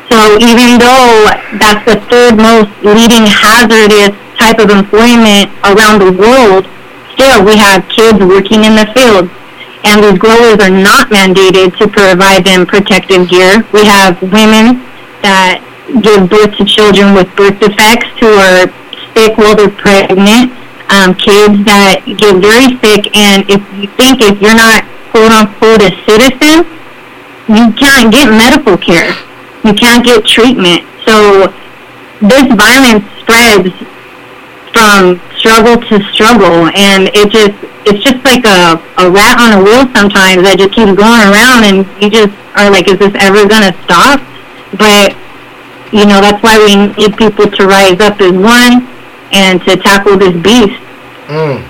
So 0.09 0.17
even 0.41 0.81
though 0.81 1.29
that's 1.57 1.85
the 1.85 2.01
third 2.09 2.37
most 2.37 2.69
leading 2.81 3.25
hazardous 3.25 4.13
type 4.37 4.57
of 4.57 4.69
employment 4.69 5.53
around 5.65 6.01
the 6.01 6.13
world, 6.13 6.65
still 7.13 7.45
we 7.45 7.57
have 7.57 7.85
kids 7.89 8.19
working 8.19 8.65
in 8.65 8.73
the 8.73 8.89
field, 8.93 9.29
and 9.83 10.03
these 10.03 10.17
growers 10.17 10.59
are 10.59 10.71
not 10.71 11.09
mandated 11.09 11.77
to 11.77 11.87
provide 11.87 12.45
them 12.45 12.65
protective 12.65 13.29
gear. 13.29 13.63
We 13.73 13.85
have 13.85 14.21
women 14.21 14.79
that 15.21 15.59
give 16.01 16.29
birth 16.29 16.55
to 16.57 16.65
children 16.65 17.13
with 17.13 17.27
birth 17.35 17.59
defects 17.59 18.11
who 18.19 18.31
are 18.31 18.71
sick 19.13 19.37
while 19.37 19.55
they're 19.55 19.69
pregnant, 19.69 20.55
um, 20.87 21.13
kids 21.15 21.59
that 21.67 22.03
get 22.07 22.39
very 22.39 22.79
sick, 22.79 23.11
and 23.15 23.43
if 23.51 23.61
you 23.75 23.87
think 23.99 24.23
if 24.23 24.39
you're 24.39 24.55
not 24.55 24.87
quote 25.11 25.31
unquote 25.31 25.83
a 25.83 25.91
citizen, 26.07 26.63
you 27.51 27.71
can't 27.75 28.11
get 28.11 28.31
medical 28.31 28.77
care. 28.77 29.11
You 29.63 29.73
can't 29.73 30.03
get 30.03 30.25
treatment. 30.25 30.87
So 31.05 31.51
this 32.23 32.47
violence 32.55 33.03
spreads 33.19 33.71
from 34.71 35.19
struggle 35.37 35.75
to 35.75 36.03
struggle 36.13 36.71
and 36.71 37.09
it 37.13 37.29
just 37.29 37.53
it's 37.85 38.03
just 38.03 38.23
like 38.23 38.45
a, 38.45 38.79
a 38.97 39.09
rat 39.09 39.39
on 39.39 39.59
a 39.59 39.63
wheel 39.63 39.87
sometimes 39.93 40.43
that 40.43 40.55
just 40.57 40.73
keeps 40.73 40.93
going 40.95 41.23
around 41.27 41.67
and 41.67 41.83
you 42.01 42.09
just 42.09 42.33
are 42.55 42.69
like, 42.71 42.87
is 42.87 42.99
this 42.99 43.13
ever 43.19 43.47
gonna 43.47 43.73
stop? 43.83 44.21
But 44.77 45.15
you 45.93 46.05
know, 46.09 46.21
that's 46.21 46.41
why 46.41 46.57
we 46.57 46.89
need 46.97 47.17
people 47.17 47.49
to 47.49 47.67
rise 47.67 47.99
up 47.99 48.19
as 48.19 48.33
one 48.33 48.87
and 49.31 49.61
to 49.63 49.77
tackle 49.77 50.17
this 50.17 50.33
beast. 50.41 50.79
Mm. 51.27 51.61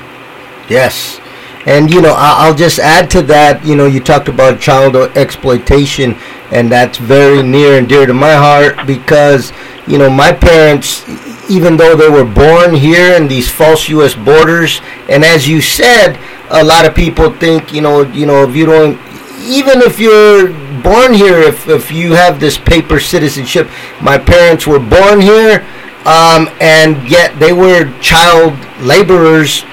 Yes. 0.70 1.20
And 1.66 1.93
you 1.93 2.01
know, 2.01 2.14
I'll 2.18 2.55
just 2.55 2.80
add 2.80 3.09
to 3.11 3.22
that. 3.24 3.66
You 3.66 3.76
know, 3.76 3.86
you 3.86 3.99
talked 3.99 4.28
about 4.28 4.59
child 4.59 4.95
exploitation, 5.18 6.16
and 6.51 6.70
that's 6.72 6.97
very 6.97 7.41
near 7.41 7.78
and 7.78 7.88
dear 7.88 8.05
to 8.05 8.14
my 8.14 8.34
heart 8.34 8.86
because 8.86 9.53
you 9.88 9.97
know 9.97 10.09
my 10.09 10.34
parents, 10.34 11.03
even 11.50 11.78
though 11.78 11.96
they 11.96 12.10
were 12.10 12.26
born 12.26 12.74
here 12.74 13.14
in 13.14 13.28
these 13.28 13.50
false 13.50 13.89
U.S. 13.89 14.16
borders, 14.16 14.82
and 15.10 15.24
as 15.24 15.48
you 15.48 15.62
said, 15.62 16.18
a 16.50 16.64
lot 16.64 16.86
of 16.86 16.96
people 16.96 17.32
think 17.32 17.74
you 17.74 17.82
know, 17.82 18.02
you 18.02 18.26
know, 18.26 18.44
if 18.44 18.56
you 18.56 18.66
don't, 18.66 19.00
even 19.41 19.82
if 19.82 20.00
you're 20.00 20.48
born 20.82 21.14
here, 21.14 21.39
if 21.39 21.68
if 21.68 21.91
you 21.91 22.14
have 22.14 22.39
this 22.39 22.58
paper 22.58 23.00
citizenship, 23.00 23.70
my 24.02 24.18
parents 24.18 24.68
were 24.68 24.80
born 24.80 25.22
here. 25.22 25.66
Um, 26.06 26.50
and 26.60 27.10
yet 27.10 27.39
they 27.39 27.54
were 27.54 27.98
child 28.02 28.54
laborers 28.82 29.64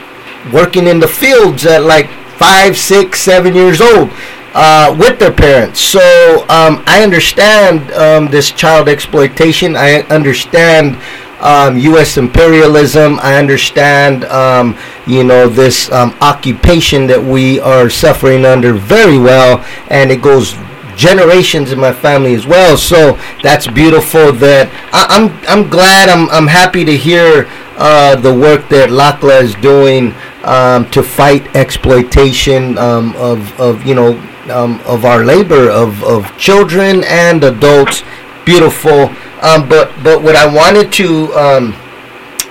working 0.53 0.87
in 0.87 1.01
the 1.01 1.09
fields 1.09 1.67
at 1.67 1.83
like 1.83 2.09
five, 2.39 2.77
six, 2.77 3.21
seven 3.21 3.55
years 3.55 3.81
old 3.81 4.11
uh, 4.55 4.97
with 4.99 5.19
their 5.19 5.33
parents. 5.33 5.81
So 5.81 6.43
um, 6.49 6.83
I 6.87 7.03
understand 7.03 7.91
um, 7.93 8.31
this 8.31 8.51
child 8.51 8.89
exploitation. 8.89 9.77
I 9.77 10.03
understand 10.03 10.97
um, 11.41 11.79
U.S. 11.79 12.17
imperialism. 12.17 13.19
I 13.21 13.37
understand, 13.39 14.25
um, 14.25 14.77
you 15.07 15.25
know, 15.25 15.49
this 15.49 15.91
um, 15.91 16.17
occupation 16.21 17.07
that 17.09 17.23
we 17.23 17.61
are 17.61 17.91
suffering 17.91 18.45
under 18.45 18.73
very 18.73 19.19
well, 19.19 19.65
and 19.89 20.11
it 20.11 20.23
goes 20.23 20.55
generations 20.97 21.73
in 21.73 21.81
my 21.81 21.93
family 21.93 22.35
as 22.35 22.47
well. 22.47 22.77
So 22.77 23.19
that's 23.43 23.67
beautiful. 23.67 24.33
That 24.33 24.69
I, 24.93 25.07
I'm 25.09 25.33
I'm 25.49 25.69
glad. 25.71 26.09
I'm 26.09 26.29
I'm 26.31 26.47
happy 26.47 26.85
to 26.85 26.97
hear 26.97 27.49
uh, 27.77 28.17
the 28.17 28.33
work 28.33 28.69
that 28.69 28.91
LACLA 28.91 29.43
is 29.43 29.55
doing 29.57 30.15
um, 30.45 30.89
to 30.91 31.03
fight 31.03 31.57
exploitation 31.57 32.77
um, 32.79 33.17
of 33.17 33.59
of 33.59 33.85
you 33.87 33.95
know 33.95 34.19
um, 34.51 34.81
of 34.85 35.05
our 35.05 35.25
labor 35.25 35.71
of 35.71 36.03
of 36.05 36.37
children 36.37 37.03
and 37.05 37.43
adults. 37.45 38.03
Beautiful. 38.45 39.11
Um, 39.43 39.69
but 39.69 39.91
but 40.03 40.23
what 40.23 40.37
I 40.37 40.47
wanted 40.47 40.93
to 40.95 41.33
um, 41.35 41.75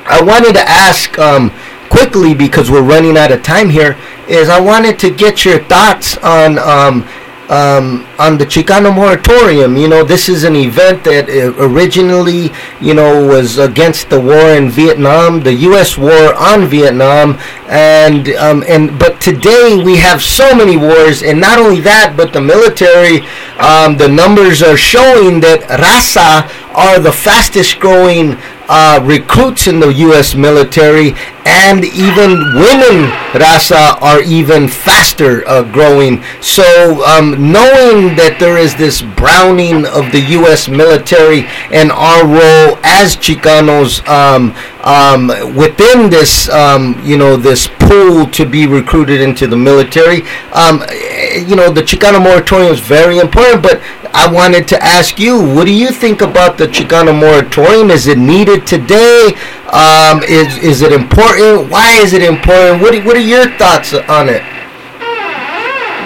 I 0.06 0.22
wanted 0.22 0.54
to 0.54 0.68
ask 0.68 1.18
um, 1.20 1.52
quickly 1.90 2.34
because 2.34 2.72
we're 2.72 2.84
running 2.84 3.18
out 3.18 3.32
of 3.32 3.44
time 3.44 3.70
here 3.70 3.98
is 4.28 4.50
I 4.50 4.60
wanted 4.60 4.98
to 5.00 5.12
get 5.12 5.46
your 5.46 5.60
thoughts 5.66 6.18
on 6.18 6.58
um, 6.60 7.08
um, 7.50 8.06
on 8.20 8.38
the 8.38 8.46
Chicano 8.46 8.94
moratorium. 8.94 9.76
You 9.76 9.88
know, 9.88 10.04
this 10.04 10.30
is 10.30 10.44
an 10.44 10.56
event 10.56 11.04
that 11.04 11.30
uh, 11.30 11.54
originally, 11.58 12.52
you 12.80 12.94
know, 12.94 13.28
was 13.28 13.58
against 13.58 14.10
the 14.10 14.20
war 14.20 14.54
in 14.54 14.70
Vietnam, 14.70 15.42
the 15.42 15.54
U.S. 15.54 15.98
war 15.98 16.36
on 16.36 16.68
Vietnam, 16.68 17.40
and 17.68 18.30
um, 18.36 18.64
and 18.68 18.98
but 19.00 19.20
today 19.20 19.82
we 19.84 19.98
have 19.98 20.22
so 20.22 20.56
many 20.56 20.78
wars, 20.78 21.24
and 21.24 21.42
not 21.42 21.60
only 21.60 21.82
that, 21.82 22.14
but 22.16 22.34
the 22.34 22.42
military. 22.42 23.26
Um, 23.60 23.98
the 23.98 24.08
numbers 24.08 24.64
are 24.64 24.78
showing 24.78 25.42
that 25.42 25.62
Raza 25.68 26.50
are 26.74 27.00
the 27.00 27.12
fastest 27.12 27.80
growing 27.80 28.38
uh, 28.70 29.02
recruits 29.04 29.68
in 29.68 29.80
the 29.80 29.92
U.S. 30.08 30.36
military, 30.36 31.14
and 31.46 31.84
even 31.84 32.38
women 32.54 33.10
Raza 33.34 34.00
are 34.02 34.22
even 34.22 34.68
faster 34.68 35.46
uh, 35.48 35.64
growing. 35.64 36.24
So, 36.40 37.04
um, 37.04 37.52
knowing 37.52 38.16
that 38.16 38.38
there 38.40 38.58
is 38.58 38.76
this 38.76 39.02
browning 39.02 39.86
of 39.88 40.12
the 40.12 40.22
U.S. 40.40 40.70
military 40.70 41.44
and 41.72 41.92
our 41.92 42.24
role 42.24 42.78
as 42.84 43.18
Chicanos 43.18 44.08
um, 44.08 44.54
um, 44.84 45.28
within 45.56 46.10
this, 46.10 46.50
um, 46.50 47.00
you 47.04 47.18
know, 47.18 47.36
this 47.36 47.68
pool 47.68 48.26
to 48.28 48.46
be 48.46 48.66
recruited 48.66 49.20
into 49.22 49.48
the 49.48 49.58
military, 49.58 50.22
um, 50.54 50.82
you 51.48 51.56
know, 51.56 51.72
the 51.72 51.82
Chicano 51.82 52.22
moratorium 52.22 52.72
is 52.72 52.80
very 52.80 53.20
important. 53.20 53.62
But 53.62 53.82
I 54.14 54.32
wanted 54.32 54.68
to 54.70 54.84
ask 54.84 55.20
you, 55.20 55.40
what 55.40 55.66
do 55.66 55.74
you 55.74 55.92
think 55.92 56.22
about 56.22 56.58
the 56.58 56.68
Chicano 56.68 57.18
moratorium? 57.18 57.92
Is 57.92 58.08
it 58.08 58.18
needed 58.18 58.66
today? 58.66 59.34
Um, 59.72 60.24
is 60.24 60.58
is 60.58 60.82
it 60.82 60.92
important? 60.92 61.70
Why 61.70 62.00
is 62.00 62.14
it 62.14 62.24
important? 62.24 62.82
What 62.82 62.96
what 63.06 63.16
are 63.18 63.20
your 63.20 63.50
thoughts 63.58 63.94
on 63.94 64.30
it? 64.30 64.42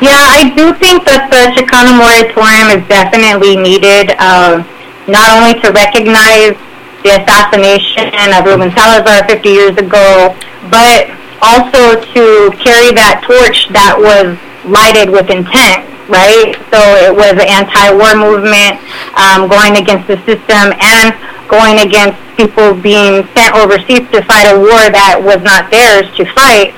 Yeah, 0.02 0.20
I 0.20 0.52
do 0.52 0.74
think 0.84 1.06
that 1.06 1.32
the 1.32 1.56
Chicano 1.56 1.96
moratorium 1.96 2.76
is 2.76 2.84
definitely 2.92 3.56
needed, 3.56 4.18
uh, 4.20 4.60
not 5.08 5.32
only 5.32 5.56
to 5.62 5.72
recognize 5.72 6.60
the 7.04 7.20
assassination 7.20 8.10
of 8.34 8.48
Ruben 8.48 8.72
Salazar 8.72 9.28
50 9.28 9.50
years 9.50 9.76
ago, 9.78 10.36
but 10.72 11.12
also 11.44 12.00
to 12.00 12.24
carry 12.64 12.96
that 12.96 13.20
torch 13.28 13.68
that 13.76 14.00
was 14.00 14.40
lighted 14.64 15.12
with 15.12 15.28
intent, 15.28 15.84
right? 16.08 16.56
So 16.72 16.80
it 17.04 17.12
was 17.12 17.36
an 17.36 17.48
anti-war 17.48 18.16
movement 18.16 18.80
um, 19.20 19.52
going 19.52 19.76
against 19.76 20.08
the 20.08 20.16
system 20.24 20.72
and 20.80 21.12
going 21.52 21.84
against 21.84 22.16
people 22.40 22.74
being 22.74 23.28
sent 23.36 23.52
overseas 23.60 24.08
to 24.16 24.24
fight 24.24 24.48
a 24.48 24.56
war 24.56 24.88
that 24.88 25.20
was 25.20 25.44
not 25.44 25.68
theirs 25.70 26.08
to 26.16 26.24
fight. 26.32 26.72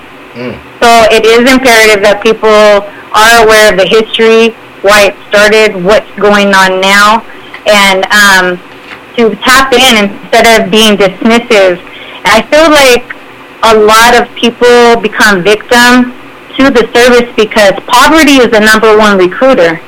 So 0.82 0.90
it 1.14 1.24
is 1.24 1.46
imperative 1.48 2.02
that 2.04 2.20
people 2.26 2.50
are 3.16 3.34
aware 3.46 3.72
of 3.72 3.78
the 3.80 3.88
history, 3.88 4.52
why 4.82 5.14
it 5.14 5.16
started, 5.30 5.78
what's 5.86 6.10
going 6.20 6.52
on 6.52 6.82
now, 6.82 7.24
and 7.70 8.04
um, 8.12 8.60
to 9.16 9.36
tap 9.41 9.74
in 9.74 10.09
instead 10.09 10.45
of 10.47 10.72
being 10.72 10.97
dismissive. 10.97 11.80
And 12.24 12.32
I 12.32 12.41
feel 12.47 12.68
like 12.72 13.16
a 13.63 13.74
lot 13.74 14.13
of 14.16 14.30
people 14.36 15.01
become 15.01 15.43
victims 15.43 16.13
to 16.57 16.72
the 16.72 16.88
service 16.93 17.28
because 17.36 17.74
poverty 17.88 18.39
is 18.39 18.51
the 18.51 18.59
number 18.59 18.97
one 18.97 19.18
recruiter. 19.18 19.80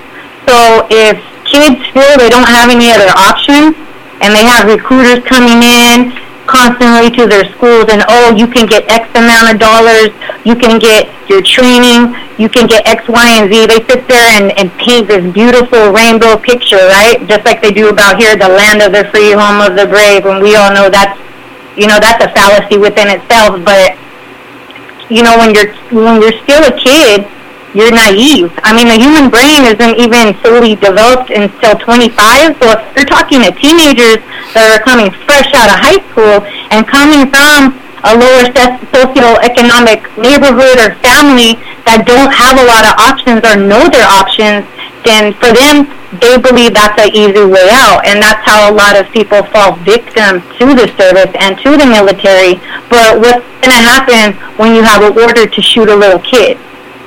So 0.48 0.88
if 0.90 1.20
kids 1.46 1.80
feel 1.92 2.18
they 2.18 2.30
don't 2.30 2.48
have 2.48 2.70
any 2.70 2.92
other 2.92 3.12
options 3.16 3.76
and 4.20 4.34
they 4.34 4.44
have 4.44 4.68
recruiters 4.68 5.24
coming 5.26 5.64
in 5.64 6.12
constantly 6.48 7.12
to 7.12 7.28
their 7.28 7.46
schools 7.54 7.86
and 7.92 8.02
oh 8.08 8.34
you 8.36 8.48
can 8.48 8.66
get 8.66 8.88
X 8.90 9.06
amount 9.14 9.54
of 9.54 9.60
dollars, 9.60 10.10
you 10.48 10.56
can 10.56 10.80
get 10.80 11.12
your 11.30 11.44
training, 11.44 12.16
you 12.40 12.48
can 12.48 12.66
get 12.66 12.88
X, 12.88 13.08
Y, 13.08 13.28
and 13.36 13.52
Z. 13.52 13.68
They 13.68 13.84
sit 13.86 14.08
there 14.08 14.26
and, 14.40 14.56
and 14.58 14.72
paint 14.80 15.08
this 15.12 15.22
beautiful 15.34 15.92
rainbow 15.92 16.40
picture, 16.40 16.82
right? 16.88 17.20
Just 17.28 17.44
like 17.46 17.62
they 17.62 17.72
do 17.72 17.90
about 17.90 18.18
here, 18.18 18.36
the 18.36 18.48
land 18.48 18.82
of 18.82 18.96
the 18.96 19.06
free, 19.12 19.36
home 19.36 19.60
of 19.60 19.76
the 19.76 19.86
brave, 19.86 20.26
and 20.26 20.42
we 20.42 20.56
all 20.56 20.74
know 20.74 20.90
that's 20.90 21.20
you 21.78 21.86
know, 21.86 22.00
that's 22.02 22.24
a 22.26 22.30
fallacy 22.34 22.78
within 22.78 23.08
itself, 23.08 23.62
but 23.64 23.94
you 25.10 25.22
know, 25.24 25.38
when 25.38 25.54
you're 25.54 25.72
when 25.94 26.20
you're 26.20 26.36
still 26.44 26.66
a 26.66 26.76
kid, 26.76 27.30
you're 27.74 27.92
naive. 27.92 28.52
I 28.64 28.72
mean, 28.72 28.88
the 28.88 29.00
human 29.00 29.28
brain 29.30 29.68
isn't 29.68 29.96
even 30.00 30.34
fully 30.40 30.76
developed 30.76 31.30
until 31.30 31.76
25. 31.76 32.58
So 32.62 32.66
if 32.72 32.80
you're 32.96 33.10
talking 33.10 33.44
to 33.44 33.52
teenagers 33.52 34.24
that 34.56 34.72
are 34.72 34.82
coming 34.84 35.12
fresh 35.28 35.52
out 35.52 35.68
of 35.68 35.78
high 35.78 36.02
school 36.12 36.48
and 36.72 36.88
coming 36.88 37.28
from 37.28 37.76
a 38.08 38.14
lower 38.16 38.48
soc- 38.56 38.80
socioeconomic 38.94 40.06
neighborhood 40.16 40.78
or 40.80 40.96
family 41.04 41.60
that 41.84 42.08
don't 42.08 42.32
have 42.32 42.56
a 42.56 42.66
lot 42.66 42.88
of 42.88 42.94
options 43.04 43.44
or 43.44 43.60
know 43.60 43.84
their 43.92 44.08
options, 44.08 44.64
then 45.04 45.36
for 45.36 45.52
them, 45.52 45.88
they 46.24 46.40
believe 46.40 46.74
that's 46.74 46.96
an 47.00 47.12
easy 47.12 47.44
way 47.44 47.68
out. 47.72 48.08
And 48.08 48.24
that's 48.24 48.44
how 48.48 48.72
a 48.72 48.74
lot 48.74 48.96
of 48.96 49.12
people 49.12 49.44
fall 49.52 49.76
victim 49.84 50.40
to 50.60 50.66
the 50.72 50.88
service 50.96 51.32
and 51.36 51.60
to 51.62 51.76
the 51.76 51.88
military. 51.88 52.60
But 52.88 53.20
what's 53.20 53.44
going 53.60 53.76
to 53.76 53.84
happen 53.84 54.40
when 54.56 54.76
you 54.76 54.84
have 54.84 55.04
an 55.04 55.18
order 55.20 55.48
to 55.48 55.62
shoot 55.62 55.90
a 55.90 55.96
little 55.96 56.20
kid? 56.20 56.58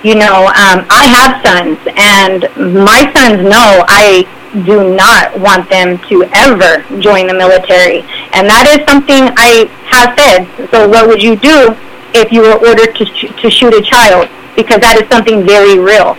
You 0.03 0.15
know, 0.15 0.47
um, 0.47 0.87
I 0.89 1.05
have 1.13 1.45
sons, 1.45 1.79
and 1.97 2.49
my 2.75 3.13
sons 3.13 3.43
know 3.45 3.85
I 3.87 4.25
do 4.65 4.97
not 4.97 5.39
want 5.39 5.69
them 5.69 5.99
to 6.09 6.25
ever 6.33 6.83
join 7.01 7.27
the 7.27 7.35
military. 7.35 8.01
And 8.33 8.49
that 8.49 8.67
is 8.67 8.83
something 8.89 9.29
I 9.37 9.69
have 9.87 10.17
said. 10.19 10.71
So 10.71 10.89
what 10.89 11.07
would 11.07 11.23
you 11.23 11.37
do 11.37 11.77
if 12.15 12.33
you 12.33 12.43
were 12.43 12.57
ordered 12.67 12.97
to, 12.97 13.05
sh- 13.07 13.31
to 13.41 13.51
shoot 13.51 13.75
a 13.75 13.83
child 13.83 14.29
because 14.57 14.81
that 14.81 14.99
is 15.01 15.07
something 15.09 15.47
very 15.47 15.79
real 15.79 16.19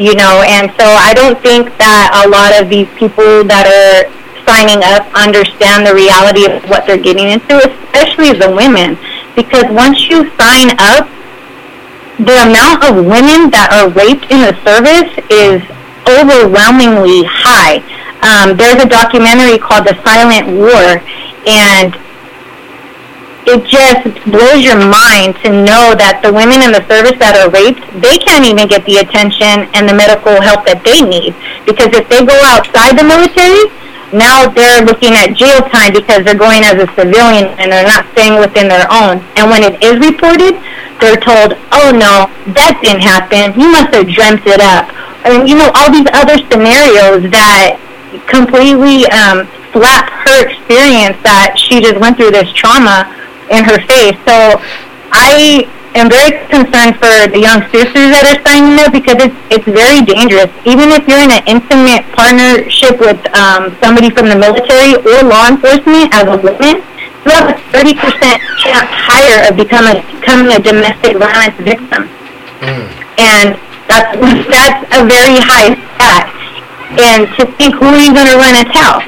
you 0.00 0.14
know 0.16 0.42
and 0.48 0.72
so 0.80 0.84
i 0.98 1.12
don't 1.12 1.38
think 1.44 1.68
that 1.76 2.10
a 2.24 2.28
lot 2.28 2.50
of 2.56 2.68
these 2.68 2.88
people 2.96 3.44
that 3.44 3.68
are 3.68 4.08
signing 4.48 4.80
up 4.82 5.06
understand 5.14 5.86
the 5.86 5.94
reality 5.94 6.48
of 6.48 6.58
what 6.66 6.86
they're 6.88 7.00
getting 7.00 7.28
into 7.28 7.54
especially 7.60 8.32
the 8.32 8.48
women 8.50 8.96
because 9.36 9.68
once 9.70 10.08
you 10.08 10.26
sign 10.40 10.72
up 10.80 11.06
the 12.18 12.36
amount 12.44 12.84
of 12.84 13.00
women 13.04 13.48
that 13.52 13.72
are 13.72 13.88
raped 13.96 14.28
in 14.28 14.44
the 14.44 14.52
service 14.60 15.12
is 15.32 15.64
overwhelmingly 16.04 17.24
high 17.24 17.80
um, 18.22 18.56
there's 18.56 18.78
a 18.82 18.88
documentary 18.88 19.58
called 19.58 19.86
the 19.86 19.96
silent 20.04 20.46
war 20.58 21.00
and 21.46 21.96
it 23.44 23.66
just 23.66 24.06
blows 24.30 24.62
your 24.62 24.78
mind 24.78 25.34
to 25.42 25.50
know 25.50 25.98
that 25.98 26.22
the 26.22 26.30
women 26.30 26.62
in 26.62 26.70
the 26.70 26.84
service 26.86 27.18
that 27.18 27.34
are 27.34 27.50
raped, 27.50 27.82
they 27.98 28.14
can't 28.22 28.46
even 28.46 28.70
get 28.70 28.86
the 28.86 29.02
attention 29.02 29.66
and 29.74 29.90
the 29.90 29.94
medical 29.94 30.38
help 30.38 30.62
that 30.70 30.86
they 30.86 31.02
need. 31.02 31.34
Because 31.66 31.90
if 31.90 32.06
they 32.06 32.22
go 32.22 32.38
outside 32.46 32.94
the 32.94 33.02
military, 33.02 33.66
now 34.12 34.48
they're 34.48 34.84
looking 34.84 35.16
at 35.16 35.32
jail 35.32 35.64
time 35.72 35.92
because 35.92 36.24
they're 36.24 36.38
going 36.38 36.62
as 36.64 36.76
a 36.76 36.86
civilian 36.94 37.48
and 37.56 37.72
they're 37.72 37.88
not 37.88 38.04
staying 38.12 38.38
within 38.38 38.68
their 38.68 38.84
own. 38.92 39.24
And 39.40 39.48
when 39.48 39.64
it 39.64 39.80
is 39.82 39.96
reported, 39.98 40.60
they're 41.00 41.18
told, 41.18 41.56
oh 41.72 41.90
no, 41.90 42.28
that 42.54 42.78
didn't 42.84 43.02
happen. 43.02 43.58
You 43.58 43.72
must 43.72 43.90
have 43.96 44.06
dreamt 44.06 44.44
it 44.46 44.60
up. 44.60 44.92
And 45.24 45.48
you 45.48 45.56
know, 45.56 45.72
all 45.74 45.90
these 45.90 46.06
other 46.12 46.38
scenarios 46.46 47.24
that 47.32 47.80
completely 48.28 49.08
um, 49.08 49.48
slap 49.72 50.12
her 50.28 50.44
experience 50.44 51.16
that 51.24 51.56
she 51.56 51.80
just 51.80 51.96
went 51.98 52.16
through 52.16 52.30
this 52.30 52.52
trauma 52.52 53.08
in 53.48 53.64
her 53.64 53.80
face. 53.88 54.16
So 54.28 54.60
I 55.10 55.66
am 55.94 56.08
very 56.08 56.32
concerned 56.48 56.96
for 56.96 57.12
the 57.28 57.40
young 57.40 57.60
sisters 57.68 58.08
that 58.16 58.24
are 58.24 58.38
signing 58.44 58.80
up 58.80 58.92
because 58.92 59.20
it's 59.20 59.36
it's 59.52 59.68
very 59.68 60.00
dangerous. 60.04 60.48
Even 60.64 60.88
if 60.92 61.04
you're 61.04 61.20
in 61.20 61.32
an 61.32 61.44
intimate 61.44 62.04
partnership 62.16 62.96
with 62.96 63.20
um, 63.36 63.76
somebody 63.84 64.08
from 64.08 64.32
the 64.32 64.38
military 64.38 64.96
or 64.96 65.28
law 65.28 65.48
enforcement 65.48 66.08
as 66.16 66.24
a 66.28 66.38
woman, 66.40 66.80
you 67.24 67.30
have 67.30 67.52
a 67.52 67.56
30% 67.70 67.96
chance 68.58 68.88
higher 68.88 69.48
of 69.48 69.56
becoming 69.56 70.00
becoming 70.16 70.52
a 70.56 70.60
domestic 70.60 71.20
violence 71.20 71.56
victim, 71.60 72.08
and 73.20 73.60
that's 73.84 74.16
that's 74.48 74.80
a 74.96 75.00
very 75.04 75.38
high 75.44 75.76
stat. 75.96 76.32
And 76.92 77.24
to 77.40 77.48
think, 77.56 77.76
who 77.76 77.88
are 77.88 78.00
you 78.00 78.12
going 78.12 78.28
to 78.28 78.36
run 78.36 78.54
and 78.56 78.68
tell? 78.72 79.00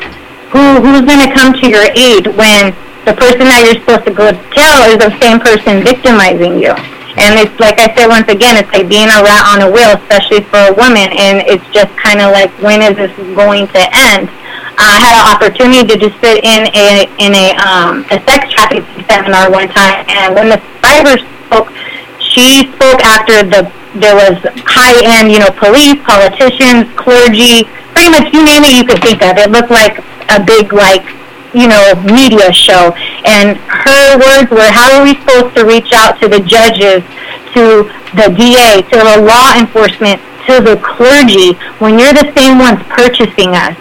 Who 0.52 0.62
who's 0.84 1.04
going 1.04 1.20
to 1.24 1.32
come 1.32 1.52
to 1.52 1.64
your 1.68 1.84
aid 1.96 2.28
when 2.36 2.76
the 3.04 3.14
person 3.14 3.46
that 3.52 3.62
you're 3.64 3.80
supposed 3.84 4.08
to 4.08 4.14
go 4.14 4.32
tell 4.56 4.88
is 4.88 4.98
the 4.98 5.12
same 5.20 5.38
person 5.40 5.84
victimizing 5.84 6.56
you. 6.56 6.72
And 7.14 7.38
it's 7.38 7.54
like 7.62 7.78
I 7.78 7.94
said 7.94 8.10
once 8.10 8.26
again, 8.26 8.58
it's 8.58 8.70
like 8.74 8.90
being 8.90 9.06
a 9.06 9.20
rat 9.22 9.44
on 9.54 9.62
a 9.62 9.70
wheel, 9.70 9.94
especially 9.94 10.42
for 10.50 10.58
a 10.58 10.74
woman. 10.74 11.14
And 11.14 11.46
it's 11.46 11.64
just 11.70 11.94
kind 11.94 12.18
of 12.18 12.34
like, 12.34 12.50
when 12.58 12.82
is 12.82 12.98
this 12.98 13.14
going 13.38 13.70
to 13.70 13.82
end? 13.94 14.26
I 14.74 14.98
had 14.98 15.14
an 15.14 15.26
opportunity 15.30 15.86
to 15.86 15.96
just 15.96 16.18
sit 16.18 16.42
in 16.42 16.66
a 16.74 17.06
in 17.22 17.30
a 17.30 17.54
um, 17.62 18.02
a 18.10 18.18
sex 18.26 18.50
trafficking 18.50 19.06
seminar 19.06 19.46
one 19.50 19.68
time, 19.68 20.04
and 20.10 20.34
when 20.34 20.50
the 20.50 20.58
survivor 20.82 21.14
spoke, 21.46 21.70
she 22.18 22.66
spoke 22.74 22.98
after 23.06 23.46
the 23.46 23.70
there 23.94 24.18
was 24.18 24.34
high 24.66 24.98
end, 25.06 25.30
you 25.30 25.38
know, 25.38 25.50
police, 25.54 25.94
politicians, 26.02 26.90
clergy, 26.98 27.62
pretty 27.94 28.10
much 28.10 28.26
you 28.34 28.42
name 28.42 28.66
it, 28.66 28.74
you 28.74 28.82
could 28.82 28.98
think 28.98 29.22
of. 29.22 29.38
It 29.38 29.50
looked 29.50 29.70
like 29.70 30.02
a 30.30 30.42
big 30.42 30.72
like 30.72 31.06
you 31.54 31.68
know, 31.68 31.94
media 32.02 32.52
show. 32.52 32.92
And 33.24 33.56
her 33.56 34.18
words 34.18 34.50
were, 34.50 34.68
how 34.68 34.98
are 34.98 35.04
we 35.04 35.14
supposed 35.20 35.54
to 35.56 35.64
reach 35.64 35.92
out 35.94 36.20
to 36.20 36.28
the 36.28 36.40
judges, 36.40 37.06
to 37.54 37.86
the 38.18 38.34
DA, 38.34 38.82
to 38.82 38.96
the 38.98 39.22
law 39.22 39.54
enforcement, 39.56 40.20
to 40.50 40.60
the 40.60 40.76
clergy, 40.82 41.54
when 41.78 41.98
you're 41.98 42.12
the 42.12 42.30
same 42.34 42.58
ones 42.58 42.82
purchasing 42.90 43.54
us? 43.54 43.78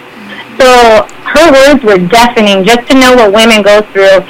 So 0.56 1.06
her 1.26 1.46
words 1.50 1.82
were 1.82 1.98
deafening 1.98 2.64
just 2.64 2.86
to 2.88 2.94
know 2.94 3.14
what 3.18 3.34
women 3.34 3.62
go 3.62 3.82
through. 3.90 4.22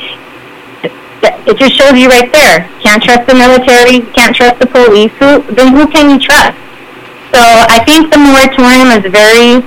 It 1.46 1.56
just 1.56 1.76
shows 1.76 1.92
you 1.92 2.08
right 2.08 2.32
there. 2.32 2.68
Can't 2.80 3.02
trust 3.02 3.28
the 3.28 3.34
military, 3.34 4.00
can't 4.12 4.34
trust 4.34 4.58
the 4.58 4.66
police. 4.66 5.12
Who, 5.20 5.44
then 5.52 5.76
who 5.76 5.86
can 5.88 6.08
you 6.08 6.18
trust? 6.18 6.56
So 7.32 7.40
I 7.40 7.82
think 7.84 8.12
the 8.12 8.18
moratorium 8.18 8.88
is 8.96 9.04
very 9.10 9.60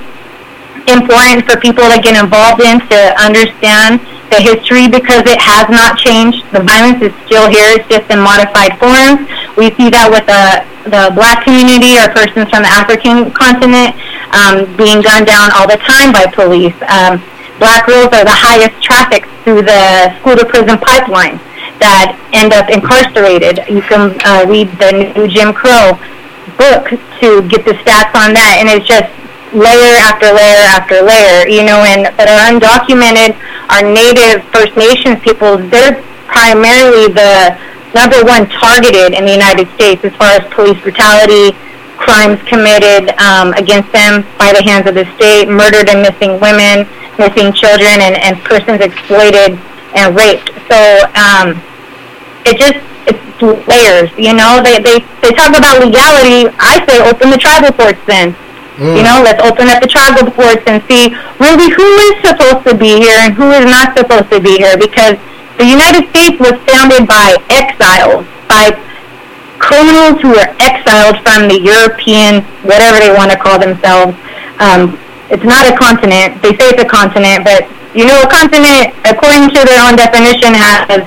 important 0.88 1.44
for 1.48 1.60
people 1.60 1.84
to 1.84 1.98
get 2.00 2.16
involved 2.16 2.60
in 2.60 2.80
to 2.88 2.98
understand 3.20 4.00
the 4.28 4.40
history 4.40 4.88
because 4.88 5.24
it 5.24 5.40
has 5.40 5.68
not 5.72 5.96
changed. 5.96 6.44
The 6.52 6.60
violence 6.60 7.00
is 7.00 7.12
still 7.24 7.48
here. 7.48 7.76
It's 7.76 7.88
just 7.88 8.08
in 8.12 8.20
modified 8.20 8.76
forms. 8.76 9.24
We 9.56 9.72
see 9.76 9.88
that 9.92 10.08
with 10.12 10.24
the 10.28 10.64
the 10.88 11.12
black 11.12 11.44
community 11.44 12.00
or 12.00 12.08
persons 12.16 12.48
from 12.48 12.64
the 12.64 12.72
African 12.72 13.28
continent 13.36 13.92
um, 14.32 14.64
being 14.76 15.04
gunned 15.04 15.28
down 15.28 15.52
all 15.52 15.68
the 15.68 15.76
time 15.84 16.16
by 16.16 16.24
police. 16.32 16.76
Um, 16.88 17.20
black 17.60 17.84
girls 17.84 18.08
are 18.16 18.24
the 18.24 18.32
highest 18.32 18.80
trafficked 18.80 19.28
through 19.44 19.68
the 19.68 20.12
school 20.20 20.36
to 20.36 20.44
prison 20.48 20.80
pipeline 20.80 21.36
that 21.80 22.16
end 22.32 22.52
up 22.52 22.72
incarcerated. 22.72 23.60
You 23.68 23.82
can 23.84 24.16
uh, 24.24 24.48
read 24.48 24.72
the 24.80 25.12
new 25.14 25.28
Jim 25.28 25.52
Crow 25.52 25.94
book 26.56 26.90
to 27.20 27.44
get 27.46 27.64
the 27.64 27.76
stats 27.84 28.16
on 28.18 28.34
that, 28.34 28.58
and 28.58 28.66
it's 28.68 28.88
just 28.88 29.06
layer 29.52 29.96
after 30.04 30.28
layer 30.32 30.62
after 30.76 31.00
layer, 31.00 31.48
you 31.48 31.64
know, 31.64 31.80
and 31.84 32.06
that 32.16 32.28
are 32.28 32.42
undocumented, 32.52 33.36
our 33.72 33.84
native 33.84 34.44
First 34.52 34.76
Nations 34.76 35.20
peoples, 35.20 35.64
they're 35.70 36.00
primarily 36.28 37.08
the 37.12 37.56
number 37.96 38.20
one 38.24 38.48
targeted 38.52 39.16
in 39.16 39.24
the 39.24 39.32
United 39.32 39.68
States 39.74 40.04
as 40.04 40.12
far 40.16 40.36
as 40.36 40.44
police 40.52 40.76
brutality, 40.84 41.56
crimes 41.96 42.38
committed 42.46 43.10
um, 43.18 43.52
against 43.58 43.90
them 43.92 44.22
by 44.38 44.52
the 44.52 44.62
hands 44.62 44.86
of 44.86 44.94
the 44.94 45.08
state, 45.16 45.48
murdered 45.48 45.88
and 45.88 46.04
missing 46.04 46.38
women, 46.38 46.86
missing 47.18 47.52
children, 47.52 47.98
and, 47.98 48.14
and 48.20 48.38
persons 48.44 48.80
exploited 48.80 49.58
and 49.96 50.14
raped. 50.14 50.52
So 50.68 50.78
um, 51.16 51.58
it 52.44 52.60
just 52.60 52.78
it's 53.08 53.24
layers, 53.66 54.12
you 54.20 54.36
know. 54.36 54.60
They 54.62 54.78
they 54.78 55.00
they 55.24 55.32
talk 55.32 55.56
about 55.56 55.80
legality. 55.80 56.52
I 56.60 56.84
say 56.86 57.00
open 57.00 57.30
the 57.30 57.38
tribal 57.38 57.72
courts 57.72 58.00
then. 58.06 58.36
You 58.78 59.02
know, 59.02 59.18
let's 59.26 59.42
open 59.42 59.66
up 59.66 59.82
the 59.82 59.90
tribal 59.90 60.30
courts 60.30 60.62
and 60.70 60.78
see 60.86 61.10
really 61.42 61.66
who 61.66 61.88
is 62.10 62.14
supposed 62.22 62.62
to 62.70 62.78
be 62.78 63.02
here 63.02 63.18
and 63.26 63.34
who 63.34 63.50
is 63.50 63.66
not 63.66 63.98
supposed 63.98 64.30
to 64.30 64.38
be 64.38 64.54
here 64.54 64.78
because 64.78 65.18
the 65.58 65.66
United 65.66 66.06
States 66.14 66.38
was 66.38 66.54
founded 66.62 67.10
by 67.10 67.34
exiles, 67.50 68.22
by 68.46 68.70
criminals 69.58 70.22
who 70.22 70.30
were 70.30 70.46
exiled 70.62 71.18
from 71.26 71.50
the 71.50 71.58
European, 71.58 72.46
whatever 72.62 73.02
they 73.02 73.10
want 73.10 73.34
to 73.34 73.38
call 73.38 73.58
themselves. 73.58 74.14
Um, 74.62 74.94
it's 75.26 75.42
not 75.42 75.66
a 75.66 75.74
continent. 75.74 76.38
They 76.40 76.54
say 76.54 76.70
it's 76.70 76.82
a 76.82 76.86
continent, 76.86 77.42
but 77.42 77.66
you 77.98 78.06
know, 78.06 78.22
a 78.22 78.30
continent, 78.30 78.94
according 79.02 79.50
to 79.58 79.60
their 79.66 79.82
own 79.82 79.98
definition, 79.98 80.54
has 80.54 81.02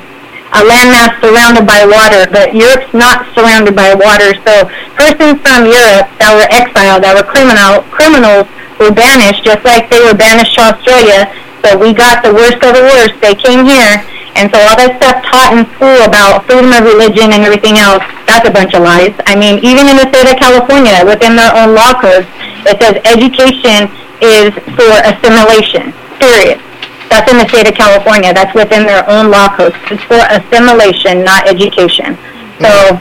a 0.52 0.62
landmass 0.68 1.16
surrounded 1.24 1.64
by 1.64 1.88
water, 1.88 2.28
but 2.28 2.52
Europe's 2.52 2.92
not 2.92 3.24
surrounded 3.32 3.72
by 3.76 3.96
water. 3.96 4.36
So 4.44 4.68
persons 5.00 5.40
from 5.40 5.64
Europe 5.64 6.12
that 6.20 6.36
were 6.36 6.50
exiled, 6.52 7.08
that 7.08 7.16
were 7.16 7.24
criminal 7.24 7.88
criminals, 7.88 8.52
were 8.76 8.92
banished, 8.92 9.48
just 9.48 9.64
like 9.64 9.88
they 9.88 10.04
were 10.04 10.18
banished 10.18 10.60
to 10.60 10.76
Australia. 10.76 11.32
So 11.64 11.80
we 11.80 11.96
got 11.96 12.20
the 12.20 12.34
worst 12.36 12.60
of 12.68 12.76
the 12.76 12.84
worst. 12.84 13.16
They 13.24 13.38
came 13.38 13.64
here, 13.64 14.04
and 14.36 14.52
so 14.52 14.60
all 14.60 14.76
that 14.76 15.00
stuff 15.00 15.24
taught 15.24 15.56
in 15.56 15.64
school 15.78 16.04
about 16.04 16.44
freedom 16.50 16.74
of 16.76 16.84
religion 16.84 17.32
and 17.32 17.48
everything 17.48 17.80
else, 17.80 18.04
that's 18.28 18.44
a 18.44 18.52
bunch 18.52 18.76
of 18.76 18.84
lies. 18.84 19.16
I 19.30 19.40
mean, 19.40 19.62
even 19.64 19.88
in 19.88 19.96
the 19.96 20.08
state 20.12 20.28
of 20.28 20.36
California, 20.36 21.00
within 21.08 21.40
their 21.40 21.54
own 21.56 21.78
law 21.78 21.96
codes, 21.96 22.28
it 22.68 22.76
says 22.82 23.00
education 23.08 23.88
is 24.20 24.52
for 24.76 24.92
assimilation, 25.08 25.96
period. 26.20 26.60
That's 27.12 27.30
in 27.30 27.38
the 27.38 27.48
state 27.50 27.68
of 27.68 27.76
California. 27.76 28.34
That's 28.34 28.56
within 28.56 28.86
their 28.88 29.08
own 29.10 29.30
law 29.30 29.54
codes. 29.58 29.76
It's 29.92 30.02
for 30.04 30.16
assimilation, 30.32 31.26
not 31.26 31.46
education. 31.46 32.18
So, 32.62 32.96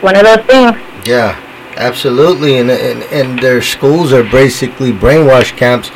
one 0.00 0.14
of 0.14 0.22
those 0.22 0.46
things. 0.46 0.76
Yeah, 1.04 1.34
absolutely. 1.76 2.58
And, 2.58 2.70
and 2.70 3.02
and 3.04 3.38
their 3.40 3.62
schools 3.62 4.12
are 4.12 4.22
basically 4.22 4.92
brainwash 4.92 5.56
camps. 5.56 5.90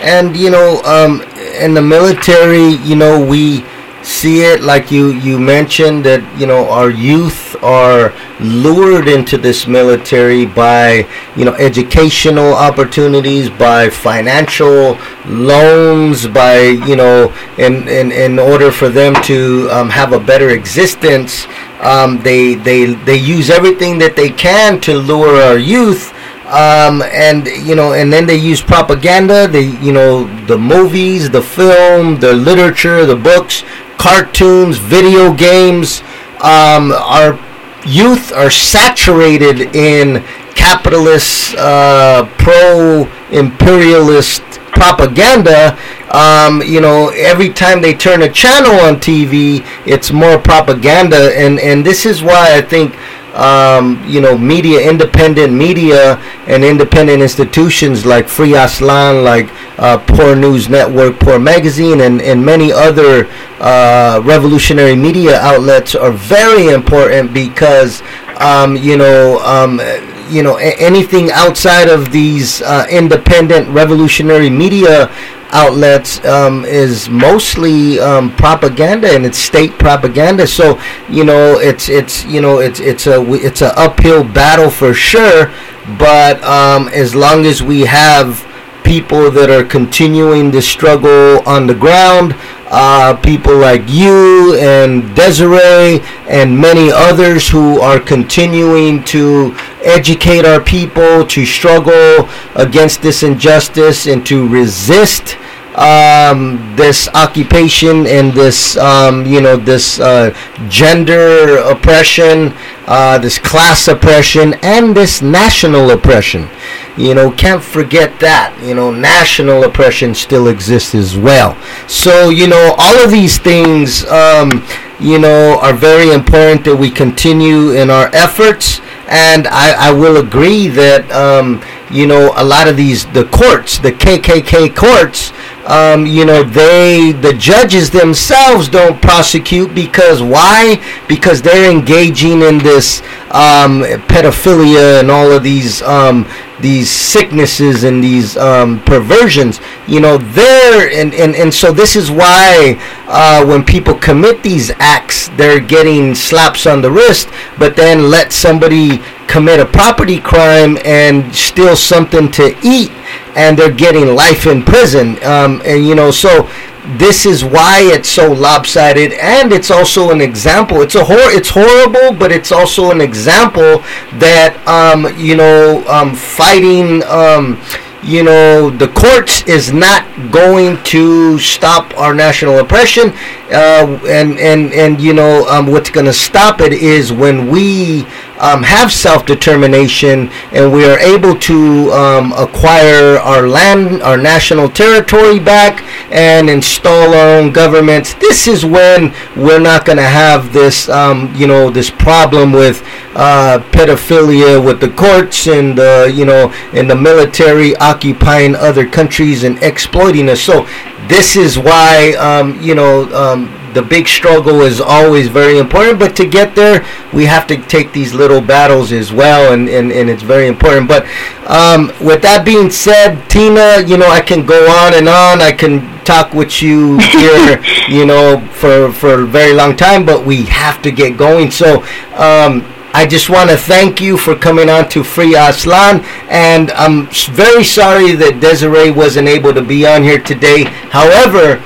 And 0.00 0.36
you 0.36 0.50
know, 0.50 0.80
um, 0.84 1.22
in 1.58 1.74
the 1.74 1.82
military, 1.82 2.76
you 2.86 2.94
know, 2.94 3.18
we 3.18 3.64
see 4.02 4.42
it 4.42 4.62
like 4.62 4.90
you 4.90 5.08
you 5.12 5.38
mentioned 5.38 6.04
that 6.04 6.22
you 6.40 6.46
know 6.46 6.68
our 6.70 6.90
youth 6.90 7.54
are 7.62 8.14
lured 8.40 9.08
into 9.08 9.36
this 9.36 9.66
military 9.66 10.46
by 10.46 11.06
you 11.36 11.44
know 11.44 11.54
educational 11.54 12.54
opportunities 12.54 13.50
by 13.50 13.90
financial 13.90 14.96
loans 15.26 16.26
by 16.26 16.60
you 16.60 16.96
know 16.96 17.32
in 17.58 17.86
in, 17.88 18.10
in 18.10 18.38
order 18.38 18.72
for 18.72 18.88
them 18.88 19.14
to 19.22 19.68
um, 19.70 19.90
have 19.90 20.12
a 20.12 20.20
better 20.20 20.50
existence 20.50 21.46
um, 21.80 22.18
they 22.22 22.54
they 22.54 22.94
they 23.04 23.16
use 23.16 23.50
everything 23.50 23.98
that 23.98 24.16
they 24.16 24.30
can 24.30 24.80
to 24.80 24.94
lure 24.98 25.42
our 25.42 25.58
youth 25.58 26.12
um, 26.50 27.02
and 27.02 27.46
you 27.46 27.74
know 27.74 27.92
and 27.92 28.12
then 28.12 28.26
they 28.26 28.36
use 28.36 28.60
propaganda 28.60 29.48
they 29.48 29.76
you 29.78 29.92
know 29.92 30.24
the 30.46 30.58
movies 30.58 31.30
the 31.30 31.42
film 31.42 32.18
the 32.20 32.32
literature 32.32 33.06
the 33.06 33.16
books 33.16 33.64
cartoons 33.98 34.78
video 34.78 35.32
games 35.32 36.02
um, 36.42 36.92
our 36.92 37.38
youth 37.86 38.32
are 38.32 38.50
saturated 38.50 39.74
in 39.74 40.22
capitalist, 40.54 41.54
uh, 41.56 42.28
pro-imperialist 42.36 44.42
propaganda. 44.72 45.78
Um, 46.12 46.62
you 46.62 46.80
know, 46.80 47.08
every 47.10 47.50
time 47.50 47.80
they 47.80 47.94
turn 47.94 48.22
a 48.22 48.30
channel 48.30 48.72
on 48.80 48.96
TV, 48.96 49.64
it's 49.86 50.10
more 50.12 50.38
propaganda, 50.38 51.32
and 51.36 51.60
and 51.60 51.84
this 51.84 52.06
is 52.06 52.22
why 52.22 52.56
I 52.56 52.60
think. 52.60 52.94
Um, 53.34 54.04
you 54.08 54.20
know, 54.20 54.36
media, 54.36 54.80
independent 54.90 55.52
media, 55.52 56.16
and 56.46 56.64
independent 56.64 57.22
institutions 57.22 58.04
like 58.04 58.28
Free 58.28 58.52
Aztlán, 58.52 59.22
like 59.22 59.48
uh, 59.78 59.98
Poor 59.98 60.34
News 60.34 60.68
Network, 60.68 61.20
Poor 61.20 61.38
Magazine, 61.38 62.00
and, 62.00 62.20
and 62.20 62.44
many 62.44 62.72
other 62.72 63.28
uh, 63.60 64.20
revolutionary 64.24 64.96
media 64.96 65.40
outlets 65.40 65.94
are 65.94 66.10
very 66.10 66.68
important 66.68 67.32
because, 67.32 68.02
um, 68.38 68.76
you 68.76 68.96
know, 68.96 69.38
um, 69.44 69.80
you 70.28 70.42
know, 70.42 70.58
a- 70.58 70.76
anything 70.80 71.30
outside 71.30 71.88
of 71.88 72.10
these 72.12 72.62
uh, 72.62 72.86
independent 72.90 73.68
revolutionary 73.68 74.50
media 74.50 75.06
outlets 75.52 76.24
um, 76.24 76.64
is 76.64 77.08
mostly 77.08 77.98
um, 78.00 78.34
propaganda 78.36 79.10
and 79.10 79.24
it's 79.26 79.38
state 79.38 79.72
propaganda. 79.78 80.46
So 80.46 80.80
you 81.08 81.24
know, 81.24 81.58
it's 81.58 81.88
it's 81.88 82.24
you 82.24 82.40
know 82.40 82.58
it's 82.58 82.80
it's 82.80 83.06
a 83.06 83.22
it's 83.34 83.62
a 83.62 83.78
uphill 83.78 84.24
battle 84.24 84.70
for 84.70 84.94
sure. 84.94 85.52
But 85.98 86.42
um, 86.44 86.88
as 86.88 87.14
long 87.14 87.46
as 87.46 87.62
we 87.62 87.80
have 87.82 88.46
people 88.84 89.30
that 89.30 89.50
are 89.50 89.64
continuing 89.64 90.50
the 90.50 90.62
struggle 90.62 91.46
on 91.48 91.66
the 91.66 91.74
ground, 91.74 92.34
uh, 92.70 93.16
people 93.16 93.56
like 93.56 93.82
you 93.88 94.54
and 94.56 95.14
Desiree 95.16 96.00
and 96.28 96.56
many 96.56 96.90
others 96.92 97.48
who 97.48 97.80
are 97.80 97.98
continuing 97.98 99.02
to 99.04 99.54
educate 99.82 100.44
our 100.44 100.60
people 100.60 101.26
to 101.26 101.44
struggle 101.44 102.28
against 102.54 103.02
this 103.02 103.22
injustice 103.22 104.06
and 104.06 104.24
to 104.26 104.46
resist 104.48 105.36
um, 105.76 106.74
this 106.76 107.08
occupation 107.14 108.06
and 108.06 108.32
this 108.32 108.76
um, 108.76 109.24
you 109.24 109.40
know 109.40 109.56
this 109.56 110.00
uh, 110.00 110.34
gender 110.68 111.58
oppression, 111.58 112.52
uh, 112.86 113.18
this 113.18 113.38
class 113.38 113.88
oppression, 113.88 114.54
and 114.62 114.96
this 114.96 115.22
national 115.22 115.90
oppression. 115.90 116.48
You 116.96 117.14
know, 117.14 117.30
can't 117.30 117.62
forget 117.62 118.18
that. 118.20 118.58
You 118.62 118.74
know, 118.74 118.90
national 118.90 119.64
oppression 119.64 120.14
still 120.14 120.48
exists 120.48 120.94
as 120.94 121.16
well. 121.16 121.56
So 121.86 122.30
you 122.30 122.48
know, 122.48 122.74
all 122.76 123.04
of 123.04 123.10
these 123.10 123.38
things, 123.38 124.04
um, 124.06 124.66
you 124.98 125.18
know, 125.18 125.58
are 125.62 125.72
very 125.72 126.12
important 126.12 126.64
that 126.64 126.76
we 126.76 126.90
continue 126.90 127.72
in 127.72 127.90
our 127.90 128.10
efforts. 128.12 128.80
And 129.08 129.48
I, 129.48 129.88
I 129.88 129.92
will 129.92 130.18
agree 130.18 130.68
that 130.68 131.10
um, 131.10 131.62
you 131.90 132.06
know 132.06 132.32
a 132.36 132.44
lot 132.44 132.68
of 132.68 132.76
these 132.76 133.06
the 133.06 133.24
courts, 133.26 133.78
the 133.78 133.92
KKK 133.92 134.74
courts, 134.76 135.32
um, 135.66 136.06
you 136.06 136.24
know 136.24 136.42
they 136.42 137.12
the 137.12 137.32
judges 137.34 137.90
themselves 137.90 138.68
don't 138.68 139.00
prosecute 139.00 139.74
because 139.74 140.22
why? 140.22 140.82
Because 141.08 141.42
they're 141.42 141.70
engaging 141.70 142.42
in 142.42 142.58
this 142.58 143.02
um, 143.30 143.82
pedophilia 144.08 145.00
and 145.00 145.10
all 145.10 145.30
of 145.30 145.42
these 145.42 145.82
um, 145.82 146.26
these 146.60 146.90
sicknesses 146.90 147.84
and 147.84 148.02
these 148.02 148.36
um, 148.36 148.80
perversions. 148.84 149.60
You 149.86 150.00
know 150.00 150.18
they're 150.18 150.90
and, 150.90 151.14
and 151.14 151.34
and 151.34 151.52
so 151.52 151.72
this 151.72 151.96
is 151.96 152.10
why 152.10 152.80
uh, 153.06 153.44
when 153.46 153.64
people 153.64 153.94
commit 153.94 154.42
these 154.42 154.70
acts, 154.78 155.28
they're 155.30 155.60
getting 155.60 156.14
slaps 156.14 156.66
on 156.66 156.82
the 156.82 156.90
wrist, 156.90 157.28
but 157.58 157.76
then 157.76 158.10
let 158.10 158.32
somebody 158.32 159.00
commit 159.26 159.60
a 159.60 159.66
property 159.66 160.20
crime 160.20 160.76
and 160.84 161.32
steal 161.32 161.76
something 161.76 162.30
to 162.32 162.56
eat 162.64 162.90
and 163.36 163.56
they're 163.56 163.70
getting 163.72 164.14
life 164.14 164.44
in 164.46 164.60
prison 164.60 165.10
um, 165.22 165.62
and 165.64 165.86
you 165.86 165.94
know 165.94 166.10
so 166.10 166.50
this 166.96 167.26
is 167.26 167.44
why 167.44 167.80
it's 167.82 168.08
so 168.08 168.32
lopsided 168.32 169.12
and 169.12 169.52
it's 169.52 169.70
also 169.70 170.10
an 170.10 170.20
example. 170.20 170.82
It's 170.82 170.94
a 170.94 171.04
hor- 171.04 171.30
it's 171.32 171.50
horrible 171.50 172.12
but 172.18 172.32
it's 172.32 172.52
also 172.52 172.90
an 172.90 173.00
example 173.00 173.78
that 174.18 174.56
um, 174.66 175.06
you 175.18 175.36
know 175.36 175.86
um, 175.88 176.14
fighting 176.14 177.02
um, 177.04 177.60
you 178.02 178.22
know 178.22 178.70
the 178.70 178.88
courts 178.88 179.42
is 179.46 179.72
not 179.72 180.06
going 180.30 180.82
to 180.84 181.38
stop 181.38 181.96
our 181.98 182.14
national 182.14 182.58
oppression 182.58 183.10
uh, 183.52 184.00
and 184.08 184.38
and 184.38 184.72
and 184.72 185.00
you 185.00 185.12
know 185.12 185.46
um, 185.48 185.66
what's 185.66 185.90
going 185.90 186.06
to 186.06 186.12
stop 186.12 186.60
it 186.60 186.72
is 186.72 187.12
when 187.12 187.48
we 187.50 188.06
um, 188.40 188.62
have 188.62 188.92
self-determination 188.92 190.30
and 190.52 190.72
we 190.72 190.84
are 190.84 190.98
able 190.98 191.34
to 191.36 191.90
um, 191.92 192.32
acquire 192.32 193.18
our 193.18 193.46
land 193.46 194.02
our 194.02 194.16
national 194.16 194.68
territory 194.68 195.38
back 195.38 195.82
and 196.10 196.50
install 196.50 197.14
our 197.14 197.38
own 197.38 197.52
governments 197.52 198.14
this 198.14 198.48
is 198.48 198.64
when 198.64 199.14
we're 199.36 199.60
not 199.60 199.84
going 199.84 199.98
to 199.98 200.02
have 200.02 200.52
this 200.52 200.88
um, 200.88 201.32
you 201.34 201.46
know 201.46 201.70
this 201.70 201.90
problem 201.90 202.52
with 202.52 202.82
uh, 203.14 203.58
pedophilia 203.72 204.64
with 204.64 204.80
the 204.80 204.90
courts 204.90 205.46
and 205.48 205.76
the 205.76 206.12
you 206.14 206.24
know 206.24 206.52
and 206.72 206.88
the 206.88 206.94
military 206.94 207.74
occupying 207.76 208.54
other 208.54 208.86
countries 208.86 209.44
and 209.44 209.60
exploiting 209.62 210.28
us. 210.28 210.40
So 210.40 210.66
this 211.08 211.36
is 211.36 211.58
why 211.58 212.12
um, 212.18 212.60
you 212.60 212.74
know 212.74 213.12
um, 213.14 213.48
the 213.74 213.82
big 213.82 214.06
struggle 214.08 214.62
is 214.62 214.80
always 214.80 215.28
very 215.28 215.58
important 215.58 215.98
but 215.98 216.16
to 216.16 216.26
get 216.26 216.54
there 216.54 216.84
we 217.12 217.24
have 217.26 217.46
to 217.46 217.56
take 217.56 217.92
these 217.92 218.12
little 218.14 218.40
battles 218.40 218.92
as 218.92 219.12
well 219.12 219.52
and, 219.52 219.68
and, 219.68 219.92
and 219.92 220.08
it's 220.08 220.22
very 220.22 220.46
important. 220.46 220.88
But 220.88 221.04
um, 221.46 221.92
with 222.00 222.22
that 222.22 222.42
being 222.44 222.70
said 222.70 223.28
tina 223.28 223.82
you 223.86 223.96
know 223.96 224.08
i 224.08 224.20
can 224.20 224.46
go 224.46 224.68
on 224.70 224.94
and 224.94 225.08
on. 225.08 225.40
I 225.40 225.52
can 225.52 225.98
talk 226.04 226.32
with 226.34 226.62
you 226.62 226.98
here 227.12 227.62
you 227.88 228.06
know 228.06 228.40
for 228.52 228.92
for 228.92 229.22
a 229.22 229.26
very 229.26 229.52
long 229.52 229.76
time 229.76 230.04
but 230.04 230.24
we 230.24 230.44
have 230.44 230.82
to 230.82 230.90
get 230.90 231.16
going. 231.16 231.50
So 231.50 231.82
um, 232.14 232.64
I 232.92 233.06
just 233.06 233.30
want 233.30 233.50
to 233.50 233.56
thank 233.56 234.00
you 234.00 234.16
for 234.16 234.34
coming 234.34 234.68
on 234.68 234.88
to 234.90 235.04
Free 235.04 235.34
Aztlán, 235.34 236.02
and 236.28 236.72
I'm 236.72 237.06
very 237.32 237.62
sorry 237.62 238.16
that 238.16 238.40
Desiree 238.40 238.90
wasn't 238.90 239.28
able 239.28 239.54
to 239.54 239.62
be 239.62 239.86
on 239.86 240.02
here 240.02 240.20
today. 240.20 240.64
However, 240.90 241.62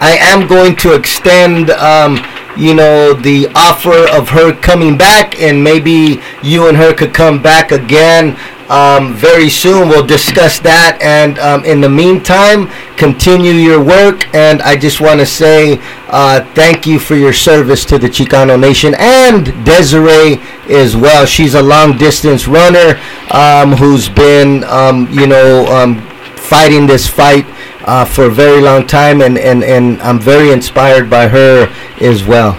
I 0.00 0.16
am 0.20 0.46
going 0.46 0.76
to 0.76 0.94
extend, 0.94 1.70
um, 1.70 2.18
you 2.56 2.74
know, 2.74 3.14
the 3.14 3.48
offer 3.54 4.08
of 4.16 4.28
her 4.30 4.54
coming 4.54 4.96
back, 4.96 5.40
and 5.40 5.62
maybe 5.62 6.20
you 6.42 6.68
and 6.68 6.76
her 6.76 6.94
could 6.94 7.12
come 7.12 7.42
back 7.42 7.72
again 7.72 8.36
um, 8.68 9.14
very 9.14 9.48
soon. 9.48 9.88
We'll 9.88 10.06
discuss 10.06 10.58
that, 10.60 10.98
and 11.00 11.38
um, 11.38 11.64
in 11.64 11.80
the 11.80 11.88
meantime, 11.88 12.68
continue 12.96 13.52
your 13.52 13.82
work. 13.82 14.32
And 14.34 14.60
I 14.62 14.76
just 14.76 15.00
want 15.00 15.20
to 15.20 15.26
say 15.26 15.80
uh, 16.08 16.44
thank 16.54 16.86
you 16.86 16.98
for 16.98 17.16
your 17.16 17.32
service 17.32 17.84
to 17.86 17.98
the 17.98 18.08
Chicano 18.08 18.58
Nation 18.58 18.94
and 18.98 19.46
Desiree 19.64 20.40
as 20.68 20.96
well. 20.96 21.26
She's 21.26 21.54
a 21.54 21.62
long 21.62 21.96
distance 21.96 22.46
runner 22.46 23.00
um, 23.30 23.72
who's 23.72 24.08
been, 24.08 24.64
um, 24.64 25.08
you 25.10 25.26
know, 25.26 25.66
um, 25.66 26.00
fighting 26.36 26.86
this 26.86 27.06
fight 27.06 27.46
uh, 27.88 28.04
for 28.04 28.28
a 28.28 28.30
very 28.30 28.60
long 28.60 28.86
time, 28.86 29.24
and, 29.24 29.40
and, 29.40 29.64
and 29.64 29.96
I'm 30.04 30.20
very 30.20 30.52
inspired 30.52 31.08
by 31.08 31.26
her 31.26 31.72
as 32.04 32.22
well. 32.22 32.52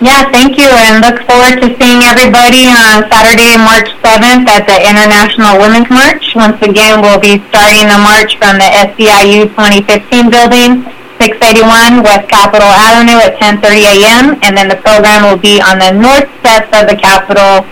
Yeah, 0.00 0.26
thank 0.32 0.56
you, 0.58 0.66
and 0.66 1.04
look 1.04 1.20
forward 1.28 1.60
to 1.60 1.68
seeing 1.76 2.00
everybody 2.02 2.66
on 2.66 3.06
Saturday, 3.12 3.54
March 3.60 3.92
7th 4.00 4.48
at 4.48 4.64
the 4.66 4.80
International 4.82 5.60
Women's 5.60 5.86
March. 5.92 6.32
Once 6.34 6.58
again, 6.64 7.04
we'll 7.04 7.20
be 7.20 7.38
starting 7.52 7.86
the 7.86 8.00
march 8.00 8.40
from 8.40 8.56
the 8.56 8.66
SEIU 8.96 9.52
2015 9.52 10.32
building, 10.32 10.82
681 11.20 12.02
West 12.02 12.26
Capitol 12.32 12.66
Avenue 12.66 13.20
at 13.20 13.38
10:30 13.38 13.62
a.m., 13.84 14.24
and 14.42 14.56
then 14.56 14.66
the 14.66 14.80
program 14.80 15.28
will 15.28 15.38
be 15.38 15.60
on 15.60 15.78
the 15.78 15.92
north 15.92 16.26
steps 16.40 16.72
of 16.74 16.88
the 16.88 16.96
Capitol. 16.98 17.62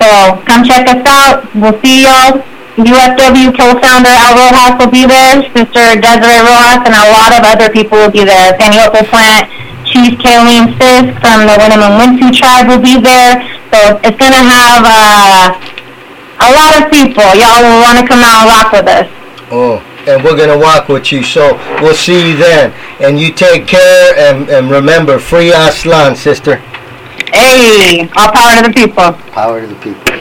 So 0.00 0.40
come 0.48 0.64
check 0.64 0.88
us 0.88 1.04
out. 1.04 1.44
We'll 1.58 1.76
see 1.82 2.06
y'all. 2.06 2.40
UFW 2.78 3.50
co-founder 3.58 4.14
Al 4.14 4.38
Rojas 4.38 4.78
will 4.78 4.92
be 4.92 5.02
there, 5.02 5.42
Sister 5.50 5.98
Desiree 5.98 6.42
Rojas, 6.46 6.86
and 6.86 6.94
a 6.94 7.06
lot 7.10 7.34
of 7.34 7.42
other 7.42 7.66
people 7.74 7.98
will 7.98 8.14
be 8.14 8.22
there. 8.22 8.54
Penny 8.54 8.78
Opal 8.78 9.02
Plant, 9.10 9.50
Chief 9.82 10.14
Caleen 10.22 10.70
Sisk 10.78 11.10
from 11.18 11.50
the 11.50 11.58
Winnemem 11.58 11.98
Wintu 11.98 12.30
tribe 12.30 12.70
will 12.70 12.82
be 12.82 13.00
there. 13.02 13.42
So 13.74 13.98
it's 14.06 14.16
going 14.16 14.30
to 14.30 14.44
have 14.46 14.82
uh, 14.86 15.58
a 16.38 16.48
lot 16.54 16.78
of 16.78 16.90
people. 16.90 17.26
Y'all 17.34 17.62
will 17.66 17.82
want 17.82 17.98
to 17.98 18.06
come 18.06 18.22
out 18.22 18.42
and 18.42 18.48
rock 18.48 18.72
with 18.72 18.86
us. 18.86 19.08
Oh, 19.50 19.82
and 20.06 20.22
we're 20.22 20.36
gonna 20.36 20.58
walk 20.58 20.88
with 20.88 21.10
you. 21.10 21.22
So 21.22 21.56
we'll 21.80 21.94
see 21.94 22.30
you 22.30 22.36
then. 22.36 22.72
And 23.00 23.18
you 23.18 23.32
take 23.32 23.66
care 23.66 24.16
and, 24.16 24.48
and 24.48 24.70
remember, 24.70 25.18
free 25.18 25.50
Aztlán, 25.50 26.16
sister. 26.16 26.56
Hey, 27.32 28.08
all 28.16 28.32
power 28.32 28.62
to 28.62 28.68
the 28.68 28.74
people. 28.74 29.12
Power 29.32 29.60
to 29.60 29.66
the 29.66 29.74
people. 29.76 30.17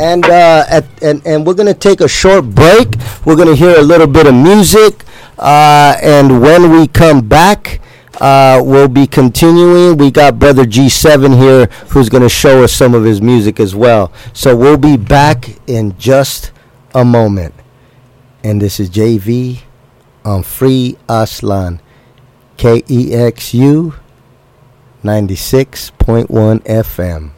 And 0.00 0.24
uh, 0.26 0.64
at, 0.68 0.84
and 1.02 1.26
and 1.26 1.46
we're 1.46 1.54
gonna 1.54 1.74
take 1.74 2.00
a 2.00 2.08
short 2.08 2.44
break. 2.44 2.88
We're 3.24 3.36
gonna 3.36 3.54
hear 3.54 3.76
a 3.78 3.82
little 3.82 4.06
bit 4.06 4.26
of 4.26 4.34
music, 4.34 5.04
uh, 5.38 5.96
and 6.02 6.40
when 6.40 6.70
we 6.70 6.86
come 6.86 7.26
back, 7.26 7.80
uh, 8.20 8.60
will 8.64 8.88
be 8.88 9.06
continuing. 9.06 9.96
We 9.96 10.10
got 10.10 10.38
brother 10.38 10.64
G7 10.64 11.38
here 11.38 11.66
who's 11.88 12.08
going 12.08 12.22
to 12.22 12.28
show 12.28 12.64
us 12.64 12.72
some 12.72 12.94
of 12.94 13.04
his 13.04 13.20
music 13.20 13.60
as 13.60 13.74
well. 13.74 14.12
So 14.32 14.56
we'll 14.56 14.78
be 14.78 14.96
back 14.96 15.48
in 15.66 15.96
just 15.98 16.52
a 16.94 17.04
moment. 17.04 17.54
And 18.42 18.60
this 18.60 18.80
is 18.80 18.90
JV 18.90 19.60
on 20.24 20.42
Free 20.42 20.96
Aztlán. 21.08 21.80
K 22.56 22.82
E 22.88 23.12
X 23.12 23.52
U 23.52 23.94
96.1 25.04 26.26
FM. 26.64 27.35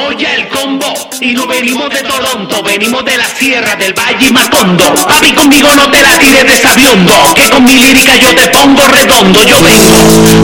Formó 0.00 0.12
ya 0.12 0.34
el 0.34 0.48
combo 0.48 0.92
y 1.20 1.32
no 1.32 1.46
venimos 1.46 1.90
de 1.90 2.02
Toronto, 2.02 2.62
venimos 2.62 3.04
de 3.04 3.16
la 3.16 3.26
sierra 3.26 3.76
del 3.76 3.92
Valle 3.92 4.26
y 4.26 4.32
Macondo. 4.32 4.94
Papi, 4.94 5.32
conmigo 5.32 5.68
no 5.74 5.90
te 5.90 6.00
la 6.02 6.18
tires 6.18 6.44
de 6.44 6.56
sabiondo, 6.56 7.12
que 7.34 7.50
con 7.50 7.64
mi 7.64 7.74
lírica 7.74 8.16
yo 8.16 8.34
te 8.34 8.48
pongo 8.48 8.86
redondo. 8.88 9.42
Yo 9.44 9.62
vengo 9.62 9.96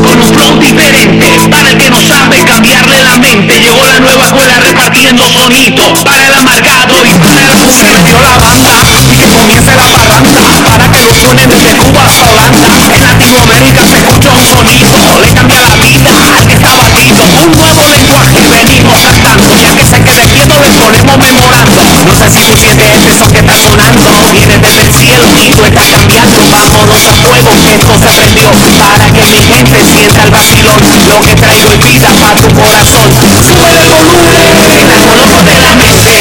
con 0.02 0.20
un 0.20 0.34
flow 0.34 0.58
diferente, 0.58 1.26
para 1.50 1.70
el 1.70 1.78
que 1.78 1.90
no 1.90 2.02
sabe 2.02 2.44
cambiarle 2.44 3.02
la 3.02 3.16
mente. 3.18 3.60
Llegó 3.60 3.84
la 3.86 4.00
nueva 4.00 4.26
escuela 4.26 4.58
repartiendo 4.58 5.28
sonidos 5.28 6.04
para 6.04 6.26
el 6.26 6.34
amargado 6.34 7.04
y 7.04 7.18
para 7.18 7.40
el 7.40 7.72
Se 7.72 7.90
metió 7.90 8.20
la 8.20 8.38
banda 8.38 8.72
y 9.10 9.16
que 9.16 9.28
comience 9.30 9.74
la 9.74 9.84
parranda 9.84 10.62
para 10.64 10.90
que 10.90 11.00
lo 11.00 11.14
suenen 11.14 11.48
desde 11.48 11.76
Cuba 11.76 12.04
hasta 12.04 12.24
Holanda. 12.24 12.68
En 12.94 13.02
Latinoamérica 13.02 13.86
se 13.86 13.96
escucha 13.96 14.30
un 14.32 14.44
sonido, 14.44 15.18
le 15.20 15.32
cambia 15.32 15.60
la 15.62 15.76
vida 15.76 16.12
al 16.36 16.46
que 16.46 16.54
está 16.54 16.74
batido. 16.74 17.22
Un 17.46 17.56
nuevo 17.56 17.88
lenguaje 17.88 18.40
venimos 18.48 18.98
cantando, 19.00 19.15
ya 19.60 19.72
que 19.74 19.86
se 19.86 20.02
quede 20.02 20.28
quieto 20.32 20.54
les 20.60 20.74
ponemos 20.74 21.18
memorando. 21.18 21.72
No 21.74 22.14
tú 22.14 22.30
sientes 22.30 22.88
este 22.94 23.14
son 23.18 23.30
que 23.32 23.40
está 23.40 23.56
sonando, 23.58 24.02
viene 24.32 24.58
desde 24.58 24.82
el 24.82 24.92
cielo 24.94 25.28
y 25.36 25.50
tú 25.50 25.64
estás 25.64 25.86
cambiando. 25.86 26.38
Vámonos 26.50 27.06
a 27.06 27.14
fuego 27.16 27.50
que 27.62 27.74
esto 27.74 27.94
se 27.98 28.08
prendió 28.08 28.50
para 28.52 29.06
que 29.12 29.22
mi 29.26 29.42
gente 29.42 29.84
sienta 29.84 30.22
el 30.24 30.30
vacilón. 30.30 30.80
Lo 31.08 31.20
que 31.22 31.34
traigo 31.36 31.72
es 31.72 31.78
vida 31.78 32.08
para 32.20 32.34
tu 32.34 32.48
corazón. 32.54 33.08
Sube 33.46 33.70
el 33.76 33.88
volumen, 33.90 34.78
estamos 34.80 35.16
locos 35.16 35.44
de 35.44 35.54
la 35.58 35.72
mente. 35.74 36.12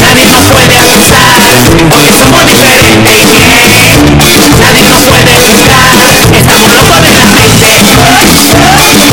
Nadie 0.00 0.26
nos 0.30 0.46
puede 0.46 0.76
avanzar, 0.76 1.58
porque 1.90 2.12
somos 2.12 2.46
diferentes. 2.46 3.22
Nadie 4.60 4.84
nos 4.88 5.02
puede 5.04 5.34
juzgar, 5.36 5.98
estamos 6.32 6.72
locos 6.74 7.02
de 7.02 7.10
la 7.12 7.24
mente. 7.26 7.68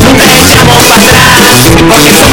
Nunca 0.05 0.26
echamos 0.26 0.66
para 0.66 0.95
atrás, 0.95 1.57
porque 1.89 2.24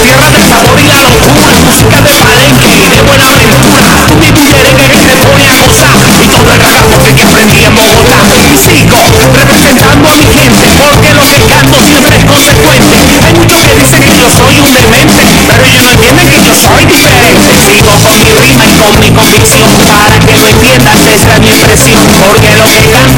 tierra 0.00 0.30
del 0.30 0.44
sabor 0.48 0.80
y 0.80 0.86
la 0.88 1.00
locura, 1.04 1.44
música 1.60 2.00
de 2.00 2.12
palenque 2.16 2.72
y 2.72 2.88
de 2.88 3.02
buena 3.02 3.26
aventura. 3.28 3.84
Tú 4.08 4.14
mi 4.16 4.30
merengue 4.32 4.88
que 4.88 5.00
te 5.04 5.16
pone 5.28 5.44
a 5.44 5.54
gozar 5.60 5.92
y 5.92 6.26
todo 6.28 6.52
el 6.52 6.60
karaoke 6.60 7.14
que 7.14 7.24
aprendí 7.24 7.64
en 7.64 7.74
Bogotá. 7.74 8.16
Y 8.40 8.56
sigo 8.56 8.96
representando 9.36 10.08
a 10.08 10.14
mi 10.16 10.24
gente 10.24 10.66
porque 10.80 11.12
lo 11.12 11.24
que 11.28 11.38
canto 11.52 11.76
siempre 11.84 12.16
es 12.16 12.24
consecuente. 12.24 12.96
Hay 13.26 13.34
muchos 13.34 13.60
que 13.60 13.74
dicen 13.76 14.02
que 14.02 14.16
yo 14.16 14.28
soy 14.30 14.54
un 14.56 14.72
demente, 14.72 15.22
pero 15.46 15.64
ellos 15.64 15.84
no 15.84 15.90
entienden 15.90 16.28
que 16.28 16.40
yo 16.44 16.54
soy 16.56 16.84
diferente. 16.84 17.48
Sigo 17.60 17.92
con 18.00 18.16
mi 18.24 18.32
rima 18.40 18.64
y 18.64 18.76
con 18.80 18.92
mi 19.00 19.10
convicción 19.12 19.68
para 19.84 20.16
que 20.18 20.36
lo 20.36 20.46
entiendas 20.48 20.96
esa 21.12 21.34
es 21.34 21.40
mi 21.40 21.48
expresión. 21.48 22.00
Porque 22.08 22.56
lo 22.56 22.64
que 22.64 22.80
canto 22.88 23.09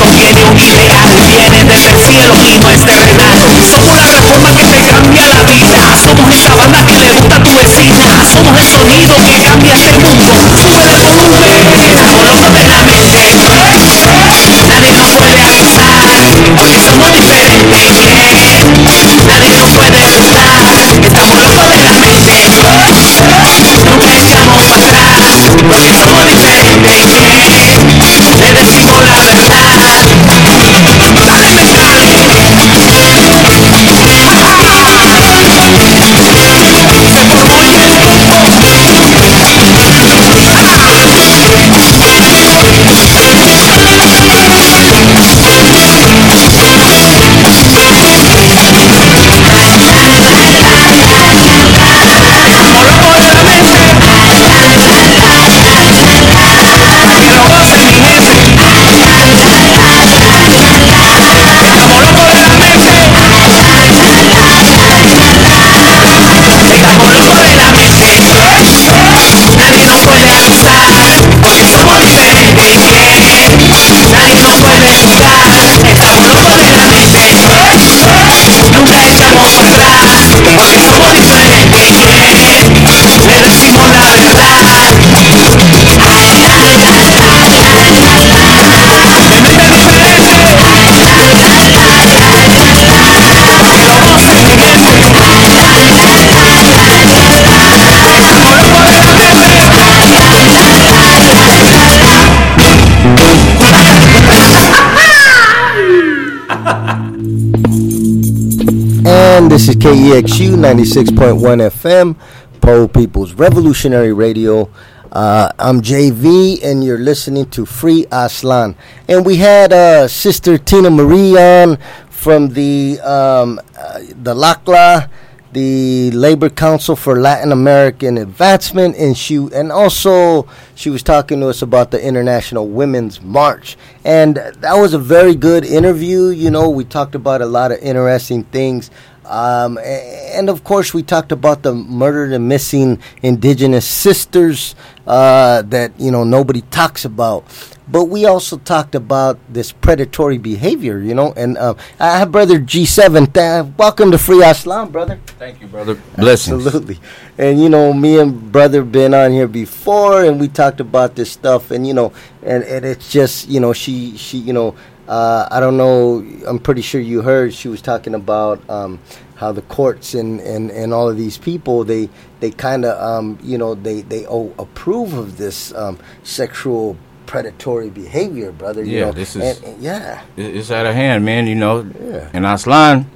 This 109.33 109.67
is 109.67 109.77
KEXU 109.77 110.57
96.1 110.57 111.41
FM, 111.41 112.17
Poor 112.61 112.87
People's 112.87 113.33
Revolutionary 113.33 114.13
Radio. 114.13 114.71
Uh, 115.11 115.51
I'm 115.59 115.81
JV, 115.81 116.63
and 116.63 116.85
you're 116.85 116.99
listening 116.99 117.49
to 117.51 117.65
Free 117.65 118.05
Aztlán. 118.13 118.77
And 119.09 119.25
we 119.25 119.37
had 119.37 119.73
uh, 119.73 120.07
Sister 120.07 120.59
Tina 120.59 120.91
Marie 120.91 121.35
on 121.39 121.79
from 122.11 122.51
the 122.51 123.01
um, 123.01 123.59
uh, 123.79 124.01
the 124.23 124.35
LACLA, 124.35 125.09
the 125.53 126.11
Labor 126.11 126.51
Council 126.51 126.95
for 126.95 127.19
Latin 127.19 127.53
American 127.53 128.19
Advancement, 128.19 128.97
and 128.97 129.17
she 129.17 129.37
and 129.37 129.73
also 129.73 130.47
she 130.75 130.91
was 130.91 131.03
talking 131.03 131.41
to 131.41 131.49
us 131.49 131.63
about 131.63 131.91
the 131.91 132.07
International 132.07 132.69
Women's 132.69 133.23
March, 133.23 133.79
and 134.05 134.37
that 134.37 134.75
was 134.75 134.93
a 134.93 134.99
very 134.99 135.35
good 135.35 135.65
interview. 135.65 136.29
You 136.29 136.51
know, 136.51 136.69
we 136.69 136.85
talked 136.85 137.15
about 137.15 137.41
a 137.41 137.47
lot 137.47 137.73
of 137.73 137.79
interesting 137.81 138.45
things. 138.45 138.91
Um, 139.25 139.79
and 139.79 140.49
of 140.49 140.65
course, 140.65 140.93
we 140.93 141.03
talked 141.03 141.33
about 141.33 141.63
the 141.63 141.75
murdered 141.75 142.33
and 142.33 142.49
missing 142.49 143.01
indigenous 143.23 143.87
sisters 143.87 144.75
uh, 145.07 145.63
that 145.63 145.99
you 145.99 146.11
know 146.11 146.25
nobody 146.25 146.63
talks 146.71 147.05
about. 147.05 147.45
But 147.89 148.05
we 148.05 148.25
also 148.25 148.59
talked 148.59 148.95
about 148.95 149.39
this 149.53 149.73
predatory 149.73 150.39
behavior, 150.39 151.01
you 151.01 151.15
know. 151.15 151.35
And 151.37 151.59
uh, 151.59 151.75
I 151.99 152.19
have 152.19 152.33
brother 152.33 152.59
G7. 152.59 153.35
Th- 153.35 153.77
welcome 153.77 154.11
to 154.13 154.19
Free 154.19 154.39
Aztlán, 154.39 154.91
brother. 154.93 155.19
Thank 155.39 155.61
you, 155.61 155.67
brother. 155.67 155.99
Blessings. 156.17 156.65
Absolutely. 156.65 157.01
And 157.39 157.61
you 157.61 157.69
know, 157.69 157.93
me 157.93 158.19
and 158.19 158.53
brother 158.53 158.83
been 158.85 159.15
on 159.15 159.33
here 159.33 159.49
before, 159.49 160.25
and 160.25 160.41
we 160.41 160.49
talked 160.49 160.81
about 160.81 161.17
this 161.17 161.33
stuff, 161.33 161.71
and 161.71 161.87
you 161.87 161.93
know, 161.93 162.13
and, 162.43 162.63
and 162.65 162.85
it's 162.85 163.11
just 163.11 163.49
you 163.49 163.61
know, 163.61 163.73
she 163.73 164.17
she 164.17 164.39
you 164.39 164.53
know, 164.53 164.75
uh, 165.09 165.49
I 165.51 165.61
don't 165.61 165.77
know, 165.77 166.25
I'm 166.47 166.59
pretty 166.59 166.83
sure 166.83 167.01
you 167.01 167.23
heard 167.23 167.53
she 167.55 167.69
was 167.69 167.83
talking 167.83 168.15
about 168.15 168.61
um, 168.71 168.99
how 169.37 169.53
the 169.53 169.63
courts 169.63 170.15
and, 170.15 170.41
and, 170.41 170.71
and 170.71 170.93
all 170.95 171.09
of 171.09 171.17
these 171.17 171.37
people 171.39 171.83
they 171.85 172.09
they 172.41 172.51
kind 172.51 172.85
of 172.85 173.01
um, 173.03 173.39
you 173.43 173.59
know 173.59 173.75
they 173.75 174.03
they 174.03 174.27
oh, 174.27 174.55
approve 174.59 175.13
of 175.15 175.37
this 175.39 175.75
um, 175.75 175.99
sexual 176.23 176.97
predatory 177.27 177.89
behavior, 177.91 178.53
brother. 178.53 178.85
You 178.85 178.99
Yeah, 178.99 179.05
know? 179.07 179.13
this 179.13 179.37
is- 179.37 179.43
And- 179.59 179.65
and 179.75 179.83
yeah. 179.83 180.23
It's 180.37 180.71
out 180.71 180.87
of 180.87 180.95
hand, 180.95 181.25
man. 181.25 181.47
You 181.47 181.55
know, 181.55 181.81
Yeah. 182.01 182.29
and 182.33 182.45
Aztlán, 182.45 183.07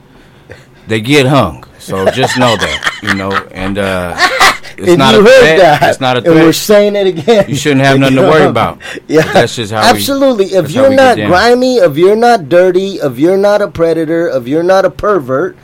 they 0.89 1.01
get 1.01 1.26
hung. 1.26 1.64
So 1.78 2.11
just 2.11 2.39
know 2.39 2.57
that, 2.57 2.99
you 3.03 3.14
know, 3.14 3.30
and 3.53 3.76
uh, 3.78 4.16
it's 4.79 4.89
If 4.89 4.99
not 4.99 5.14
you 5.14 5.20
a 5.20 5.22
heard 5.24 5.41
threat. 5.41 5.59
that, 5.81 5.91
It's 5.91 6.01
not 6.01 6.16
a 6.18 6.20
threat. 6.22 6.37
and 6.37 6.45
we're 6.47 6.53
saying 6.53 6.97
it 6.97 7.07
again. 7.07 7.45
You 7.49 7.57
shouldn't 7.57 7.81
have 7.83 7.99
nothing 8.01 8.16
to 8.16 8.22
worry 8.22 8.45
about. 8.45 8.79
Yeah, 9.09 9.22
That's 9.33 9.57
just 9.57 9.72
how 9.72 9.81
we- 9.83 9.89
absolutely. 9.99 10.47
if 10.47 10.70
you're 10.70 10.93
not 10.95 11.16
grimy, 11.16 11.77
if 11.77 11.97
you're 11.97 12.16
not 12.16 12.49
dirty, 12.49 12.97
if 12.97 13.18
you're 13.18 13.37
not 13.39 13.62
a 13.62 13.68
predator, 13.68 14.29
if 14.29 14.47
you're 14.49 14.62
not 14.62 14.85
a 14.85 14.91
pervert, 14.91 15.57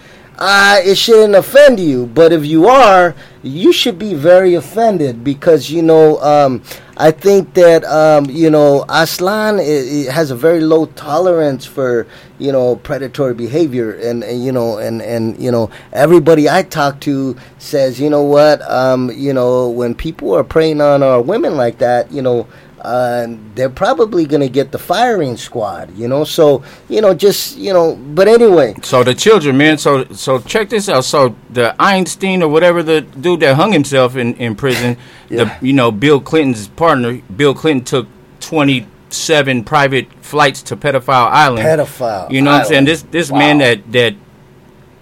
uh, 0.43 0.81
it 0.83 0.97
shouldn't 0.97 1.37
offend 1.37 1.79
you. 1.79 2.07
But 2.07 2.33
if 2.33 2.45
you 2.45 2.67
are, 2.67 3.15
you 3.45 3.73
should 3.73 3.97
be 3.97 4.15
very 4.15 4.55
offended 4.55 5.23
because 5.23 5.71
you 5.71 5.83
know. 5.83 6.21
Um, 6.21 6.63
I 6.95 7.11
think 7.11 7.55
that 7.55 7.85
um, 7.85 8.27
you 8.27 8.51
know 8.51 8.85
Aztlán 8.89 9.59
i 9.59 10.09
i 10.09 10.13
has 10.13 10.31
a 10.31 10.37
very 10.37 10.61
low 10.61 10.87
tolerance 10.87 11.65
for 11.65 12.07
you 12.39 12.53
know 12.53 12.77
predatory 12.77 13.35
behavior, 13.35 13.93
and, 13.95 14.23
and 14.23 14.45
you 14.45 14.53
know, 14.53 14.77
and 14.77 15.01
and 15.01 15.39
you 15.43 15.51
know 15.51 15.71
everybody 15.93 16.51
I 16.51 16.63
talk 16.63 17.01
to 17.01 17.35
says, 17.59 17.99
you 17.99 18.11
know 18.11 18.23
what, 18.23 18.61
um, 18.71 19.11
you 19.11 19.33
know, 19.33 19.71
when 19.71 19.95
people 19.95 20.35
are 20.35 20.45
preying 20.45 20.81
on 20.81 21.03
our 21.03 21.23
women 21.23 21.57
like 21.57 21.79
that, 21.79 22.13
you 22.13 22.21
know, 22.21 22.47
uh, 22.83 23.27
they're 23.55 23.71
probably 23.71 24.27
going 24.27 24.41
to 24.43 24.49
get 24.49 24.73
the 24.73 24.79
firing 24.79 25.37
squad, 25.37 25.97
you 25.97 26.09
know. 26.09 26.25
So 26.25 26.63
you 26.89 27.01
know, 27.01 27.15
just 27.15 27.57
you 27.57 27.73
know, 27.73 27.95
but 27.97 28.29
anyway, 28.29 28.75
So 28.83 29.05
the 29.05 29.15
children, 29.15 29.57
man. 29.57 29.79
So 29.79 30.05
so 30.13 30.41
check 30.41 30.69
this 30.69 30.89
out. 30.89 31.05
So 31.05 31.35
the 31.51 31.75
Einstein 31.81 32.43
or 32.43 32.49
whatever 32.49 32.83
the 32.83 33.01
dude 33.01 33.41
that 33.41 33.55
hung 33.57 33.73
himself 33.73 34.17
in 34.17 34.35
in 34.35 34.55
prison, 34.57 34.97
Yeah. 35.31 35.45
the 35.61 35.67
you 35.67 35.73
know 35.73 35.91
Bill 35.93 36.21
Clinton's 36.21 36.69
partner, 36.69 37.21
Bill 37.35 37.55
Clinton 37.55 37.85
took 37.85 38.07
twenty 38.41 38.87
seven 39.11 39.63
private 39.63 40.07
flights 40.21 40.63
to 40.63 40.77
Pedophile 40.77 41.29
Island. 41.31 41.67
Pedophile 41.67 42.31
You 42.33 42.43
know 42.43 42.51
what 42.53 42.63
I'm 42.63 42.67
saying? 42.67 42.85
This 42.87 43.03
this 43.11 43.31
Wow. 43.31 43.39
man 43.39 43.59
that 43.59 43.93
that 43.93 44.15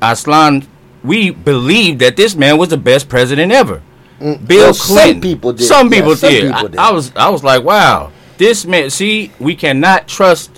Aztlán, 0.03 0.66
we 1.05 1.31
believe 1.31 1.99
that 2.01 2.16
this 2.16 2.35
man 2.35 2.59
was 2.59 2.68
the 2.70 2.76
best 2.76 3.09
president 3.09 3.53
ever. 3.53 3.83
Bill 4.21 4.37
Mm, 4.37 4.49
well, 4.49 4.75
some 4.75 4.97
Clinton. 4.97 5.21
people 5.23 5.53
did. 5.55 5.64
Some 5.66 5.87
Yeah, 5.93 5.99
people 5.99 6.16
some 6.16 6.31
did. 6.31 6.43
people 6.43 6.59
I- 6.59 6.62
did. 6.68 6.79
I 6.79 6.93
was 6.93 7.12
I 7.16 7.29
was 7.31 7.43
like, 7.43 7.64
wow, 7.64 8.11
this 8.39 8.66
man. 8.66 8.91
See, 8.91 9.31
we 9.41 9.55
cannot 9.55 10.07
trust 10.07 10.51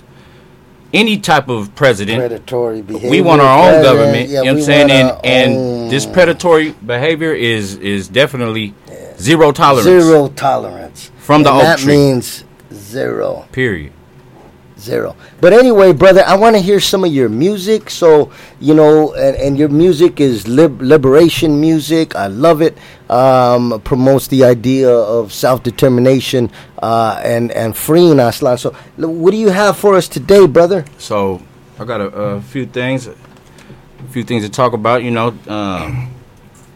any 0.93 1.17
type 1.17 1.49
of 1.49 1.73
president 1.75 2.19
predatory 2.19 2.81
behavior. 2.81 3.09
we 3.09 3.21
want 3.21 3.41
our 3.41 3.57
own 3.57 3.81
president, 3.81 3.83
government. 3.97 4.29
yeah, 4.29 4.39
you 4.39 4.45
know 4.45 4.51
what 4.53 4.59
I'm 4.59 4.65
saying? 4.65 4.91
And 4.91 5.25
and 5.25 5.89
this 5.91 6.05
predatory 6.05 6.71
behavior 6.85 7.33
is 7.33 7.75
is 7.77 8.07
definitely 8.09 8.73
zero 9.19 9.51
tolerance. 9.51 9.85
zero 9.85 10.27
tolerance 10.35 11.09
From 11.19 11.43
the 11.43 11.49
And 11.51 11.57
oak 11.59 11.63
that 11.63 11.79
tree. 11.79 11.95
means 11.95 12.43
zero. 12.73 13.45
Period. 13.53 13.91
Zero. 14.83 15.15
But 15.39 15.53
anyway, 15.53 15.93
brother, 15.93 16.23
I 16.27 16.35
want 16.35 16.57
to 16.57 16.61
hear 16.61 16.81
some 16.81 17.05
of 17.05 17.13
your 17.13 17.29
music. 17.29 17.89
So, 17.89 18.31
you 18.59 18.73
know, 18.73 19.13
and, 19.13 19.37
and 19.37 19.57
your 19.57 19.69
music 19.69 20.19
is 20.19 20.45
lib- 20.45 20.81
liberation 20.81 21.61
music. 21.61 22.15
I 22.17 22.27
love 22.27 22.61
it. 22.61 22.77
Um, 23.09 23.79
promotes 23.85 24.27
the 24.27 24.43
idea 24.43 24.89
of 24.89 25.31
self 25.31 25.63
determination 25.63 26.51
uh, 26.81 27.21
and, 27.23 27.51
and 27.51 27.77
freeing 27.77 28.17
Aztlán. 28.17 28.59
So, 28.59 28.75
what 28.97 29.31
do 29.31 29.37
you 29.37 29.49
have 29.49 29.77
for 29.77 29.95
us 29.95 30.09
today, 30.09 30.47
brother? 30.47 30.83
So 30.97 31.41
I 31.79 31.85
got 31.85 32.01
a, 32.01 32.05
a 32.07 32.41
few 32.41 32.65
things, 32.65 33.07
a 33.07 33.15
few 34.09 34.23
things 34.25 34.43
to 34.43 34.49
talk 34.49 34.73
about. 34.73 35.03
You 35.03 35.11
know, 35.11 35.37
um, 35.47 36.13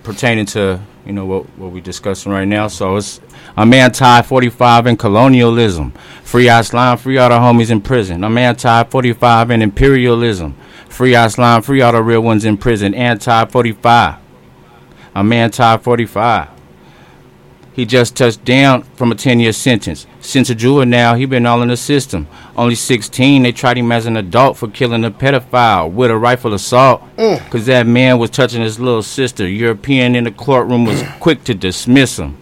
pertaining 0.03 0.45
to 0.45 0.79
you 1.05 1.11
know 1.11 1.25
what 1.25 1.43
what 1.57 1.71
we 1.71 1.81
discussing 1.81 2.31
right 2.31 2.47
now. 2.47 2.69
So 2.69 2.95
it's 2.95 3.19
I'm 3.59 3.73
anti 3.73 4.21
45 4.21 4.85
and 4.85 4.99
colonialism. 4.99 5.91
Free 6.21 6.45
Aztlán, 6.45 6.99
free 6.99 7.17
all 7.17 7.29
the 7.29 7.37
homies 7.37 7.71
in 7.71 7.81
prison. 7.81 8.23
I'm 8.23 8.37
anti 8.37 8.83
45 8.83 9.49
and 9.49 9.63
imperialism. 9.63 10.55
Free 10.87 11.13
Aztlán, 11.13 11.63
free 11.63 11.81
all 11.81 11.91
the 11.91 12.03
real 12.03 12.21
ones 12.21 12.45
in 12.45 12.57
prison. 12.57 12.93
Anti 12.93 13.45
45. 13.45 14.19
I'm 15.15 15.33
anti 15.33 15.77
45. 15.77 16.49
He 17.73 17.85
just 17.87 18.15
touched 18.15 18.45
down 18.45 18.83
from 18.83 19.11
a 19.11 19.15
10 19.15 19.39
year 19.39 19.53
sentence. 19.53 20.05
Since 20.19 20.51
a 20.51 20.55
juvenile, 20.55 21.13
now 21.13 21.15
he 21.15 21.25
been 21.25 21.47
all 21.47 21.63
in 21.63 21.69
the 21.69 21.77
system. 21.77 22.27
Only 22.55 22.75
16, 22.75 23.41
they 23.41 23.51
tried 23.51 23.79
him 23.79 23.91
as 23.91 24.05
an 24.05 24.17
adult 24.17 24.57
for 24.57 24.67
killing 24.67 25.03
a 25.03 25.09
pedophile 25.09 25.91
with 25.91 26.11
a 26.11 26.17
rifle 26.17 26.53
assault. 26.53 27.01
Mm. 27.17 27.43
Because 27.43 27.65
that 27.65 27.87
man 27.87 28.19
was 28.19 28.29
touching 28.29 28.61
his 28.61 28.79
little 28.79 29.01
sister. 29.01 29.47
European 29.47 30.15
in 30.15 30.25
the 30.25 30.31
courtroom 30.31 30.85
was 30.85 31.03
quick 31.19 31.43
to 31.45 31.55
dismiss 31.55 32.19
him. 32.19 32.37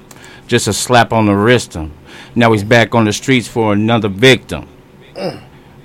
Just 0.47 0.67
a 0.67 0.73
slap 0.73 1.11
on 1.11 1.25
the 1.25 1.35
wrist 1.35 1.73
him. 1.73 1.91
Now 2.35 2.51
he's 2.51 2.63
back 2.63 2.93
on 2.93 3.05
the 3.05 3.13
streets 3.13 3.47
for 3.47 3.73
another 3.73 4.09
victim. 4.09 4.67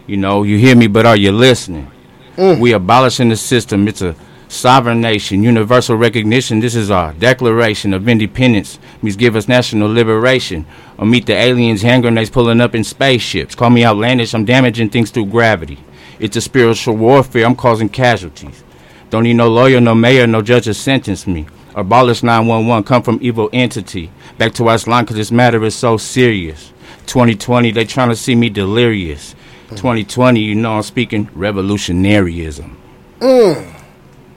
You 0.06 0.16
know, 0.16 0.42
you 0.42 0.58
hear 0.58 0.76
me, 0.76 0.86
but 0.86 1.06
are 1.06 1.16
you 1.16 1.32
listening? 1.32 1.90
We 2.36 2.72
abolishing 2.72 3.28
the 3.28 3.36
system. 3.36 3.86
It's 3.88 4.02
a 4.02 4.16
sovereign 4.48 5.00
nation, 5.00 5.42
universal 5.42 5.96
recognition. 5.96 6.60
This 6.60 6.74
is 6.74 6.90
our 6.90 7.12
Declaration 7.14 7.94
of 7.94 8.08
Independence. 8.08 8.78
Means 9.02 9.16
give 9.16 9.36
us 9.36 9.46
national 9.48 9.92
liberation. 9.92 10.66
Or 10.98 11.06
meet 11.06 11.26
the 11.26 11.34
aliens, 11.34 11.82
hand 11.82 12.02
grenades 12.02 12.30
pulling 12.30 12.60
up 12.60 12.74
in 12.74 12.82
spaceships. 12.84 13.54
Call 13.54 13.70
me 13.70 13.84
outlandish. 13.84 14.34
I'm 14.34 14.44
damaging 14.44 14.90
things 14.90 15.10
through 15.10 15.26
gravity. 15.26 15.78
It's 16.18 16.36
a 16.36 16.40
spiritual 16.40 16.96
warfare. 16.96 17.46
I'm 17.46 17.56
causing 17.56 17.88
casualties. 17.88 18.62
Don't 19.08 19.22
need 19.22 19.34
no 19.34 19.48
lawyer, 19.48 19.80
no 19.80 19.94
mayor, 19.94 20.26
no 20.26 20.42
judge 20.42 20.64
to 20.64 20.74
sentence 20.74 21.26
me. 21.26 21.46
Abolish 21.80 22.22
911. 22.22 22.84
Come 22.84 23.02
from 23.02 23.18
evil 23.22 23.48
entity. 23.52 24.10
Back 24.38 24.52
to 24.54 24.64
Aztlán 24.64 25.00
because 25.02 25.16
this 25.16 25.30
matter 25.32 25.62
is 25.64 25.74
so 25.74 25.96
serious. 25.96 26.72
2020, 27.06 27.70
they 27.72 27.84
trying 27.84 28.10
to 28.10 28.16
see 28.16 28.34
me 28.34 28.48
delirious. 28.50 29.34
2020, 29.70 30.40
you 30.40 30.54
know 30.54 30.72
I'm 30.76 30.82
speaking 30.82 31.26
revolutionaryism. 31.28 32.76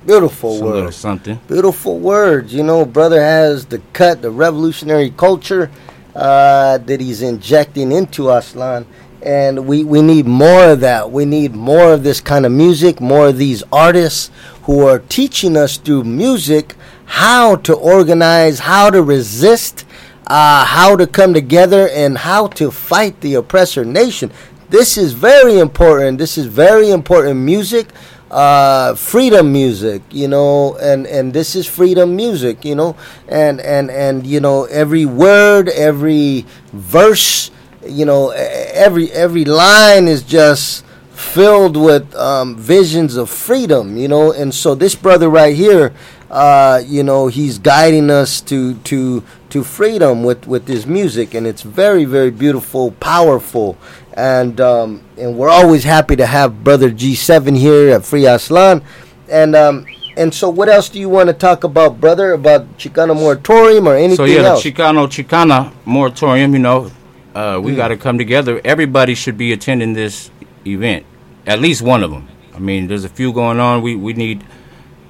Beautiful 0.05 0.51
It's 0.51 0.61
a 0.61 0.65
little 0.65 0.81
words. 0.83 0.95
something. 0.97 1.39
Beautiful 1.47 1.99
words. 1.99 2.53
You 2.53 2.63
know, 2.63 2.85
brother 2.85 3.21
has 3.21 3.65
the 3.65 3.79
cut, 3.93 4.21
the 4.21 4.31
revolutionary 4.31 5.11
culture 5.11 5.71
uh, 6.15 6.77
that 6.79 6.99
he's 6.99 7.21
injecting 7.21 7.91
into 7.91 8.23
Aztlán. 8.23 8.85
And 9.21 9.65
we, 9.67 9.85
we 9.85 10.01
need 10.01 10.25
more 10.25 10.71
of 10.71 10.81
that. 10.81 11.09
We 11.11 11.23
need 11.23 11.55
more 11.55 11.93
of 11.93 12.03
this 12.03 12.19
kind 12.19 12.45
of 12.45 12.51
music, 12.51 12.99
more 12.99 13.27
of 13.27 13.37
these 13.37 13.63
artists 13.71 14.29
who 14.63 14.85
are 14.85 14.99
teaching 14.99 15.55
us 15.55 15.77
through 15.77 16.03
music 16.03 16.75
how 17.05 17.57
to 17.57 17.73
organize, 17.73 18.59
how 18.59 18.89
to 18.89 19.01
resist, 19.01 19.85
uh, 20.27 20.65
how 20.65 20.95
to 20.95 21.07
come 21.07 21.33
together, 21.33 21.89
and 21.89 22.17
how 22.17 22.47
to 22.47 22.71
fight 22.71 23.19
the 23.21 23.35
oppressor 23.35 23.85
nation. 23.85 24.31
This 24.69 24.97
is 24.97 25.13
very 25.13 25.59
important. 25.59 26.17
This 26.17 26.37
is 26.37 26.47
very 26.47 26.89
important 26.89 27.39
music 27.39 27.89
uh, 28.33 28.95
freedom 28.95 29.51
music, 29.51 30.01
you 30.09 30.27
know, 30.27 30.75
and 30.77 31.05
and 31.05 31.33
this 31.33 31.55
is 31.55 31.67
freedom 31.67 32.15
music, 32.15 32.65
you 32.65 32.75
know, 32.75 32.95
and 33.27 33.61
and 33.61 33.91
and 33.91 34.25
you 34.25 34.39
know 34.39 34.65
every 34.65 35.05
word, 35.05 35.69
every 35.69 36.45
verse, 36.71 37.51
you 37.85 38.05
know, 38.05 38.31
every 38.31 39.11
every 39.11 39.45
line 39.45 40.07
is 40.07 40.23
just 40.23 40.83
filled 41.11 41.77
with 41.77 42.13
um, 42.15 42.57
visions 42.57 43.15
of 43.15 43.29
freedom, 43.29 43.97
you 43.97 44.07
know, 44.07 44.31
and 44.31 44.53
so 44.53 44.73
this 44.73 44.95
brother 44.95 45.29
right 45.29 45.55
here, 45.55 45.93
uh, 46.33 46.81
you 46.87 47.03
know, 47.03 47.27
he's 47.27 47.59
guiding 47.59 48.09
us 48.09 48.41
to 48.41 48.73
to 48.89 49.23
to 49.49 49.63
freedom 49.63 50.23
with 50.23 50.47
with 50.47 50.67
his 50.67 50.87
music, 50.87 51.35
and 51.35 51.45
it's 51.45 51.61
very 51.61 52.05
very 52.05 52.31
beautiful, 52.31 52.91
powerful, 52.93 53.77
and 54.17 54.59
um, 54.59 55.03
and 55.17 55.37
we're 55.37 55.49
always 55.49 55.83
happy 55.83 56.15
to 56.15 56.25
have 56.25 56.63
brother 56.63 56.89
G7 56.89 57.55
here 57.55 57.93
at 57.95 58.03
Free 58.03 58.23
Aztlán, 58.23 58.81
and 59.29 59.55
um, 59.55 59.85
and 60.17 60.33
so 60.33 60.49
what 60.49 60.69
else 60.69 60.89
do 60.89 60.99
you 60.99 61.07
want 61.07 61.27
to 61.27 61.33
talk 61.33 61.63
about, 61.63 62.01
brother? 62.01 62.31
About 62.33 62.77
Chicano 62.79 63.15
moratorium 63.15 63.87
or 63.87 63.95
anything 63.95 64.15
So 64.15 64.25
yeah, 64.25 64.41
else? 64.41 64.63
the 64.63 64.71
Chicano 64.71 65.07
Chicana 65.07 65.71
moratorium. 65.85 66.53
You 66.53 66.59
know, 66.59 66.91
uh, 67.35 67.59
we 67.63 67.73
Mm. 67.73 67.75
got 67.75 67.87
to 67.89 67.97
come 67.97 68.17
together. 68.17 68.59
Everybody 68.65 69.13
should 69.13 69.37
be 69.37 69.53
attending 69.53 69.93
this 69.93 70.31
event. 70.65 71.05
At 71.45 71.59
least 71.59 71.83
one 71.83 72.01
of 72.03 72.09
them. 72.09 72.27
I 72.55 72.59
mean, 72.59 72.87
there's 72.87 73.03
a 73.05 73.09
few 73.09 73.31
going 73.33 73.59
on. 73.59 73.83
We 73.83 73.95
we 73.95 74.13
need 74.13 74.43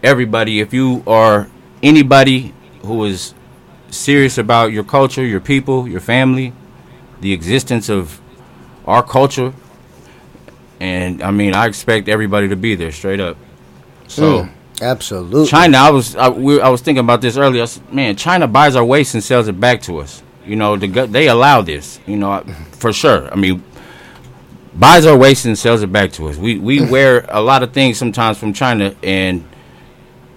everybody. 0.04 0.60
If 0.60 0.74
you 0.74 1.04
are 1.08 1.50
anybody 1.82 2.54
who 2.82 3.06
is 3.06 3.34
serious 3.90 4.38
about 4.38 4.72
your 4.72 4.84
culture, 4.84 5.26
your 5.26 5.40
people, 5.40 5.88
your 5.88 6.02
family, 6.02 6.54
the 7.22 7.32
existence 7.32 7.90
of 7.90 8.20
our 8.86 9.02
culture, 9.02 9.54
and 10.80 11.24
I 11.24 11.32
mean, 11.32 11.54
I 11.54 11.68
expect 11.68 12.10
everybody 12.10 12.50
to 12.50 12.56
be 12.56 12.76
there, 12.76 12.92
straight 12.92 13.22
up. 13.22 13.38
So. 14.08 14.44
Mm, 14.44 14.52
absolutely. 14.82 15.48
China, 15.48 15.78
I 15.78 15.90
was 15.90 16.16
I, 16.16 16.30
we, 16.30 16.60
I 16.60 16.70
was 16.70 16.82
thinking 16.82 17.04
about 17.04 17.22
this 17.22 17.38
earlier. 17.38 17.62
I 17.62 17.66
said, 17.66 17.94
man, 17.94 18.16
China 18.18 18.48
buys 18.48 18.76
our 18.76 18.84
waste 18.84 19.14
and 19.14 19.24
sells 19.24 19.48
it 19.48 19.60
back 19.60 19.82
to 19.84 20.00
us. 20.00 20.22
You 20.46 20.58
know, 20.58 20.76
the, 20.76 20.88
they 21.08 21.30
allow 21.30 21.62
this. 21.62 22.00
You 22.06 22.18
know, 22.18 22.44
for 22.74 22.92
sure. 22.92 23.32
I 23.32 23.36
mean, 23.36 23.64
buys 24.74 25.06
our 25.06 25.18
waste 25.18 25.46
and 25.46 25.58
sells 25.58 25.84
it 25.84 25.92
back 25.92 26.12
to 26.14 26.28
us. 26.28 26.36
We 26.36 26.58
we 26.60 26.86
wear 26.92 27.26
a 27.30 27.42
lot 27.42 27.64
of 27.64 27.72
things 27.72 27.98
sometimes 27.98 28.38
from 28.38 28.52
China, 28.52 28.94
and 29.02 29.46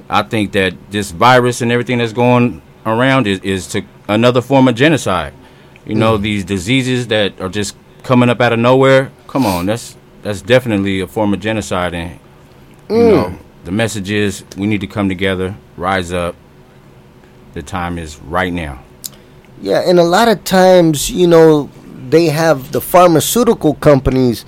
I 0.09 0.23
think 0.23 0.53
that 0.53 0.75
this 0.91 1.11
virus 1.11 1.63
and 1.63 1.73
everything 1.73 1.99
that's 1.99 2.13
going 2.13 2.63
around 2.85 3.27
is, 3.27 3.41
is 3.41 3.67
to 3.69 3.83
another 4.09 4.41
form 4.41 4.69
of 4.69 4.75
genocide. 4.75 5.35
You 5.85 5.95
know, 5.95 6.15
mm-hmm. 6.15 6.23
these 6.23 6.45
diseases 6.45 7.09
that 7.09 7.41
are 7.41 7.49
just 7.49 7.77
coming 8.03 8.29
up 8.29 8.41
out 8.41 8.53
of 8.53 8.59
nowhere. 8.59 9.11
Come 9.27 9.47
on, 9.47 9.67
that's 9.67 9.97
that's 10.23 10.43
definitely 10.43 11.01
a 11.01 11.07
form 11.07 11.35
of 11.35 11.41
genocide. 11.41 11.95
And 11.95 12.19
you 12.89 12.97
mm. 12.97 13.11
know, 13.11 13.39
the 13.65 13.73
message 13.73 14.11
is 14.11 14.45
we 14.57 14.67
need 14.67 14.81
to 14.81 14.87
come 14.87 15.09
together, 15.09 15.57
rise 15.77 16.13
up. 16.13 16.35
The 17.55 17.63
time 17.63 17.99
is 17.99 18.19
right 18.19 18.53
now. 18.53 18.83
Yeah, 19.61 19.83
and 19.87 19.99
a 19.99 20.05
lot 20.05 20.29
of 20.29 20.45
times, 20.45 21.11
you 21.11 21.27
know, 21.27 21.71
they 22.09 22.27
have 22.27 22.73
the 22.73 22.81
pharmaceutical 22.81 23.75
companies. 23.75 24.45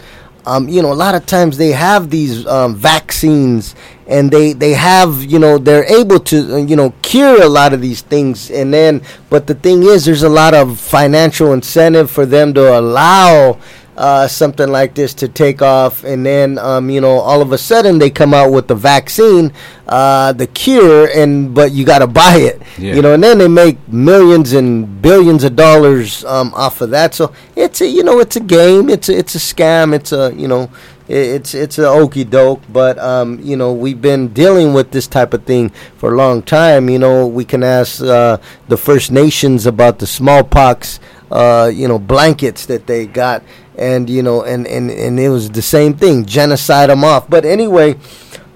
Um, 0.49 0.67
you 0.67 0.81
know, 0.81 0.91
a 0.91 0.95
lot 0.95 1.15
of 1.15 1.27
times 1.27 1.59
they 1.59 1.73
have 1.73 2.09
these 2.09 2.47
um, 2.47 2.75
vaccines, 2.75 3.75
and 4.07 4.31
they 4.31 4.55
they 4.55 4.73
have 4.73 5.23
you 5.23 5.39
know 5.39 5.59
they're 5.59 5.85
able 5.85 6.19
to 6.21 6.55
uh, 6.55 6.57
you 6.57 6.75
know 6.75 6.95
cure 7.03 7.43
a 7.43 7.49
lot 7.49 7.75
of 7.75 7.83
these 7.83 8.01
things, 8.01 8.51
and 8.51 8.73
then 8.73 9.03
but 9.29 9.47
the 9.47 9.55
thing 9.55 9.83
is, 9.83 10.07
there's 10.07 10.23
a 10.23 10.29
lot 10.29 10.55
of 10.55 10.81
financial 10.81 11.53
incentive 11.53 12.11
for 12.11 12.25
them 12.25 12.55
to 12.55 12.79
allow. 12.79 13.59
Uh, 13.99 14.29
something 14.29 14.71
like 14.71 14.95
this 14.95 15.13
to 15.13 15.27
take 15.27 15.61
off, 15.61 16.05
and 16.05 16.25
then 16.25 16.57
um, 16.59 16.89
you 16.89 17.01
know 17.01 17.19
all 17.19 17.43
of 17.43 17.51
a 17.51 17.59
sudden 17.59 17.99
they 17.99 18.09
come 18.09 18.33
out 18.33 18.53
with 18.53 18.69
the 18.69 18.75
vaccine, 18.77 19.53
uh, 19.89 20.31
the 20.33 20.47
cure, 20.47 21.09
and 21.13 21.53
but 21.53 21.73
you 21.73 21.85
got 21.85 21.99
to 21.99 22.07
buy 22.07 22.37
it, 22.37 22.63
Yeah. 22.79 22.95
you 22.95 23.03
know, 23.03 23.15
and 23.15 23.23
then 23.25 23.39
they 23.39 23.49
make 23.49 23.77
millions 23.89 24.53
and 24.53 25.03
billions 25.03 25.43
of 25.43 25.57
dollars 25.57 26.25
um, 26.27 26.55
off 26.55 26.81
of 26.81 26.91
that. 26.91 27.13
So 27.13 27.33
it's 27.57 27.81
a 27.81 27.89
you 27.89 28.05
know 28.05 28.21
it's 28.21 28.37
a 28.37 28.41
game, 28.41 28.89
it's 28.89 29.09
a, 29.09 29.19
it's 29.19 29.35
a 29.35 29.39
scam, 29.41 29.93
it's 29.93 30.13
a 30.13 30.33
you 30.33 30.47
know 30.47 30.71
it's 31.09 31.53
it's 31.57 31.77
a 31.81 31.89
okey 31.89 32.23
doke. 32.23 32.63
But 32.73 33.01
um, 33.01 33.41
you 33.43 33.57
know 33.57 33.73
we've 33.73 34.01
been 34.01 34.29
dealing 34.29 34.75
with 34.75 34.93
this 34.93 35.09
type 35.09 35.35
of 35.35 35.43
thing 35.43 35.71
for 35.97 36.15
a 36.15 36.17
long 36.17 36.43
time. 36.43 36.89
You 36.89 37.01
know 37.01 37.27
we 37.27 37.45
can 37.45 37.65
ask 37.65 38.01
uh, 38.01 38.39
the 38.69 38.77
First 38.77 39.11
Nations 39.11 39.67
about 39.67 39.99
the 39.99 40.07
smallpox. 40.07 41.01
Uh, 41.31 41.71
you 41.73 41.87
know 41.89 41.99
blankets 41.99 42.67
that 42.67 42.87
they 42.87 43.07
got, 43.07 43.43
and 43.77 44.09
you 44.09 44.23
know, 44.23 44.43
and 44.43 44.67
and 44.67 44.91
and 44.91 45.21
it 45.21 45.29
was 45.29 45.51
the 45.51 45.61
same 45.63 45.93
thing, 45.95 46.25
genocide 46.25 46.89
them 46.89 47.05
off. 47.05 47.29
But 47.29 47.45
anyway, 47.45 47.97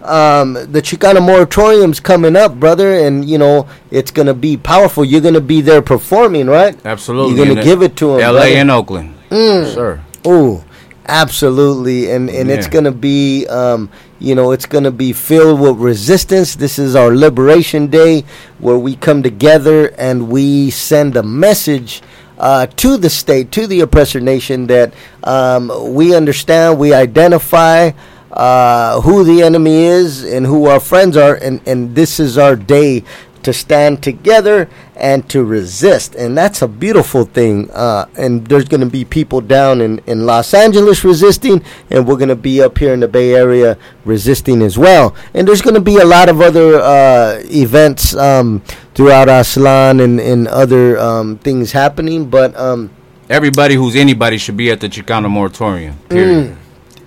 um, 0.02 0.54
the 0.54 0.80
Chicano 0.80 1.20
moratorium's 1.22 2.00
coming 2.00 2.34
up, 2.34 2.54
brother, 2.58 2.94
and 2.94 3.28
you 3.28 3.36
know 3.36 3.68
it's 3.90 4.10
gonna 4.10 4.32
be 4.32 4.56
powerful. 4.56 5.04
You're 5.04 5.20
gonna 5.20 5.40
be 5.42 5.60
there 5.60 5.82
performing, 5.82 6.46
right? 6.46 6.74
Absolutely. 6.86 7.36
You're 7.36 7.46
gonna 7.46 7.60
And 7.60 7.66
give 7.68 7.82
it 7.82 7.94
to 7.96 8.14
'em, 8.14 8.20
L.A. 8.20 8.40
brother. 8.40 8.54
and 8.56 8.70
Oakland. 8.70 9.14
Sir. 9.30 10.00
Ooh, 10.26 10.64
absolutely, 11.06 12.10
and 12.10 12.30
and 12.30 12.50
it's 12.50 12.66
gonna 12.68 12.90
be, 12.92 13.46
um, 13.48 13.90
you 14.18 14.34
know, 14.34 14.50
it's 14.52 14.66
gonna 14.66 14.90
be 14.90 15.12
filled 15.12 15.60
with 15.60 15.76
resistance. 15.76 16.54
This 16.56 16.78
is 16.78 16.96
our 16.96 17.14
Liberation 17.14 17.86
Day, 17.88 18.24
where 18.60 18.78
we 18.78 18.96
come 18.96 19.22
together 19.22 19.88
and 19.98 20.28
we 20.28 20.70
send 20.70 21.16
a 21.16 21.22
message. 21.22 22.02
Uh, 22.42 22.66
to 22.66 22.96
the 22.96 23.08
state, 23.08 23.52
to 23.52 23.68
the 23.68 23.78
oppressor 23.80 24.18
nation, 24.18 24.66
that 24.66 24.92
um, 25.22 25.70
we 25.94 26.12
understand, 26.12 26.76
we 26.76 26.92
identify 26.92 27.92
uh, 28.32 29.00
who 29.02 29.22
the 29.22 29.42
enemy 29.42 29.84
is 29.84 30.24
and 30.24 30.44
who 30.44 30.66
our 30.66 30.80
friends 30.80 31.16
are, 31.16 31.36
and, 31.36 31.60
and 31.68 31.94
this 31.94 32.18
is 32.18 32.36
our 32.36 32.56
day 32.56 33.04
to 33.42 33.52
stand 33.52 34.02
together 34.02 34.68
and 34.96 35.28
to 35.30 35.44
resist. 35.44 36.14
And 36.14 36.36
that's 36.36 36.62
a 36.62 36.68
beautiful 36.68 37.24
thing. 37.24 37.70
Uh, 37.70 38.06
and 38.16 38.46
there's 38.46 38.64
going 38.64 38.80
to 38.80 38.86
be 38.86 39.04
people 39.04 39.40
down 39.40 39.80
in, 39.80 39.98
in 40.06 40.26
Los 40.26 40.54
Angeles 40.54 41.04
resisting, 41.04 41.62
and 41.90 42.06
we're 42.06 42.16
going 42.16 42.28
to 42.28 42.36
be 42.36 42.62
up 42.62 42.78
here 42.78 42.94
in 42.94 43.00
the 43.00 43.08
Bay 43.08 43.34
Area 43.34 43.76
resisting 44.04 44.62
as 44.62 44.78
well. 44.78 45.14
And 45.34 45.46
there's 45.46 45.62
going 45.62 45.74
to 45.74 45.80
be 45.80 45.98
a 45.98 46.04
lot 46.04 46.28
of 46.28 46.40
other 46.40 46.80
uh, 46.80 47.40
events 47.44 48.14
um, 48.14 48.60
throughout 48.94 49.28
Aztlán 49.28 50.02
and, 50.02 50.20
and 50.20 50.48
other 50.48 50.98
um, 50.98 51.38
things 51.38 51.72
happening. 51.72 52.30
But 52.30 52.56
um, 52.56 52.90
Everybody 53.28 53.76
who's 53.76 53.96
anybody 53.96 54.36
should 54.36 54.56
be 54.56 54.70
at 54.70 54.80
the 54.80 54.88
Chicano 54.88 55.30
moratorium. 55.30 55.96
Period. 56.08 56.56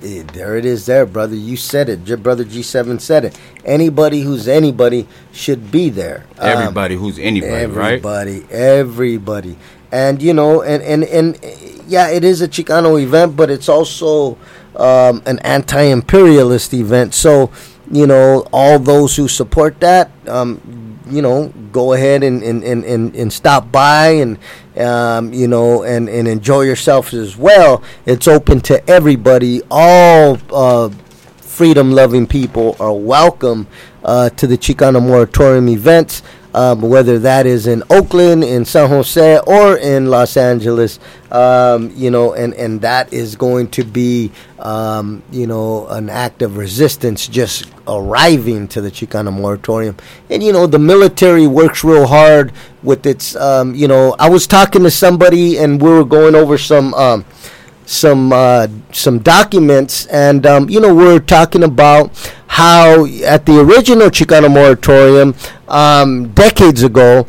Eh, 0.04 0.24
there 0.34 0.58
it 0.58 0.66
is 0.66 0.86
there 0.86 1.06
brother. 1.06 1.36
You 1.36 1.58
said 1.58 1.90
it. 1.90 2.06
J- 2.06 2.16
brother 2.16 2.44
g7 2.44 3.00
said 3.02 3.26
it. 3.26 3.40
Anybody 3.64 4.22
who's 4.22 4.48
anybody 4.48 5.08
should 5.32 5.72
be 5.72 5.90
there. 5.90 6.26
Um, 6.38 6.50
Everybody 6.50 6.96
who's 6.96 7.18
anybody, 7.20 7.66
right? 7.66 7.94
everybody 7.94 8.46
everybody. 8.52 9.58
And 9.92 10.22
you 10.22 10.34
know 10.34 10.62
and 10.62 10.84
and 10.84 11.04
and 11.06 11.40
yeah 11.88 12.10
it 12.10 12.24
is 12.24 12.42
a 12.42 12.48
chicano 12.48 13.02
event 13.02 13.36
but 13.36 13.50
it's 13.50 13.70
also 13.70 14.38
um, 14.76 15.22
an 15.26 15.40
anti-imperialist 15.40 16.74
event. 16.74 17.14
So 17.14 17.52
you 17.92 18.08
know 18.08 18.48
all 18.52 18.80
those 18.80 19.16
who 19.16 19.28
support 19.28 19.80
that 19.80 20.12
um, 20.28 20.85
you 21.08 21.22
know 21.22 21.54
go 21.72 21.94
ahead 21.94 22.24
and 22.24 22.42
and, 22.44 22.64
and, 22.64 23.16
and, 23.16 23.32
stop 23.32 23.72
by 23.72 24.08
and 24.08 24.38
um, 24.78 25.34
you 25.34 25.48
know 25.48 25.84
and, 25.84 26.10
and 26.10 26.28
enjoy 26.28 26.62
yourself 26.62 27.14
as 27.14 27.38
well. 27.38 27.84
It's 28.06 28.28
open 28.28 28.62
to 28.62 28.88
everybody. 28.90 29.62
All 29.70 30.38
uh, 30.52 30.90
freedom 31.38 31.92
loving 31.92 32.28
people 32.28 32.76
are 32.80 32.94
welcome 32.94 33.68
uh, 34.04 34.30
to 34.32 34.48
the 34.48 34.58
Chicano 34.58 35.02
Moratorium 35.02 35.70
events, 35.70 36.22
um, 36.56 36.80
whether 36.80 37.20
that 37.20 37.46
is 37.46 37.68
in 37.68 37.84
Oakland, 37.90 38.42
in 38.42 38.64
San 38.64 38.88
Jose, 38.90 39.40
or 39.46 39.78
in 39.78 40.06
Los 40.06 40.38
Angeles. 40.38 41.00
Um, 41.30 41.92
you 41.96 42.10
know, 42.10 42.34
and, 42.34 42.54
and 42.54 42.80
that 42.80 43.12
is 43.12 43.36
going 43.36 43.68
to 43.72 43.84
be, 43.84 44.32
um, 44.60 45.22
you 45.32 45.48
know, 45.48 45.86
an 45.88 46.10
act 46.10 46.42
of 46.42 46.56
resistance 46.56 47.28
just 47.28 47.70
arriving 47.90 48.70
to 48.70 48.80
the 48.80 48.90
Chicano 48.90 49.34
Moratorium. 49.34 49.98
And, 50.30 50.42
you 50.42 50.54
know, 50.54 50.66
the 50.66 50.80
military 50.80 51.46
works 51.46 51.84
real 51.84 52.08
hard 52.08 52.54
with 52.84 53.06
its, 53.06 53.36
um, 53.36 53.76
you 53.76 53.90
know, 53.90 54.16
I 54.18 54.30
was 54.30 54.48
talking 54.48 54.84
to 54.84 54.92
somebody 54.92 55.58
and 55.58 55.82
we 55.82 55.90
were 55.90 56.06
going 56.06 56.36
over 56.36 56.58
some. 56.58 56.94
Some 57.86 58.34
uh, 58.34 58.68
some 58.92 59.20
documents, 59.20 60.08
and 60.08 60.46
um, 60.46 60.70
you 60.70 60.80
know 60.80 60.94
we're 60.94 61.20
talking 61.20 61.64
about 61.64 62.12
how 62.48 63.06
at 63.24 63.46
the 63.46 63.60
original 63.60 64.10
Chicano 64.10 64.52
moratorium 64.52 65.36
um, 65.68 66.30
decades 66.30 66.84
ago 66.84 67.28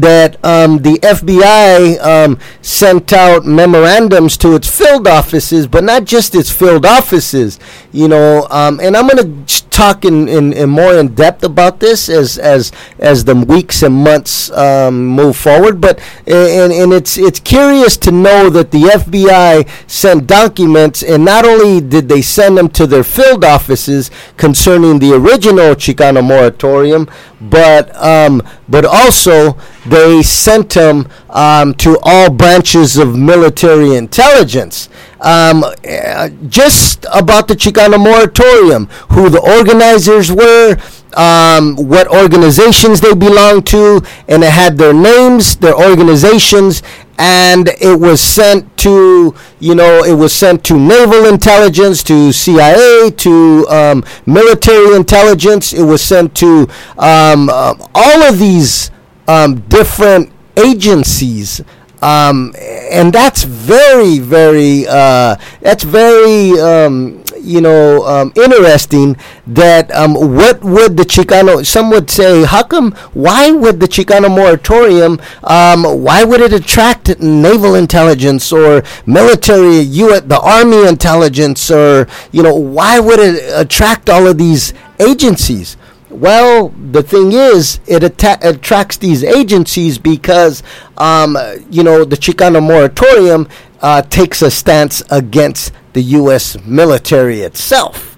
that 0.00 0.42
um, 0.44 0.78
the 0.78 0.94
FBI 1.02 2.00
um, 2.00 2.38
sent 2.60 3.12
out 3.12 3.44
memorandums 3.44 4.36
to 4.38 4.54
its 4.54 4.68
field 4.68 5.06
offices, 5.06 5.66
but 5.66 5.84
not 5.84 6.04
just 6.04 6.34
its 6.34 6.50
field 6.50 6.86
offices, 6.86 7.58
you 7.92 8.08
know. 8.08 8.46
Um, 8.50 8.80
and 8.80 8.96
I'm 8.96 9.06
going 9.08 9.46
to 9.46 9.70
talk 9.70 10.04
in, 10.04 10.28
in, 10.28 10.52
in 10.52 10.70
more 10.70 10.94
in 10.94 11.14
depth 11.14 11.44
about 11.44 11.80
this 11.80 12.08
as 12.08 12.38
as 12.38 12.72
as 12.98 13.24
the 13.24 13.34
weeks 13.34 13.82
and 13.82 13.94
months 13.94 14.50
um, 14.52 15.06
move 15.06 15.36
forward. 15.36 15.80
But 15.80 16.00
and, 16.26 16.72
and 16.72 16.92
it's 16.92 17.18
it's 17.18 17.40
curious 17.40 17.96
to 17.98 18.10
know 18.10 18.50
that 18.50 18.70
the 18.70 18.82
FBI 18.82 19.68
sent 19.90 20.26
documents, 20.26 21.02
and 21.02 21.24
not 21.24 21.44
only 21.44 21.80
did 21.80 22.08
they 22.08 22.22
send 22.22 22.56
them 22.58 22.68
to 22.70 22.86
their 22.86 23.04
field 23.04 23.44
offices 23.44 24.10
concerning 24.36 24.98
the 24.98 25.14
original 25.14 25.74
Chicano 25.74 26.24
moratorium, 26.24 27.08
but 27.50 27.94
um, 27.96 28.42
but 28.68 28.84
also 28.84 29.56
they 29.86 30.22
sent 30.22 30.70
them 30.70 31.08
um, 31.30 31.74
to 31.74 31.98
all 32.02 32.30
branches 32.30 32.96
of 32.96 33.16
military 33.16 33.96
intelligence. 33.96 34.88
Um, 35.20 35.62
uh, 35.64 36.30
just 36.48 37.06
about 37.12 37.46
the 37.46 37.54
Chicano 37.54 37.98
moratorium, 38.02 38.86
who 39.10 39.28
the 39.28 39.40
organizers 39.40 40.32
were, 40.32 40.76
um, 41.14 41.76
what 41.76 42.08
organizations 42.08 43.00
they 43.00 43.14
belonged 43.14 43.66
to, 43.68 44.02
and 44.28 44.42
it 44.42 44.50
had 44.50 44.78
their 44.78 44.92
names, 44.92 45.56
their 45.56 45.74
organizations, 45.76 46.82
and 47.18 47.68
it 47.80 47.98
was 47.98 48.20
sent 48.20 48.76
to, 48.78 49.34
you 49.60 49.74
know, 49.74 50.02
it 50.04 50.14
was 50.14 50.32
sent 50.32 50.64
to 50.64 50.78
naval 50.78 51.26
intelligence, 51.26 52.02
to 52.04 52.32
CIA, 52.32 53.10
to 53.10 53.66
um, 53.68 54.04
military 54.26 54.96
intelligence. 54.96 55.72
It 55.72 55.84
was 55.84 56.02
sent 56.02 56.34
to 56.36 56.68
um, 56.98 57.48
uh, 57.50 57.74
all 57.94 58.22
of 58.22 58.38
these 58.38 58.90
um, 59.28 59.60
different 59.68 60.32
agencies. 60.56 61.62
Um, 62.02 62.52
and 62.58 63.12
that's 63.12 63.44
very, 63.44 64.18
very, 64.18 64.86
uh, 64.88 65.36
that's 65.60 65.84
very, 65.84 66.58
um, 66.60 67.21
you 67.42 67.60
know, 67.60 68.04
um, 68.06 68.32
interesting 68.36 69.16
that 69.46 69.90
um, 69.94 70.14
what 70.14 70.62
would 70.62 70.96
the 70.96 71.04
Chicano, 71.04 71.64
some 71.66 71.90
would 71.90 72.10
say, 72.10 72.44
how 72.44 72.62
come, 72.62 72.92
why 73.12 73.50
would 73.50 73.80
the 73.80 73.86
Chicano 73.88 74.28
moratorium, 74.34 75.20
um, 75.44 75.84
why 75.84 76.24
would 76.24 76.40
it 76.40 76.52
attract 76.52 77.18
naval 77.20 77.74
intelligence 77.74 78.52
or 78.52 78.82
military, 79.06 79.78
U- 79.80 80.20
the 80.20 80.40
army 80.40 80.86
intelligence, 80.86 81.70
or, 81.70 82.06
you 82.30 82.42
know, 82.42 82.54
why 82.54 82.98
would 83.00 83.18
it 83.18 83.52
attract 83.54 84.08
all 84.08 84.26
of 84.26 84.38
these 84.38 84.72
agencies? 84.98 85.76
Well, 86.10 86.68
the 86.90 87.02
thing 87.02 87.32
is, 87.32 87.80
it 87.86 88.04
atta- 88.04 88.38
attracts 88.46 88.98
these 88.98 89.24
agencies 89.24 89.96
because, 89.96 90.62
um, 90.98 91.38
you 91.70 91.82
know, 91.82 92.04
the 92.04 92.16
Chicano 92.16 92.62
moratorium 92.62 93.48
uh, 93.82 94.02
takes 94.02 94.42
a 94.42 94.50
stance 94.50 95.02
against 95.10 95.72
the 95.92 96.02
U.S. 96.02 96.56
military 96.64 97.40
itself. 97.40 98.08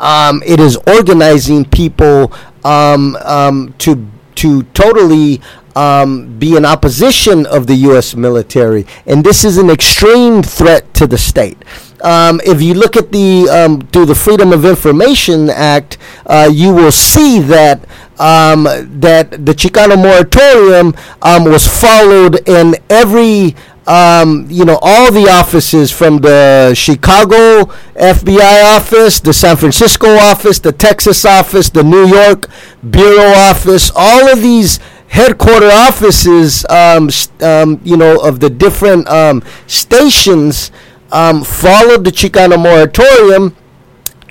Um, 0.00 0.42
it 0.46 0.60
is 0.60 0.76
organizing 0.86 1.64
people 1.64 2.32
um, 2.64 3.16
um, 3.24 3.74
to 3.78 4.06
to 4.36 4.62
totally 4.72 5.40
um, 5.74 6.38
be 6.38 6.56
in 6.56 6.64
opposition 6.64 7.44
of 7.46 7.66
the 7.66 7.74
U.S. 7.74 8.14
military, 8.14 8.86
and 9.06 9.24
this 9.24 9.44
is 9.44 9.58
an 9.58 9.70
extreme 9.70 10.42
threat 10.42 10.92
to 10.94 11.06
the 11.06 11.18
state. 11.18 11.58
Um, 12.02 12.40
if 12.44 12.62
you 12.62 12.74
look 12.74 12.96
at 12.96 13.10
the 13.10 13.48
um, 13.48 13.80
through 13.88 14.06
the 14.06 14.14
Freedom 14.14 14.52
of 14.52 14.64
Information 14.64 15.50
Act, 15.50 15.98
uh, 16.26 16.48
you 16.52 16.72
will 16.72 16.92
see 16.92 17.40
that 17.40 17.84
that 18.18 19.30
the 19.30 19.52
Chicano 19.52 19.96
moratorium 20.00 20.94
um, 21.22 21.44
was 21.44 21.66
followed 21.66 22.48
in 22.48 22.76
every 22.90 23.56
um, 23.88 24.46
you 24.50 24.66
know, 24.66 24.78
all 24.82 25.10
the 25.10 25.30
offices 25.30 25.90
from 25.90 26.18
the 26.18 26.74
Chicago 26.74 27.64
FBI 27.94 28.76
office, 28.76 29.18
the 29.18 29.32
San 29.32 29.56
Francisco 29.56 30.08
office, 30.08 30.58
the 30.58 30.72
Texas 30.72 31.24
office, 31.24 31.70
the 31.70 31.82
New 31.82 32.06
York 32.06 32.50
bureau 32.90 33.32
office, 33.32 33.90
all 33.96 34.28
of 34.30 34.42
these 34.42 34.78
headquarter 35.08 35.70
offices, 35.70 36.66
um, 36.68 37.08
um, 37.40 37.80
you 37.82 37.96
know, 37.96 38.18
of 38.18 38.40
the 38.40 38.50
different 38.50 39.08
um, 39.08 39.42
stations 39.66 40.70
um, 41.10 41.42
followed 41.42 42.04
the 42.04 42.10
Chicano 42.10 42.62
moratorium, 42.62 43.56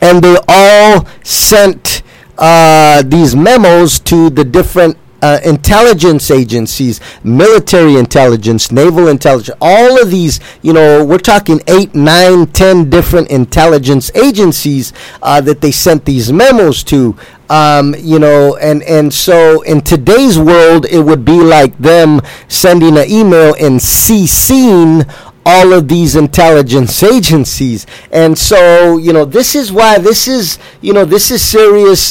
and 0.04 0.24
they 0.24 0.38
all 0.48 1.08
sent 1.24 2.04
uh, 2.38 3.02
these 3.02 3.36
memos 3.36 4.00
to 4.02 4.30
the 4.30 4.44
different 4.44 4.98
uh, 5.22 5.40
intelligence 5.44 6.30
agencies, 6.32 7.00
military 7.24 7.96
intelligence, 7.96 8.72
naval 8.72 9.08
intelligence, 9.08 9.58
all 9.62 10.02
of 10.02 10.12
these, 10.12 10.40
you 10.62 10.74
know, 10.74 11.04
we're 11.04 11.18
talking 11.18 11.60
eight, 11.68 11.96
nine, 11.96 12.46
ten 12.48 12.90
different 12.90 13.30
intelligence 13.30 14.12
agencies 14.16 14.94
uh, 15.22 15.42
that 15.42 15.62
they 15.62 15.72
sent 15.72 16.06
these 16.06 16.32
memos 16.32 16.84
to. 16.86 17.16
Um, 17.50 17.96
you 17.98 18.20
know, 18.20 18.58
and 18.58 18.84
and 18.84 19.14
so 19.14 19.62
in 19.62 19.80
today's 19.80 20.38
world, 20.38 20.86
it 20.86 21.00
would 21.00 21.24
be 21.24 21.40
like 21.40 21.78
them 21.78 22.20
sending 22.50 22.98
an 22.98 23.10
email 23.10 23.54
and 23.54 23.80
CCing 23.80 25.10
all 25.48 25.72
of 25.72 25.88
these 25.88 26.18
intelligence 26.18 27.02
agencies. 27.04 27.88
And 28.12 28.38
so 28.38 28.98
you 28.98 29.14
know 29.14 29.24
this 29.24 29.56
is 29.56 29.72
why 29.72 29.98
this 29.98 30.28
is 30.28 30.60
you 30.82 30.92
know 30.92 31.06
this 31.06 31.32
is 31.32 31.42
serious 31.42 32.02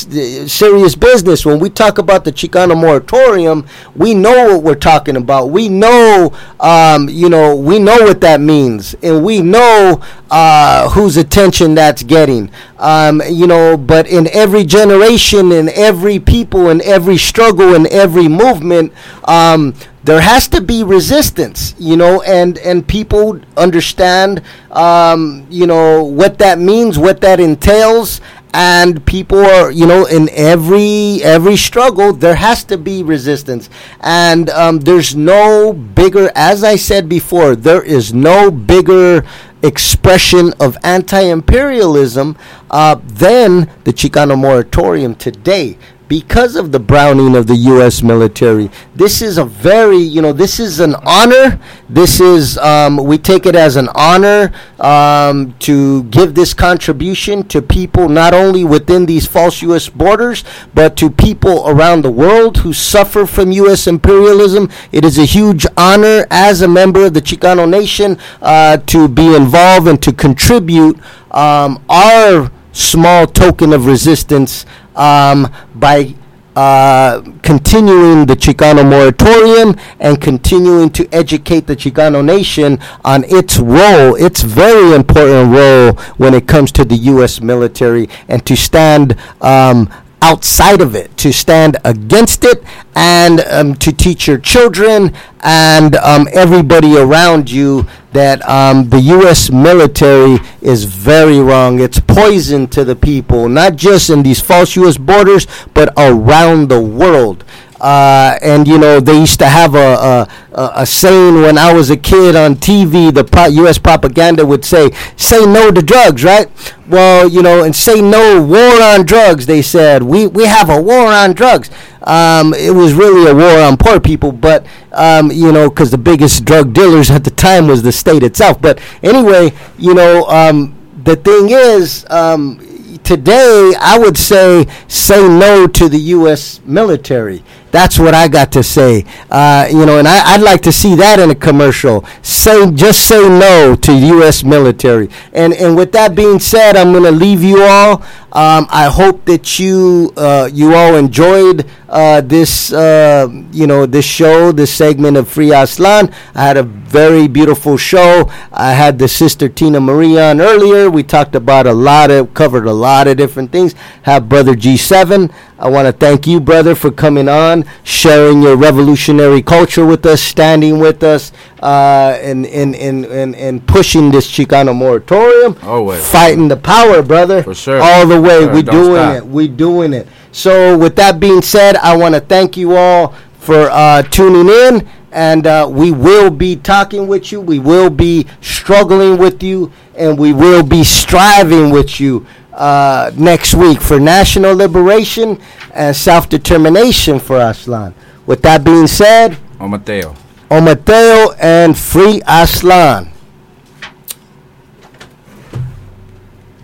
serious 0.50 0.94
business. 0.94 1.44
When 1.44 1.58
we 1.58 1.68
talk 1.68 1.98
about 1.98 2.24
the 2.24 2.32
chicano 2.32 2.74
moratorium 2.80 3.66
we 3.94 4.14
know 4.14 4.54
what 4.54 4.62
we're 4.62 4.74
talking 4.74 5.16
about. 5.16 5.50
We 5.50 5.68
know 5.68 6.32
um, 6.60 7.10
you 7.10 7.28
know 7.28 7.54
we 7.54 7.78
know 7.78 7.98
what 8.00 8.22
that 8.22 8.40
means. 8.40 8.94
And 9.02 9.22
we 9.22 9.42
know 9.42 10.00
uh, 10.30 10.88
whose 10.90 11.18
attention 11.18 11.74
that's 11.74 12.02
getting. 12.02 12.50
Um, 12.78 13.20
you 13.28 13.46
know 13.46 13.76
but 13.76 14.06
in 14.06 14.28
every 14.28 14.64
generation 14.64 15.52
in 15.52 15.68
every 15.70 16.18
people 16.18 16.70
in 16.70 16.80
every 16.82 17.16
struggle 17.18 17.74
in 17.74 17.90
every 17.92 18.28
movement 18.28 18.92
um, 19.24 19.74
there 20.06 20.20
has 20.20 20.46
to 20.46 20.60
be 20.60 20.84
resistance, 20.84 21.74
you 21.78 21.96
know, 21.96 22.22
and 22.22 22.58
and 22.58 22.86
people 22.86 23.40
understand, 23.56 24.40
um, 24.70 25.46
you 25.50 25.66
know, 25.66 26.04
what 26.04 26.38
that 26.38 26.60
means, 26.60 26.96
what 26.96 27.20
that 27.22 27.40
entails, 27.40 28.20
and 28.54 29.04
people 29.04 29.44
are, 29.44 29.72
you 29.72 29.84
know, 29.84 30.06
in 30.06 30.28
every 30.30 31.20
every 31.24 31.56
struggle, 31.56 32.12
there 32.12 32.36
has 32.36 32.62
to 32.64 32.78
be 32.78 33.02
resistance, 33.02 33.68
and 34.00 34.48
um, 34.50 34.78
there's 34.78 35.16
no 35.16 35.72
bigger, 35.72 36.30
as 36.36 36.62
I 36.62 36.76
said 36.76 37.08
before, 37.08 37.56
there 37.56 37.82
is 37.82 38.14
no 38.14 38.52
bigger 38.52 39.26
expression 39.62 40.52
of 40.60 40.76
anti-imperialism 40.84 42.36
uh, 42.70 42.94
than 43.04 43.68
the 43.82 43.92
Chicano 43.92 44.38
moratorium 44.38 45.16
today 45.16 45.76
because 46.08 46.56
of 46.56 46.72
the 46.72 46.78
browning 46.78 47.34
of 47.34 47.46
the 47.46 47.56
U.S. 47.56 48.02
military. 48.02 48.70
This 48.94 49.22
is 49.22 49.38
a 49.38 49.44
very, 49.44 49.98
you 49.98 50.22
know, 50.22 50.32
this 50.32 50.60
is 50.60 50.80
an 50.80 50.94
honor. 51.04 51.58
This 51.88 52.20
is, 52.20 52.58
um, 52.58 52.96
we 52.96 53.18
take 53.18 53.46
it 53.46 53.56
as 53.56 53.76
an 53.76 53.88
honor 53.94 54.52
um, 54.78 55.54
to 55.60 56.04
give 56.04 56.34
this 56.34 56.54
contribution 56.54 57.42
to 57.48 57.60
people 57.60 58.08
not 58.08 58.34
only 58.34 58.64
within 58.64 59.06
these 59.06 59.26
false 59.26 59.62
U.S. 59.62 59.88
borders, 59.88 60.44
but 60.74 60.96
to 60.96 61.10
people 61.10 61.68
around 61.68 62.02
the 62.02 62.10
world 62.10 62.58
who 62.58 62.72
suffer 62.72 63.26
from 63.26 63.50
U.S. 63.52 63.86
imperialism. 63.86 64.70
It 64.92 65.04
is 65.04 65.18
a 65.18 65.24
huge 65.24 65.66
honor 65.76 66.26
as 66.30 66.62
a 66.62 66.68
member 66.68 67.06
of 67.06 67.14
the 67.14 67.20
Chicano 67.20 67.68
Nation 67.68 68.18
uh, 68.40 68.76
to 68.78 69.08
be 69.08 69.34
involved 69.34 69.88
and 69.88 70.02
to 70.02 70.12
contribute 70.12 70.98
um, 71.32 71.84
our 71.88 72.50
small 72.76 73.26
token 73.26 73.72
of 73.72 73.86
resistance 73.86 74.66
um, 74.94 75.52
by 75.74 76.14
uh, 76.54 77.20
continuing 77.42 78.24
the 78.24 78.34
Chicano 78.34 78.88
moratorium 78.88 79.76
and 80.00 80.20
continuing 80.20 80.88
to 80.90 81.06
educate 81.12 81.66
the 81.66 81.76
Chicano 81.76 82.24
nation 82.24 82.78
on 83.04 83.24
its 83.24 83.58
role, 83.58 84.14
its 84.14 84.42
very 84.42 84.94
important 84.94 85.52
role 85.54 85.92
when 86.16 86.32
it 86.32 86.48
comes 86.48 86.72
to 86.72 86.84
the 86.84 86.96
U.S. 87.12 87.40
military, 87.42 88.08
and 88.28 88.44
to 88.46 88.56
stand 88.56 89.16
um, 89.42 89.92
outside 90.22 90.80
of 90.80 90.94
it, 90.94 91.16
to 91.18 91.32
stand 91.32 91.76
against 91.84 92.44
it, 92.44 92.62
and 92.94 93.40
um, 93.42 93.74
to 93.76 93.92
teach 93.92 94.26
your 94.26 94.38
children 94.38 95.14
and 95.40 95.94
um, 95.96 96.26
everybody 96.32 96.96
around 96.96 97.50
you 97.50 97.86
that 98.12 98.46
um, 98.48 98.88
the 98.88 99.00
U.S. 99.00 99.50
military 99.50 100.38
is 100.62 100.84
very 100.84 101.38
wrong. 101.38 101.80
It's 101.80 102.00
poison 102.00 102.66
to 102.68 102.84
the 102.84 102.96
people, 102.96 103.48
not 103.48 103.76
just 103.76 104.08
in 104.10 104.22
these 104.22 104.40
false 104.40 104.74
U.S. 104.76 104.96
borders, 104.96 105.46
but 105.74 105.92
around 105.96 106.68
the 106.68 106.80
world. 106.80 107.44
Uh, 107.80 108.38
and 108.42 108.66
you 108.66 108.78
know 108.78 109.00
they 109.00 109.18
used 109.18 109.38
to 109.38 109.46
have 109.46 109.74
a, 109.74 110.28
a 110.56 110.72
a 110.76 110.86
saying 110.86 111.42
when 111.42 111.58
I 111.58 111.72
was 111.74 111.90
a 111.90 111.96
kid 111.96 112.34
on 112.34 112.54
TV. 112.56 113.12
The 113.12 113.24
pro- 113.24 113.46
U.S. 113.46 113.78
propaganda 113.78 114.46
would 114.46 114.64
say, 114.64 114.90
"Say 115.16 115.44
no 115.44 115.70
to 115.70 115.82
drugs," 115.82 116.24
right? 116.24 116.48
Well, 116.88 117.28
you 117.28 117.42
know, 117.42 117.62
and 117.64 117.76
say 117.76 118.00
no 118.00 118.40
war 118.42 118.82
on 118.82 119.04
drugs. 119.04 119.44
They 119.46 119.60
said 119.60 120.02
we 120.02 120.26
we 120.26 120.44
have 120.46 120.70
a 120.70 120.80
war 120.80 121.06
on 121.06 121.34
drugs. 121.34 121.70
Um, 122.02 122.54
it 122.54 122.72
was 122.74 122.94
really 122.94 123.30
a 123.30 123.34
war 123.34 123.60
on 123.60 123.76
poor 123.76 124.00
people, 124.00 124.32
but 124.32 124.64
um, 124.92 125.30
you 125.30 125.52
know, 125.52 125.68
because 125.68 125.90
the 125.90 125.98
biggest 125.98 126.44
drug 126.44 126.72
dealers 126.72 127.10
at 127.10 127.24
the 127.24 127.30
time 127.30 127.66
was 127.66 127.82
the 127.82 127.92
state 127.92 128.22
itself. 128.22 128.62
But 128.62 128.80
anyway, 129.02 129.52
you 129.76 129.92
know, 129.94 130.24
um, 130.28 130.74
the 131.04 131.16
thing 131.16 131.50
is. 131.50 132.06
Um, 132.08 132.62
today 133.04 133.72
I 133.80 133.98
would 133.98 134.16
say 134.16 134.66
say 134.88 135.28
no 135.28 135.68
to 135.68 135.88
the 135.88 135.98
U.S. 136.16 136.60
military. 136.64 137.44
That's 137.76 137.98
what 137.98 138.14
I 138.14 138.26
got 138.26 138.52
to 138.52 138.62
say. 138.62 139.04
Uh, 139.30 139.68
you 139.70 139.84
know, 139.84 139.98
and 139.98 140.08
I, 140.08 140.32
I'd 140.32 140.40
like 140.40 140.62
to 140.62 140.72
see 140.72 140.94
that 140.94 141.20
in 141.20 141.28
a 141.28 141.34
commercial. 141.34 142.06
Say 142.22 142.70
just 142.70 143.06
say 143.06 143.28
no 143.28 143.76
to 143.76 143.92
U.S. 143.92 144.42
military. 144.42 145.10
And 145.34 145.52
and 145.52 145.76
with 145.76 145.92
that 145.92 146.14
being 146.14 146.38
said, 146.38 146.74
I'm 146.74 146.92
going 146.92 147.04
to 147.04 147.10
leave 147.10 147.42
you 147.42 147.62
all. 147.62 148.02
Um, 148.32 148.66
I 148.70 148.86
hope 148.86 149.26
that 149.26 149.58
you 149.58 150.12
uh, 150.16 150.48
you 150.52 150.74
all 150.74 150.94
enjoyed 150.94 151.66
uh, 151.88 152.22
this 152.22 152.72
uh, 152.72 153.28
you 153.52 153.66
know 153.66 153.84
this 153.84 154.04
show, 154.04 154.52
this 154.52 154.72
segment 154.72 155.18
of 155.18 155.28
Free 155.28 155.48
Aztlán. 155.48 156.12
I 156.34 156.44
had 156.44 156.56
a 156.56 156.62
very 156.62 157.28
beautiful 157.28 157.76
show. 157.76 158.30
I 158.52 158.72
had 158.72 158.98
the 158.98 159.08
sister 159.08 159.48
Tina 159.48 159.80
Marie 159.80 160.18
on 160.18 160.40
earlier. 160.40 160.88
We 160.90 161.02
talked 161.02 161.34
about 161.34 161.66
a 161.66 161.72
lot 161.72 162.10
of 162.10 162.32
covered 162.32 162.66
a 162.66 162.72
lot 162.72 163.06
of 163.06 163.16
different 163.16 163.52
things. 163.52 163.74
Have 164.02 164.28
brother 164.28 164.54
G7. 164.54 165.32
I 165.58 165.70
want 165.70 165.86
to 165.86 165.92
thank 165.92 166.26
you, 166.26 166.38
brother, 166.38 166.74
for 166.74 166.90
coming 166.90 167.28
on, 167.28 167.64
sharing 167.82 168.42
your 168.42 168.56
revolutionary 168.56 169.42
culture 169.42 169.86
with 169.86 170.04
us, 170.04 170.20
standing 170.20 170.80
with 170.80 171.02
us, 171.02 171.32
uh, 171.62 172.18
and, 172.20 172.44
and, 172.46 172.74
and, 172.76 173.06
and, 173.06 173.34
and 173.34 173.66
pushing 173.66 174.10
this 174.10 174.30
Chicano 174.30 174.76
moratorium. 174.76 175.56
Always. 175.62 176.06
Fighting 176.10 176.48
the 176.48 176.58
power, 176.58 177.02
brother. 177.02 177.42
For 177.42 177.54
sure. 177.54 177.80
All 177.80 178.06
the 178.06 178.20
way. 178.20 178.40
Sure, 178.40 178.52
we 178.54 178.62
don't 178.62 178.74
doing 178.74 178.96
stop. 178.96 179.16
it. 179.16 179.26
We're 179.26 179.48
doing 179.48 179.92
it. 179.94 180.06
So, 180.30 180.76
with 180.76 180.94
that 180.96 181.18
being 181.20 181.40
said, 181.40 181.76
I 181.76 181.96
want 181.96 182.14
to 182.14 182.20
thank 182.20 182.58
you 182.58 182.76
all 182.76 183.14
for 183.38 183.70
uh, 183.70 184.02
tuning 184.02 184.52
in. 184.52 184.86
And 185.10 185.46
uh, 185.46 185.66
we 185.70 185.92
will 185.92 186.28
be 186.28 186.56
talking 186.56 187.08
with 187.08 187.32
you. 187.32 187.40
We 187.40 187.58
will 187.58 187.88
be 187.88 188.26
struggling 188.42 189.16
with 189.16 189.42
you. 189.42 189.72
And 189.94 190.18
we 190.18 190.34
will 190.34 190.62
be 190.62 190.84
striving 190.84 191.70
with 191.70 191.98
you 191.98 192.26
uh, 192.56 193.10
next 193.14 193.54
week 193.54 193.80
for 193.80 194.00
national 194.00 194.54
liberation 194.56 195.38
and 195.74 195.94
self 195.94 196.28
determination 196.28 197.20
for 197.20 197.38
Aztlán. 197.38 197.94
With 198.26 198.42
that 198.42 198.64
being 198.64 198.86
said, 198.86 199.36
Oh, 199.60 199.68
Mateo. 199.68 200.14
Ometeotl 200.50 201.36
and 201.40 201.76
Free 201.76 202.20
Aztlán. 202.20 203.10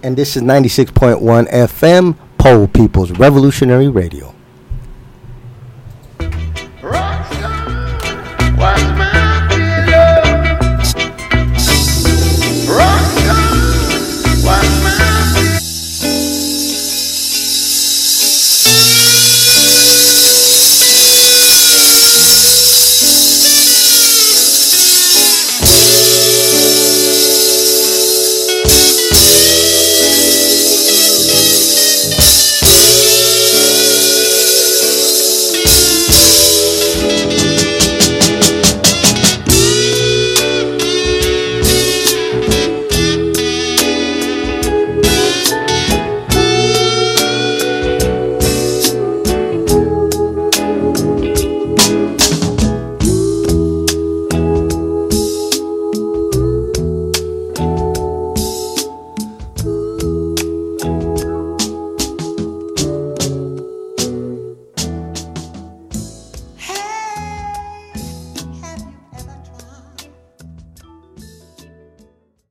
And 0.03 0.17
this 0.17 0.37
is 0.37 0.43
96.1 0.43 1.21
FM, 1.51 2.17
Poor 2.39 2.67
People's 2.67 3.13
Revolutionary 3.13 3.89
Radio. 3.89 4.32